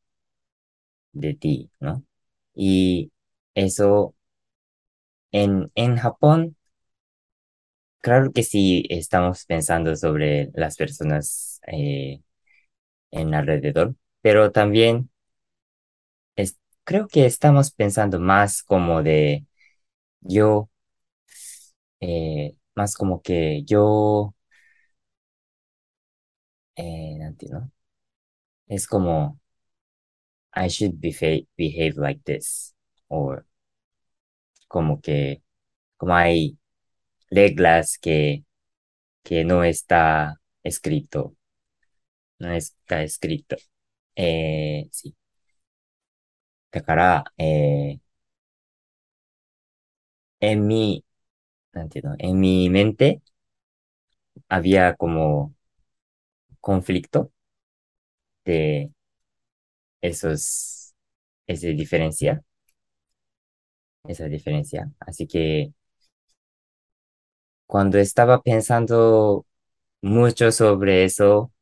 [1.13, 2.05] de ti, ¿no?
[2.55, 3.13] Y
[3.55, 4.15] eso
[5.33, 6.57] en, en Japón,
[8.07, 12.23] claro que sí estamos pensando sobre las personas eh,
[13.13, 15.11] en alrededor, pero también
[16.37, 19.47] es, creo que estamos pensando más como de
[20.21, 20.71] yo,
[22.01, 24.35] eh, más como que yo,
[26.77, 27.19] eh,
[27.51, 27.71] ¿no?
[28.69, 29.41] Es como,
[30.55, 32.75] I should behave, behave like this,
[33.09, 33.47] or
[34.69, 35.43] como que,
[35.97, 36.59] como hay
[37.30, 38.44] reglas que,
[39.24, 41.36] que no está escrito,
[42.40, 43.56] no está escrito.
[44.16, 45.16] Eh, sí.
[46.72, 48.02] だから、えー、
[50.40, 51.06] en mi,
[51.74, 53.22] なんていうの、en mi mente
[54.50, 55.54] había como
[56.62, 57.32] conflicto
[58.46, 58.92] de
[60.02, 60.94] esos,
[61.48, 62.44] esa diferencia,
[64.08, 64.92] esa diferencia.
[65.00, 65.74] Así que
[67.67, 69.47] cuando estaba pensando
[70.03, 71.53] mucho sobre eso,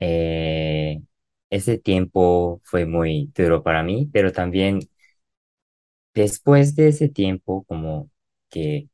[0.00, 1.02] eh,
[1.50, 4.80] ese tiempo fue muy duro para mí, pero también
[6.14, 8.10] después de ese tiempo, como
[8.50, 8.88] que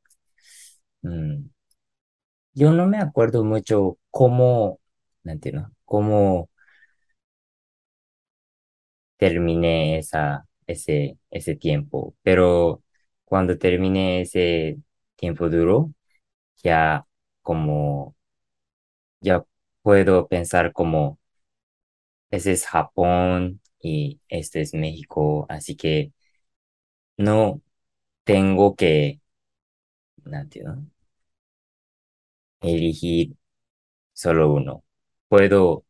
[1.03, 1.49] mm,
[2.53, 4.79] yo no me acuerdo mucho cómo,
[5.23, 5.31] no
[5.85, 6.49] cómo
[9.17, 12.83] terminé esa, ese, ese tiempo, pero
[13.25, 14.77] cuando terminé ese
[15.15, 15.91] tiempo duro,
[16.62, 17.06] ya
[17.42, 18.16] como,
[19.20, 19.44] ya
[19.82, 21.18] puedo pensar como,
[22.30, 26.12] ese es Japón y este es México, así que
[27.16, 27.62] no
[28.24, 29.20] tengo que,
[30.24, 30.82] no entiendo,
[32.60, 33.36] elegir
[34.14, 34.84] solo uno.
[35.28, 35.84] Puedo,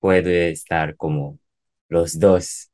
[0.00, 1.40] puedo estar como
[1.88, 2.70] los dos.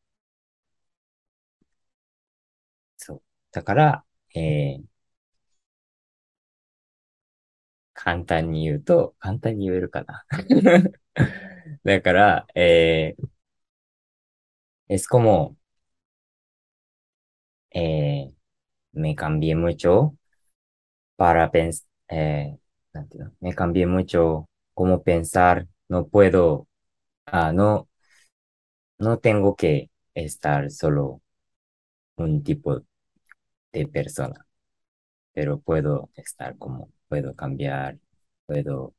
[2.96, 3.22] So,
[3.52, 4.04] だから、
[4.34, 4.93] えー
[8.04, 10.24] 簡単に言うと、簡単に言えるかな。
[11.84, 13.30] だから、えー
[14.88, 15.56] es como,
[17.70, 18.32] eh,
[18.92, 20.16] me cambié mucho
[21.16, 22.58] para pensar, eh,
[22.94, 23.32] ¿no?
[23.40, 26.68] me cambié mucho cómo pensar, no puedo,
[27.26, 27.88] ah, no,
[28.98, 31.22] no tengo que estar solo
[32.16, 32.82] un tipo
[33.72, 34.46] de persona,
[35.32, 37.99] pero puedo estar como, puedo cambiar,
[38.45, 38.95] puedo,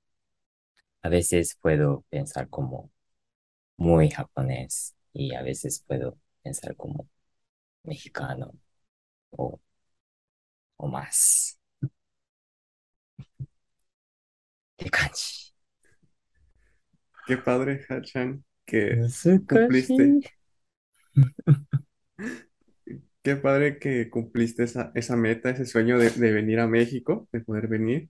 [1.03, 2.91] a veces puedo pensar como
[3.79, 7.09] muy japonés y a veces puedo pensar como
[7.85, 8.53] mexicano
[9.31, 9.61] o,
[10.79, 11.59] o más.
[14.79, 15.53] Qué.
[17.27, 19.03] Qué padre, Hachan, que
[19.47, 20.19] cumpliste.
[23.27, 27.41] Qué padre que cumpliste esa, esa meta, ese sueño de, de venir a México, de
[27.41, 28.09] poder venir.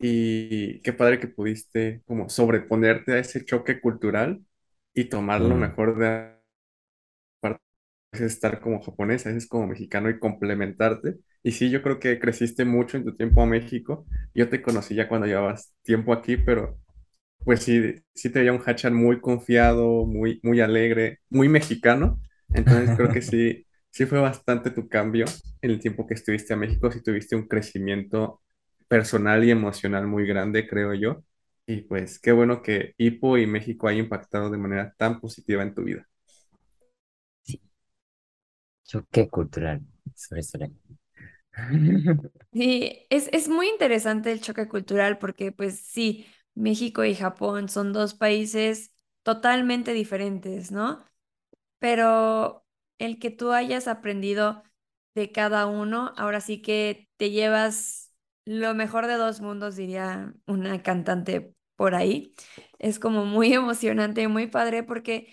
[0.00, 4.44] Y qué padre que pudiste como sobreponerte a ese choque cultural
[4.92, 6.36] y tomar lo mejor de
[8.12, 11.16] estar como japonés, a veces como mexicano y complementarte.
[11.42, 14.06] Y sí, yo creo que creciste mucho en tu tiempo a México.
[14.34, 16.78] Yo te conocí ya cuando llevabas tiempo aquí, pero
[17.44, 22.20] pues sí, sí te veía un Hachan muy confiado, muy, muy alegre, muy mexicano.
[22.52, 23.65] Entonces creo que sí,
[23.96, 25.24] sí fue bastante tu cambio
[25.62, 28.42] en el tiempo que estuviste a México, sí tuviste un crecimiento
[28.88, 31.24] personal y emocional muy grande, creo yo.
[31.66, 35.74] Y pues qué bueno que Ipo y México hayan impactado de manera tan positiva en
[35.74, 36.06] tu vida.
[37.42, 37.60] Sí.
[38.88, 39.82] Choque cultural,
[42.52, 47.92] Sí, es, es muy interesante el choque cultural porque pues sí, México y Japón son
[47.92, 48.92] dos países
[49.22, 51.04] totalmente diferentes, ¿no?
[51.80, 52.65] Pero
[52.98, 54.62] el que tú hayas aprendido
[55.14, 58.12] de cada uno, ahora sí que te llevas
[58.44, 62.34] lo mejor de dos mundos, diría una cantante por ahí.
[62.78, 65.32] Es como muy emocionante muy padre porque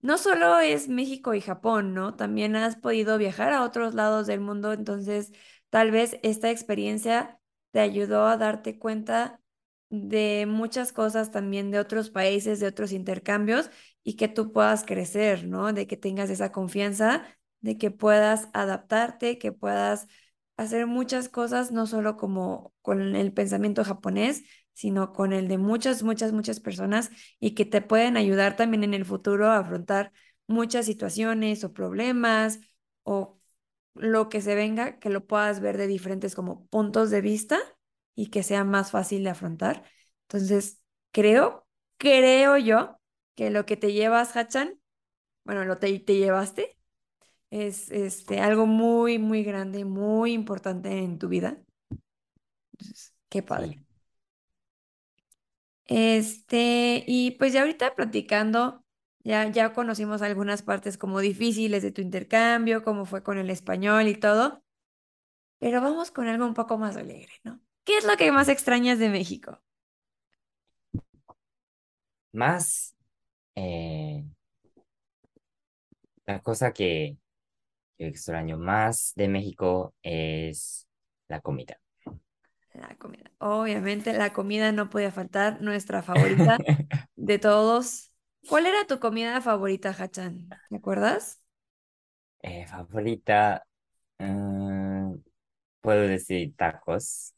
[0.00, 2.14] no solo es México y Japón, ¿no?
[2.16, 5.32] También has podido viajar a otros lados del mundo, entonces
[5.70, 7.40] tal vez esta experiencia
[7.72, 9.40] te ayudó a darte cuenta
[9.90, 13.70] de muchas cosas también de otros países, de otros intercambios
[14.08, 15.72] y que tú puedas crecer, ¿no?
[15.72, 17.26] De que tengas esa confianza,
[17.60, 20.06] de que puedas adaptarte, que puedas
[20.56, 26.04] hacer muchas cosas, no solo como con el pensamiento japonés, sino con el de muchas,
[26.04, 27.10] muchas, muchas personas
[27.40, 30.12] y que te pueden ayudar también en el futuro a afrontar
[30.46, 32.60] muchas situaciones o problemas
[33.02, 33.40] o
[33.94, 37.58] lo que se venga, que lo puedas ver de diferentes como puntos de vista
[38.14, 39.82] y que sea más fácil de afrontar.
[40.28, 40.80] Entonces,
[41.12, 41.66] creo,
[41.98, 43.00] creo yo
[43.36, 44.80] que lo que te llevas, Hachan,
[45.44, 46.78] bueno, lo te, te llevaste,
[47.50, 51.58] es este, algo muy, muy grande, muy importante en tu vida.
[52.72, 53.82] Entonces, qué padre.
[55.86, 58.84] Este, y pues ya ahorita platicando,
[59.24, 64.08] ya, ya conocimos algunas partes como difíciles de tu intercambio, cómo fue con el español
[64.08, 64.64] y todo,
[65.58, 67.60] pero vamos con algo un poco más alegre, ¿no?
[67.84, 69.62] ¿Qué es lo que más extrañas de México?
[72.32, 72.95] Más,
[73.56, 74.24] eh,
[76.26, 77.16] la cosa que,
[77.98, 80.88] que extraño más de México es
[81.28, 81.80] la comida.
[82.74, 83.30] La comida.
[83.38, 86.58] Obviamente la comida no podía faltar, nuestra favorita
[87.16, 88.12] de todos.
[88.48, 90.58] ¿Cuál era tu comida favorita, Hachan?
[90.68, 91.40] ¿Te acuerdas?
[92.42, 93.66] Eh, favorita,
[94.18, 95.14] mm,
[95.80, 97.34] puedo decir tacos,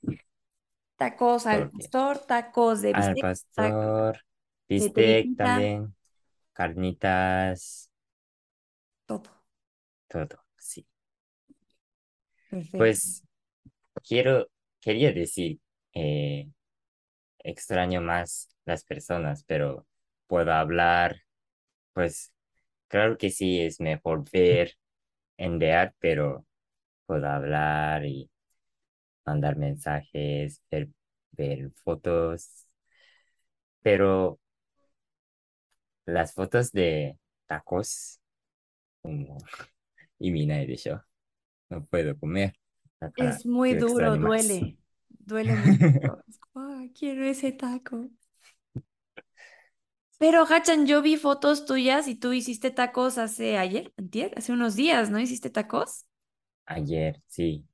[0.96, 4.20] Tacos al pastor, tacos de al bistec, tacos pastor,
[4.68, 5.94] bistec también,
[6.58, 7.90] carnitas,
[9.06, 9.30] todo.
[10.08, 10.86] todo, sí.
[12.50, 13.08] Perfecto.
[13.10, 13.24] Pues
[14.06, 14.48] quiero,
[14.80, 15.60] quería decir,
[15.94, 16.48] eh,
[17.40, 19.86] extraño más las personas, pero
[20.26, 21.22] puedo hablar,
[21.94, 22.32] pues
[22.88, 24.74] claro que sí, es mejor ver,
[25.38, 26.46] enviar, pero
[27.06, 28.30] puedo hablar y
[29.26, 30.88] mandar mensajes, ver,
[31.32, 32.66] ver fotos,
[33.82, 34.38] pero
[36.08, 38.20] las fotos de tacos,
[39.02, 39.38] como,
[40.18, 41.00] y mina de show,
[41.70, 42.54] no puedo comer,
[43.16, 44.78] Es muy duro, duele.
[45.08, 46.24] Duele mucho.
[46.54, 48.10] "Ay, quiero ese taco.
[50.18, 54.74] Pero, Hachan, yo vi fotos tuyas y tú hiciste tacos hace ayer, antier, hace unos
[54.76, 55.18] días, ¿no?
[55.20, 56.06] ¿Hiciste tacos?
[56.66, 57.66] Ayer, sí,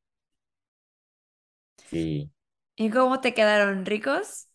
[1.85, 2.31] sí,
[2.77, 3.85] ¿Y cómo te quedaron?
[3.87, 4.49] ¿Ricos?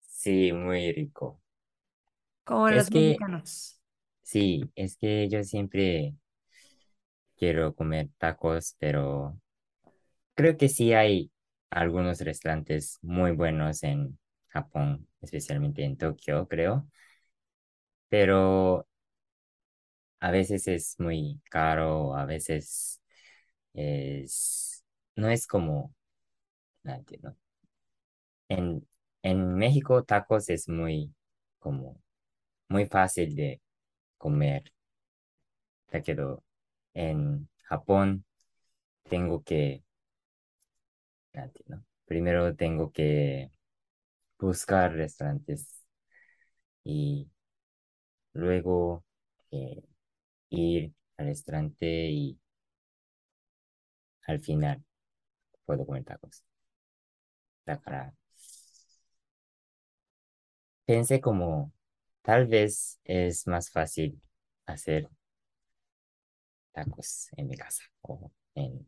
[0.00, 1.40] sí, muy rico.
[2.44, 3.78] Como Es los que, mexicanos.
[4.22, 6.14] sí, es que yo siempre
[7.36, 9.38] quiero comer tacos, pero
[10.34, 11.32] creo que sí hay
[11.70, 14.18] algunos restaurantes muy buenos en
[14.48, 16.88] Japón, especialmente en Tokio, creo,
[18.08, 18.86] pero
[20.20, 23.00] a veces es muy caro, a veces
[23.74, 24.84] es,
[25.16, 25.94] no es como,
[26.84, 27.36] no entiendo.
[28.48, 28.86] En,
[29.22, 31.14] en México tacos es muy,
[31.58, 32.00] como,
[32.68, 33.60] muy fácil de
[34.18, 34.64] comer.
[35.90, 36.14] Da que
[36.94, 38.24] en Japón
[39.04, 39.84] tengo que,
[41.66, 41.84] ¿no?
[42.06, 43.50] primero tengo que
[44.38, 45.84] buscar restaurantes
[46.84, 47.26] y
[48.34, 49.04] luego
[49.50, 49.82] eh,
[50.50, 52.38] ir al restaurante y
[54.26, 54.82] al final
[55.66, 56.44] puedo comer tacos.
[57.66, 58.12] Da.
[60.86, 61.72] Pensé como
[62.24, 64.20] tal vez es más fácil
[64.66, 65.08] hacer
[66.72, 68.86] tacos en mi casa o en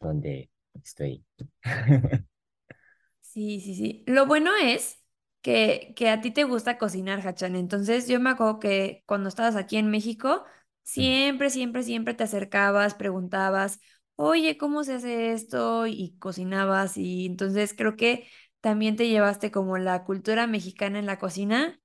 [0.00, 1.24] donde estoy.
[3.20, 4.04] Sí, sí, sí.
[4.06, 5.00] Lo bueno es
[5.42, 7.54] que, que a ti te gusta cocinar, Hachan.
[7.56, 10.44] Entonces, yo me acuerdo que cuando estabas aquí en México,
[10.82, 13.78] siempre, siempre, siempre te acercabas, preguntabas,
[14.16, 15.86] oye, ¿cómo se hace esto?
[15.86, 16.96] Y cocinabas.
[16.96, 18.28] Y entonces creo que
[18.60, 21.80] también te llevaste como la cultura mexicana en la cocina,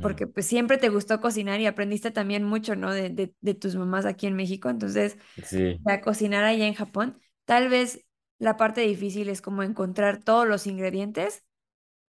[0.00, 2.92] porque pues siempre te gustó cocinar y aprendiste también mucho, ¿no?
[2.92, 4.68] De, de, de tus mamás aquí en México.
[4.70, 7.20] Entonces, Sí, a cocinar allá en Japón.
[7.46, 8.06] Tal vez
[8.38, 11.44] la parte difícil es como encontrar todos los ingredientes,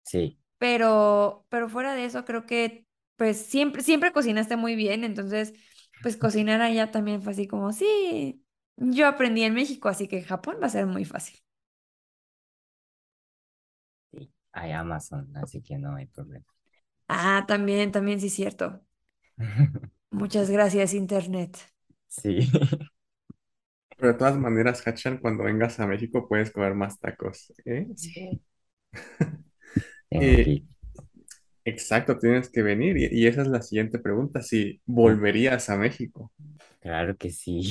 [0.03, 5.53] sí, pero, pero fuera de eso creo que pues siempre, siempre cocinaste muy bien, entonces
[6.01, 8.43] pues cocinar allá también fue así como, sí,
[8.77, 11.39] yo aprendí en México, así que en Japón va a ser muy fácil.
[14.11, 14.31] sí.
[14.53, 16.45] hay Amazon, así que no hay problema.
[17.13, 18.81] Ah, también, también sí es cierto.
[20.11, 21.57] Muchas gracias, Internet.
[22.07, 22.39] Sí,
[23.97, 27.87] Pero de todas maneras, Hachan, cuando vengas a México puedes comer más tacos, ¿eh?
[27.95, 28.41] sí.
[30.11, 30.57] Eh,
[31.65, 32.97] exacto, tienes que venir.
[32.97, 36.31] Y, y esa es la siguiente pregunta, si volverías a México.
[36.81, 37.61] Claro que sí.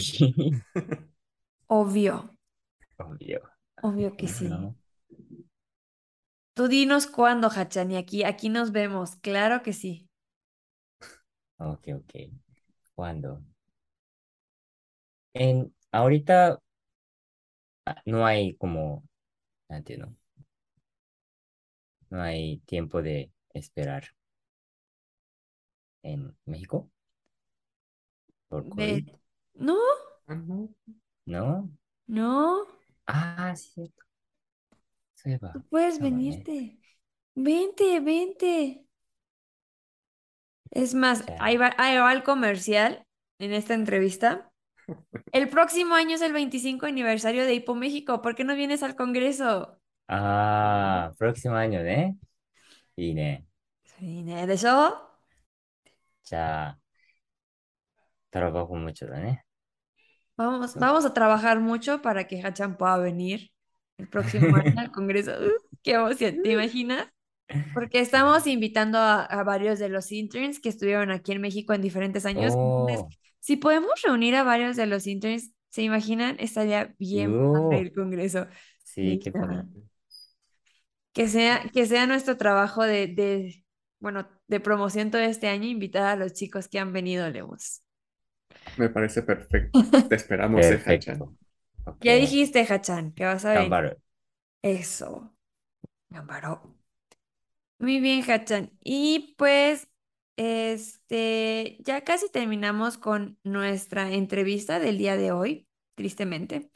[1.79, 2.15] Obvio,
[2.99, 3.43] Obvio.
[3.83, 4.49] obvio que sí.
[4.49, 4.77] ¿no?
[6.55, 9.17] Tú dinos cuándo, Hachan, y aquí, aquí nos vemos.
[9.17, 10.09] Claro que sí.
[11.59, 12.13] Ok, ok.
[12.95, 13.43] ¿Cuándo?
[15.35, 16.59] En, ahorita
[17.87, 19.05] ah, no hay como,
[19.69, 20.17] antes no,
[22.11, 24.05] no hay tiempo de esperar
[26.05, 26.89] en México
[28.49, 29.05] por COVID,
[30.27, 30.75] Ah, no.
[31.27, 31.71] ¿no?
[32.07, 32.67] no,
[33.07, 34.03] Ah, sí, cierto.
[35.53, 36.79] Tú puedes venirte.
[37.35, 38.87] Vente, vente.
[40.71, 43.05] Es más, ahí va, ahí va el comercial
[43.39, 44.51] en esta entrevista.
[45.33, 48.21] El próximo año es el 25 aniversario de Hipo México.
[48.21, 49.79] ¿Por qué no vienes al Congreso?
[50.09, 52.15] Ah, próximo año, ¿eh?
[52.97, 53.47] Y ne.
[54.01, 55.11] ¿De eso?
[56.31, 56.79] Ya.
[58.31, 59.45] Trabajo mucho, ¿eh?
[60.37, 63.52] Vamos, vamos a trabajar mucho para que Hachan pueda venir
[64.03, 65.33] el próximo año al Congreso.
[65.33, 65.51] ¡Uh!
[65.83, 66.41] ¡Qué emoción!
[66.43, 67.09] ¿Te imaginas?
[67.73, 71.83] Porque estamos invitando a, a varios de los interns que estuvieron aquí en México en
[71.83, 72.55] diferentes años.
[72.87, 76.37] Entonces, Oh, si podemos reunir a varios de los interns, ¿se imaginan?
[76.41, 77.71] Estaría bien Oh.
[77.71, 78.49] el Congreso.
[78.85, 79.67] sí, qué Ajá.
[79.71, 79.81] bonito.
[81.13, 83.65] Que sea, que sea nuestro trabajo de, de,
[84.01, 87.83] bueno, de promoción todo este año, invitar a los chicos que han venido, Lemos.
[88.77, 89.81] Me parece perfecto.
[90.09, 90.79] Te esperamos, eh.
[90.79, 91.37] Perfecto.
[91.85, 92.11] Okay.
[92.11, 93.61] Ya dijiste, Hachan, que vas a ver.
[93.63, 93.97] Gambaro.
[94.63, 95.35] Eso.
[96.09, 96.77] Gambaro.
[97.79, 98.71] Muy bien, Hachan.
[98.83, 99.89] Y pues,
[100.37, 106.71] este, ya casi terminamos con nuestra entrevista del día de hoy, tristemente.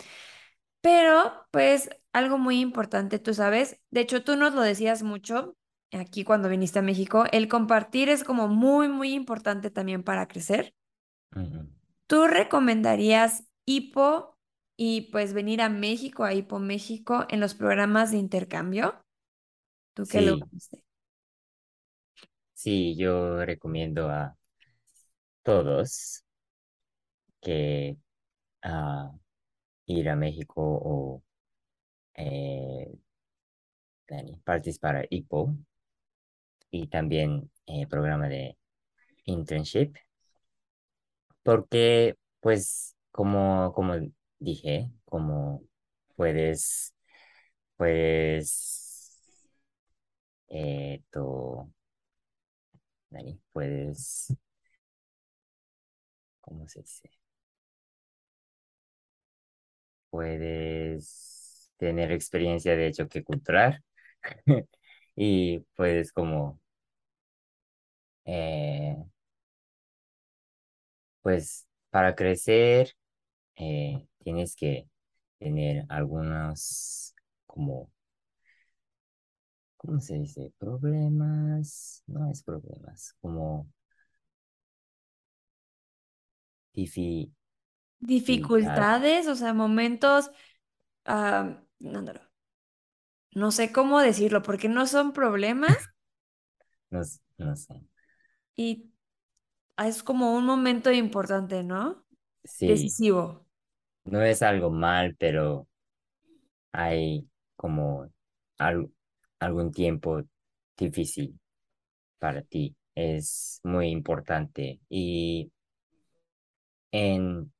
[0.80, 5.56] Pero, pues, algo muy importante, tú sabes, de hecho, tú nos lo decías mucho
[5.92, 10.74] aquí cuando viniste a México, el compartir es como muy, muy importante también para crecer.
[12.06, 14.35] ¿Tú recomendarías hipo
[14.76, 18.96] y pues venir a México, a Hipo México, en los programas de intercambio?
[19.94, 20.50] ¿Tú qué lo Sí.
[20.52, 20.82] viste?
[22.54, 24.36] Sí, yo recomiendo a
[25.42, 26.22] todos
[27.40, 27.96] que
[28.62, 29.12] ah,
[29.86, 31.22] ir a México o
[32.16, 32.94] eh,
[34.10, 34.40] ¿何?
[34.44, 35.56] participar a IPO
[36.70, 38.56] y también eh, programa de
[39.26, 39.94] internship
[41.42, 43.94] porque pues como, como
[44.38, 45.62] dije, como
[46.16, 46.94] puedes,
[47.76, 49.48] puedes,
[50.48, 51.02] eh.
[53.52, 54.32] Puedes,
[56.40, 57.10] ¿cómo se dice?
[60.10, 63.82] Puedes tener experiencia de choque cultural
[65.16, 66.60] y puedes como,
[68.24, 68.96] eh,
[71.22, 72.92] pues para crecer
[73.56, 74.88] eh, tienes que
[75.38, 77.14] tener algunos
[77.46, 77.90] como,
[79.78, 80.52] ¿cómo se dice?
[80.58, 83.66] Problemas, no es problemas, como
[86.74, 87.30] difi-
[88.00, 90.30] Dificultades, o sea, momentos,
[91.06, 92.20] ah, no, no, no.
[93.36, 95.90] No sé cómo decirlo, porque no son problemas
[96.90, 97.02] no,
[97.38, 97.74] no sé.
[98.56, 98.92] y
[99.78, 102.06] es como un momento importante, ¿no?
[102.44, 103.45] Sí, Decisivo
[104.06, 105.68] no es algo mal, pero
[106.72, 108.10] hay como
[108.58, 108.90] al,
[109.38, 110.22] algún tiempo
[110.76, 111.38] difícil
[112.18, 112.76] para ti.
[112.94, 114.80] Es muy importante.
[114.88, 115.52] Y
[116.92, 117.52] en,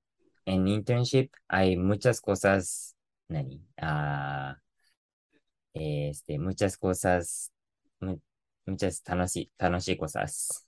[0.47, 2.97] en internship hay muchas cosas,
[3.29, 4.55] Nani, uh,
[5.75, 7.53] este, muchas cosas,
[8.67, 10.67] muchas tanoshi, tanoshi cosas,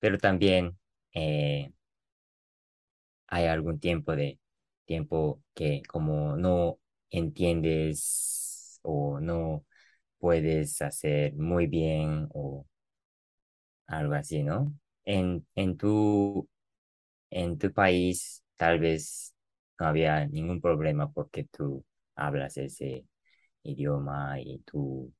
[0.00, 0.78] pero también
[1.14, 1.72] eh,
[3.28, 4.38] hay algún tiempo de
[4.86, 6.78] tiempo que como no
[7.10, 9.66] entiendes o no
[10.18, 12.66] puedes hacer muy bien o
[13.86, 14.72] algo así, ¿no?
[15.04, 16.48] En, en tu,
[17.30, 19.34] en tu país tal vez
[19.80, 21.84] no había ningún problema porque tú
[22.16, 23.06] hablas ese
[23.64, 25.12] idioma y tú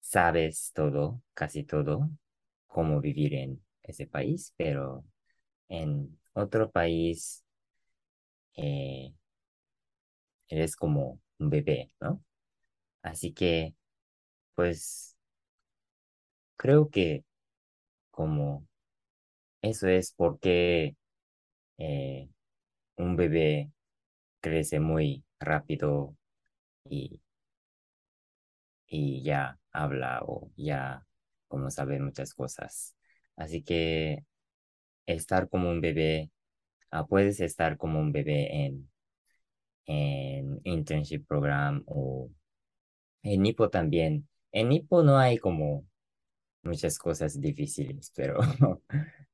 [0.00, 2.10] sabes todo, casi todo,
[2.66, 5.04] cómo vivir en ese país, pero
[5.68, 7.44] en otro país
[8.60, 9.14] eh,
[10.48, 12.22] eres como un bebé, ¿no?
[13.02, 13.74] Así que
[14.56, 15.16] pues
[16.56, 17.24] creo que
[18.10, 18.66] como
[19.62, 20.96] eso es porque
[21.78, 22.30] eh,
[22.96, 23.72] un bebé
[24.42, 26.16] crece muy rápido
[26.88, 27.20] y,
[28.86, 31.06] y ya habla o ya
[31.48, 32.94] como sabe muchas cosas.
[33.36, 34.24] Así que
[35.06, 36.30] estar como un bebé,
[36.90, 38.90] ah, puedes estar como un bebé en,
[39.86, 42.30] en internship program o
[43.22, 44.28] en Nipo también.
[44.52, 45.86] En Nipo no hay como
[46.62, 48.40] muchas cosas difíciles, pero,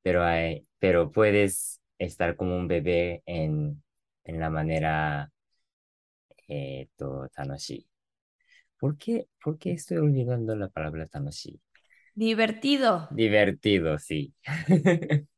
[0.03, 3.83] pero, hay, pero puedes estar como un bebé en,
[4.25, 5.33] en la manera
[6.49, 7.87] eh, to, tanoshi.
[8.79, 11.61] ¿Por qué, ¿Por qué estoy olvidando la palabra tanoshi?
[12.15, 13.09] Divertido.
[13.11, 14.35] Divertido, sí.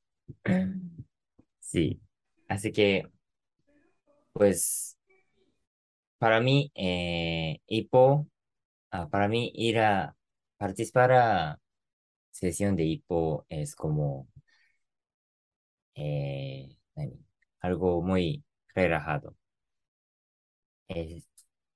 [1.61, 2.01] Sí.
[2.49, 3.09] Así que,
[4.33, 4.97] pues,
[6.19, 8.27] para mí, eh, Hippo,
[8.91, 10.17] ah, para mí ir a
[10.59, 11.61] participar a
[12.33, 14.29] sesión de Hippo es como
[15.95, 17.19] eh, ¿何?
[17.61, 18.45] algo muy
[18.75, 19.37] relajado.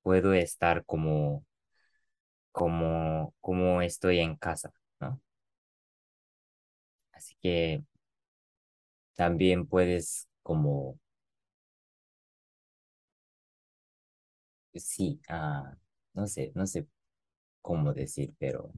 [0.03, 1.45] Puedo estar como,
[2.53, 5.21] como, como estoy en casa, ¿no?
[7.13, 7.83] Así que
[9.15, 10.99] también puedes como,
[14.75, 15.77] sí, ah,
[16.15, 16.87] no sé, no sé
[17.63, 18.73] cómo decir, pero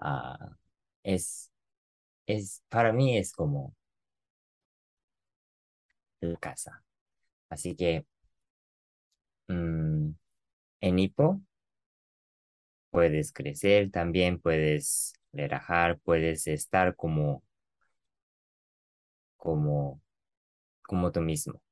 [0.00, 0.56] ah,
[1.02, 1.50] es,
[2.26, 3.76] es, para mí es como
[6.20, 6.82] la casa.
[7.50, 8.06] Así que
[9.48, 10.14] mm,
[10.82, 11.42] en Hippo
[12.90, 17.42] puedes crecer, también puedes relajar, puedes estar como,
[19.36, 20.00] como,
[20.90, 21.62] como tú mismo.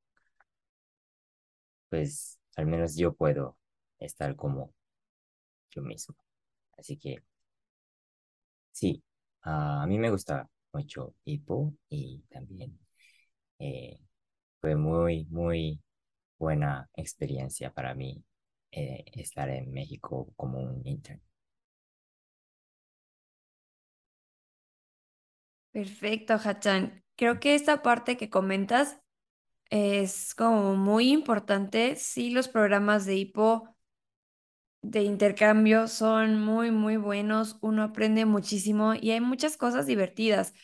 [1.90, 3.58] Pues al menos yo puedo
[3.98, 4.72] estar como
[5.70, 6.16] yo mismo.
[6.78, 7.22] Así que
[8.72, 9.02] sí,
[9.42, 12.78] ah, a mí me gusta mucho Hippo y también
[13.58, 14.00] eh,
[14.60, 15.80] fue muy, muy
[16.38, 18.24] buena experiencia para mí
[18.72, 21.22] eh, estar en México como un intern.
[25.72, 27.02] Perfecto, Hachan.
[27.16, 28.98] Creo que esta parte que comentas
[29.70, 31.96] es como muy importante.
[31.96, 33.76] Sí, los programas de hipo
[34.82, 37.56] de intercambio son muy, muy buenos.
[37.60, 40.54] Uno aprende muchísimo y hay muchas cosas divertidas.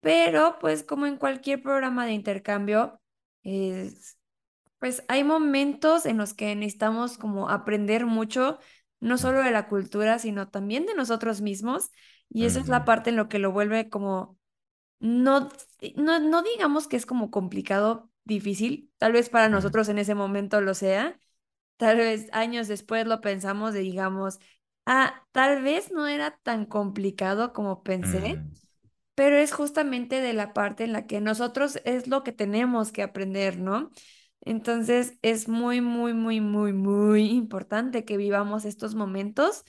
[0.00, 3.00] Pero, pues, como en cualquier programa de intercambio,
[3.42, 4.18] es,
[4.78, 8.58] pues hay momentos en los que necesitamos como aprender mucho,
[9.00, 11.90] no solo de la cultura, sino también de nosotros mismos.
[12.30, 14.38] Y esa es la parte en lo que lo vuelve como
[15.00, 15.50] no,
[15.96, 20.60] no, no digamos que es como complicado, difícil, tal vez para nosotros en ese momento
[20.62, 21.20] lo sea,
[21.78, 24.38] tal vez años después lo pensamos y digamos,
[24.86, 28.56] ah, tal vez no era tan complicado como pensé, ujú,
[29.14, 33.02] pero es justamente de la parte en la que nosotros es lo que tenemos que
[33.02, 33.90] aprender, ¿no?
[34.42, 39.64] Entonces es muy, muy, muy, muy, muy importante que vivamos estos momentos.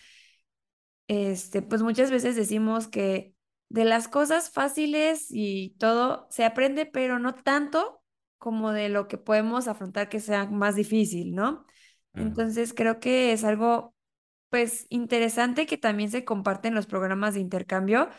[1.08, 3.34] Este, pues muchas veces decimos que
[3.70, 7.97] de las cosas fáciles y todo se aprende, pero no tanto
[8.38, 11.66] como de lo que podemos afrontar que sea más difícil, ¿no?
[12.16, 13.96] Entonces creo que es algo,
[14.50, 18.10] pues, interesante que también se comparte en los programas de intercambio,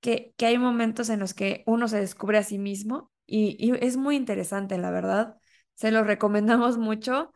[0.00, 3.72] que, que hay momentos en los que uno se descubre a sí mismo y, y
[3.84, 5.36] es muy interesante, la verdad.
[5.74, 7.32] Se lo recomendamos mucho.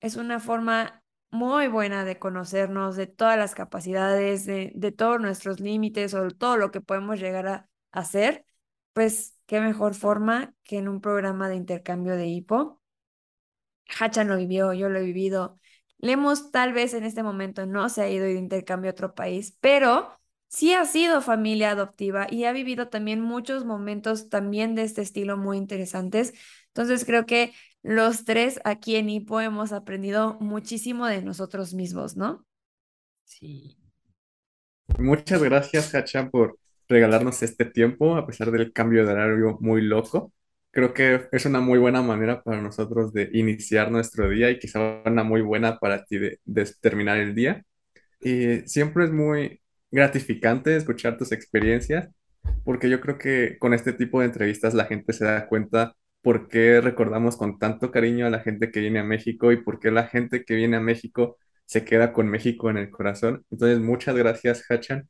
[0.00, 5.60] Es una forma muy buena de conocernos, de todas las capacidades, de, de todos nuestros
[5.60, 8.44] límites o todo lo que podemos llegar a hacer.
[8.92, 12.80] Pues qué mejor forma que en un programa de intercambio de hipo.
[13.98, 15.58] Hachan lo vivió, yo lo he vivido.
[15.98, 19.56] Lemos tal vez en este momento no se ha ido de intercambio a otro país,
[19.60, 20.08] pero
[20.48, 25.36] sí ha sido familia adoptiva y ha vivido también muchos momentos también de este estilo
[25.36, 26.32] muy interesantes.
[26.68, 27.52] Entonces creo que
[27.82, 32.46] los tres aquí en Hipo hemos aprendido muchísimo de nosotros mismos, ¿no?
[33.24, 33.76] Sí.
[34.98, 36.58] Muchas gracias, Hachan, por
[36.90, 40.34] regalarnos este tiempo, a pesar del cambio de horario muy loco.
[40.72, 45.02] Creo que es una muy buena manera para nosotros de iniciar nuestro día y quizá
[45.06, 47.64] una muy buena para ti de, de terminar el día.
[48.20, 49.60] Y siempre es muy
[49.90, 52.08] gratificante escuchar tus experiencias,
[52.64, 56.48] porque yo creo que con este tipo de entrevistas la gente se da cuenta por
[56.48, 59.90] qué recordamos con tanto cariño a la gente que viene a México y por qué
[59.90, 63.44] la gente que viene a México se queda con México en el corazón.
[63.50, 65.08] Entonces, muchas gracias, Hachan.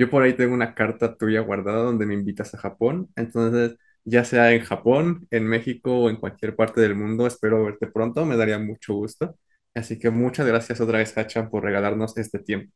[0.00, 3.10] Yo por ahí tengo una carta tuya guardada donde me invitas a Japón.
[3.16, 7.86] Entonces, ya sea en Japón, en México o en cualquier parte del mundo, espero verte
[7.86, 8.24] pronto.
[8.24, 9.36] Me daría mucho gusto.
[9.74, 12.72] Así que muchas gracias otra vez, Hachan, por regalarnos este tiempo.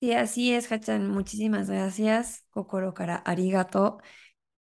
[0.00, 1.08] Sí, así es, Hachan.
[1.08, 2.44] Muchísimas gracias.
[2.50, 3.98] Kokoro kara arigato.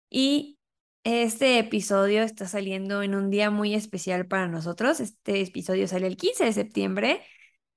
[0.10, 0.60] Y
[1.03, 4.99] este episodio está saliendo en un día muy especial para nosotros.
[5.02, 7.22] Este episodio sale el 15 de septiembre.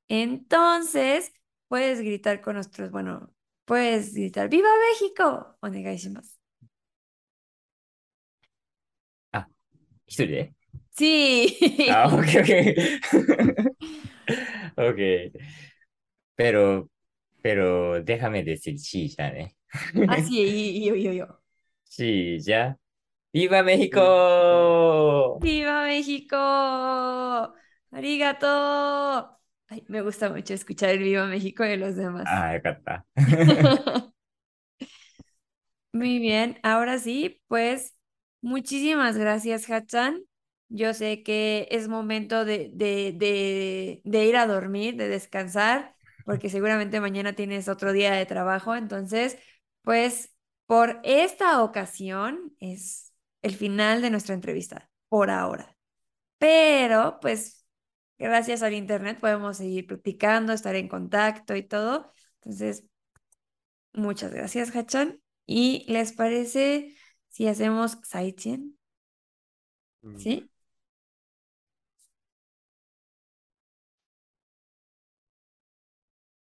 [0.09, 1.33] Entonces,
[1.69, 3.33] puedes gritar con nosotros, bueno,
[3.67, 5.57] puedes gritar ¡Viva México!
[5.63, 6.37] Onegaishimasu.
[9.33, 9.49] あ、
[10.07, 10.55] 一人で
[10.97, 11.59] Sí.
[11.87, 12.51] Ah, ok, ok.
[14.77, 15.01] Ok.
[16.35, 16.91] Pero,
[17.43, 19.57] pero déjame decir sí ya, ¿eh?
[20.07, 21.43] Así, y yo, yo, yo.
[21.85, 22.79] Sí, ya.
[23.33, 24.01] ¡Viva México!
[25.39, 26.37] ¡Viva México!
[27.91, 29.36] ¡Arigato!
[29.89, 32.29] Me gusta mucho escuchar el Viva México de los demás.
[32.29, 33.05] Ah, encanta.
[35.93, 37.97] Muy bien, ahora sí, pues
[38.43, 40.23] muchísimas gracias, Hachan.
[40.69, 45.95] Yo sé que es momento de, de, de ir a dormir, de descansar,
[46.25, 48.75] porque seguramente mañana tienes otro día de trabajo.
[48.77, 49.39] Entonces,
[49.83, 50.35] pues
[50.67, 53.13] por esta ocasión es
[53.43, 55.77] el final de nuestra entrevista, por ahora.
[56.39, 57.66] Pero, pues
[58.19, 62.13] gracias al internet podemos seguir practicando, estar en contacto y todo.
[62.43, 62.85] Entonces,
[63.93, 65.21] muchas gracias, Hachan.
[65.47, 66.95] ¿Y les parece
[67.29, 68.79] si hacemos Saichen?
[70.17, 70.51] ¿Sí?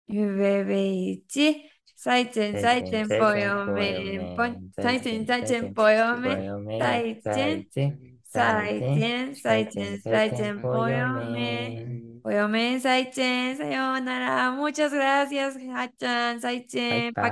[0.08, 4.36] Bebeichi, Saichen, Saichen, Poyomen,
[4.80, 7.68] Saichen, Saichen, Poyomen, Saichen,
[8.35, 11.75] Saichen, Saichen, Saichen, Poyomen,
[12.23, 14.53] Poyomen, Saichen, Sayonara.
[14.53, 16.41] Muchas gracias, Hachan,
[16.89, 17.31] バイ Saichen, バ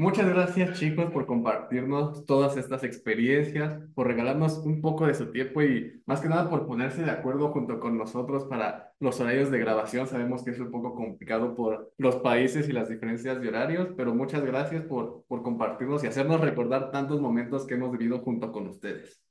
[0.00, 5.60] Muchas gracias chicos por compartirnos todas estas experiencias, por regalarnos un poco de su tiempo
[5.60, 9.58] y más que nada por ponerse de acuerdo junto con nosotros para los horarios de
[9.58, 10.06] grabación.
[10.06, 14.14] Sabemos que es un poco complicado por los países y las diferencias de horarios, pero
[14.14, 18.68] muchas gracias por, por compartirnos y hacernos recordar tantos momentos que hemos vivido junto con
[18.68, 19.22] ustedes.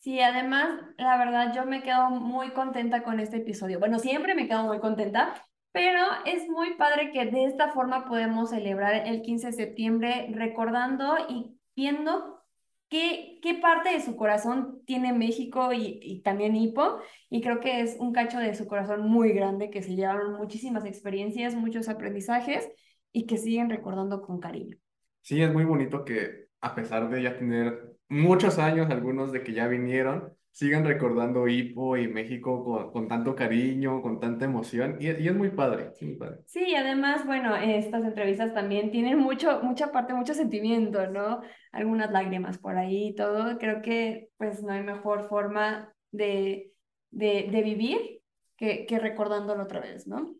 [0.00, 3.78] Sí, además, la verdad, yo me quedo muy contenta con este episodio.
[3.78, 5.34] Bueno, siempre me quedo muy contenta,
[5.76, 11.18] pero es muy padre que de esta forma podemos celebrar el 15 de septiembre recordando
[11.28, 12.42] y viendo
[12.88, 16.98] qué, qué parte de su corazón tiene México y, y también Ipo.
[17.28, 20.86] Y creo que es un cacho de su corazón muy grande, que se llevaron muchísimas
[20.86, 22.70] experiencias, muchos aprendizajes
[23.12, 24.78] y que siguen recordando con cariño.
[25.20, 29.52] Sí, es muy bonito que a pesar de ya tener muchos años, algunos de que
[29.52, 35.08] ya vinieron, sigan recordando Ipo y México con, con tanto cariño, con tanta emoción, y,
[35.08, 36.38] y es muy padre, es muy padre.
[36.46, 41.42] Sí, y además, bueno, estas entrevistas también tienen mucho, mucha parte, mucho sentimiento, ¿no?
[41.72, 43.58] Algunas lágrimas por ahí y todo.
[43.58, 46.72] Creo que pues no hay mejor forma de,
[47.10, 48.22] de, de vivir
[48.56, 50.36] que, que recordándolo otra vez, ¿no?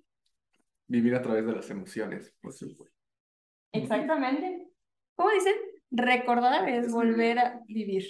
[0.86, 2.96] Vivir a través de las emociones, por supuesto.
[3.70, 4.66] Exactamente.
[5.14, 5.56] ¿Cómo dicen?
[5.90, 8.06] Recordar es volver a vivir.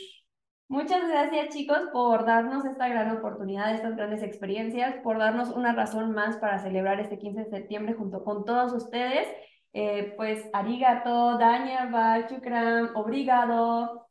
[0.68, 6.12] Muchas gracias, chicos, por darnos esta gran oportunidad, estas grandes experiencias, por darnos una razón
[6.12, 9.28] más para celebrar este 15 de septiembre junto con todos ustedes.
[9.72, 14.09] Eh, pues, arigato, dañaba, chukram, obrigado.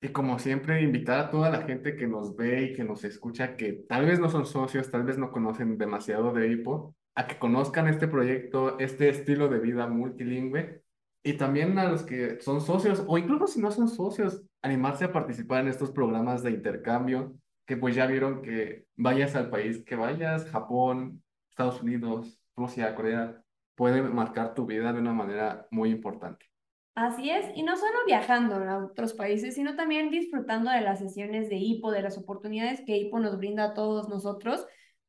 [0.00, 3.56] Y como siempre, invitar a toda la gente que nos ve y que nos escucha,
[3.56, 7.36] que tal vez no son socios, tal vez no conocen demasiado de Ipo, a que
[7.38, 10.84] conozcan este proyecto, este estilo de vida multilingüe,
[11.24, 15.12] y también a los que son socios, o incluso si no son socios, animarse a
[15.12, 17.34] participar en estos programas de intercambio,
[17.66, 23.42] que pues ya vieron que vayas al país que vayas, Japón, Estados Unidos, Rusia, Corea,
[23.74, 26.46] puede marcar tu vida de una manera muy importante.
[26.94, 31.48] Así es, y no solo viajando a otros países, sino también disfrutando de las sesiones
[31.48, 34.66] de HIPO, de las oportunidades que HIPO nos brinda a todos nosotros,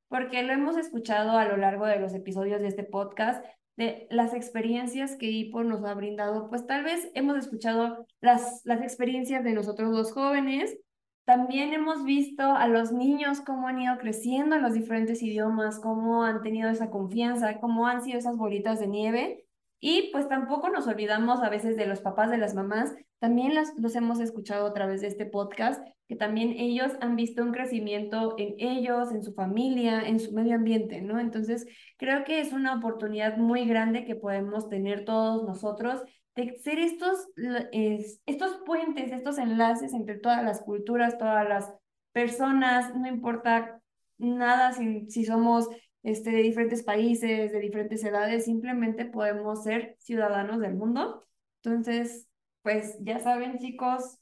[0.07, 3.43] porque lo hemos escuchado a lo largo de los episodios de este podcast,
[3.77, 8.81] de las experiencias que HIPO nos ha brindado, pues tal vez hemos escuchado las, las
[8.81, 10.77] experiencias de nosotros los jóvenes,
[11.25, 16.23] también hemos visto a los niños cómo han ido creciendo en los diferentes idiomas, cómo
[16.23, 19.45] han tenido esa confianza, cómo han sido esas bolitas de nieve.
[19.83, 23.73] Y pues tampoco nos olvidamos a veces de los papás, de las mamás, también las,
[23.77, 28.35] los hemos escuchado a través de este podcast, que también ellos han visto un crecimiento
[28.37, 31.19] en ellos, en su familia, en su medio ambiente, ¿no?
[31.19, 31.65] Entonces,
[31.97, 36.03] creo que es una oportunidad muy grande que podemos tener todos nosotros
[36.35, 37.27] de ser estos,
[37.71, 41.73] es, estos puentes, estos enlaces entre todas las culturas, todas las
[42.11, 43.81] personas, no importa
[44.19, 45.67] nada si, si somos
[46.03, 51.27] este, de diferentes países, de diferentes edades, simplemente podemos ser ciudadanos del mundo.
[51.63, 52.27] Entonces,
[52.63, 54.19] pues ya saben, chicos,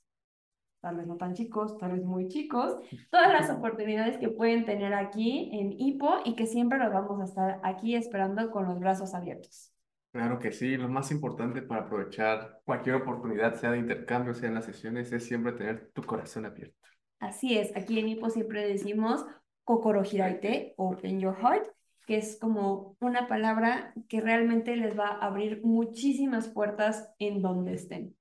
[0.82, 2.76] tal vez no tan chicos, tal vez muy chicos,
[3.12, 7.26] todas las oportunidades que pueden tener aquí en Hipo y que siempre los vamos a
[7.26, 9.74] estar aquí esperando con los brazos abiertos.
[10.12, 14.56] Claro que sí, lo más importante para aprovechar cualquier oportunidad, sea de intercambio, sea en
[14.56, 16.76] las sesiones, es siempre tener tu corazón abierto.
[17.20, 19.26] Así es, aquí en Hipo siempre decimos
[19.70, 21.68] kokoro hiraite, open your heart,
[22.08, 27.74] que es como una palabra que realmente les va a abrir muchísimas puertas en donde
[27.74, 28.16] estén.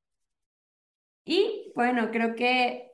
[1.24, 2.92] Y bueno, creo que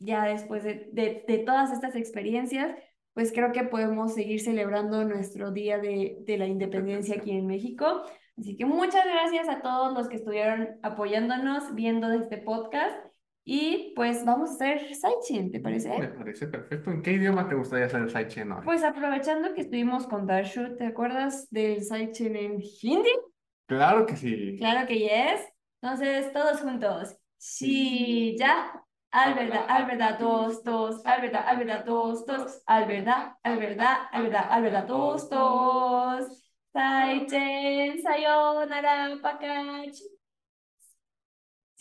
[0.00, 2.74] ya después de, de, de todas estas experiencias,
[3.14, 8.02] pues creo que podemos seguir celebrando nuestro Día de, de, la Independencia aquí en México.
[8.36, 13.11] Así que muchas gracias a todos los que estuvieron apoyándonos, viendo este podcast.
[13.44, 15.88] Y pues vamos a hacer Saichen, ¿te parece?
[15.98, 16.90] Me parece perfecto.
[16.90, 18.64] ¿En qué idioma te gustaría hacer el Saichen hoy?
[18.64, 23.10] Pues aprovechando que estuvimos con Darshu, ¿te acuerdas del Saichen en Hindi?
[23.66, 24.56] Claro que sí.
[24.58, 25.40] Claro que yes.
[25.80, 27.16] Entonces, todos juntos.
[27.36, 28.72] Sí, ya.
[29.10, 33.58] Al verdad, al verdad, dos, dos, al verdad, al verdad, dos, dos, al verdad, al
[33.58, 36.42] verdad, al verdad, al verdad, dos, dos.
[36.72, 40.21] Saichen, sayonara, pakachi.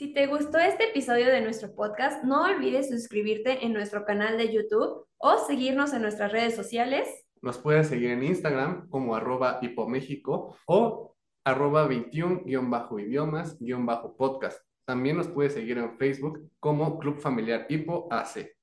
[0.02, 4.52] Si te gustó este episodio de nuestro podcast, no olvides suscribirte en nuestro canal de
[4.52, 7.08] YouTube o seguirnos en nuestras redes sociales.
[7.40, 14.58] Nos puedes seguir en Instagram como arroba hipoméxico o arroba 21-idiomas-podcast.
[14.86, 18.58] También nos puedes seguir en Facebook como Club Familiar Hipo AC.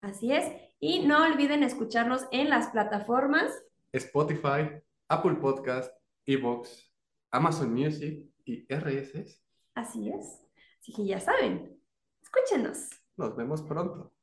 [0.00, 0.50] Así es.
[0.80, 4.70] Y no olviden escucharnos en las plataformas Spotify,
[5.06, 5.96] Apple Podcast,
[6.26, 6.92] Evox,
[7.30, 9.40] Amazon Music y RSS.
[9.76, 10.43] Así es.
[10.84, 11.80] Así que ya saben,
[12.22, 12.90] escúchenos.
[13.16, 14.13] Nos vemos pronto.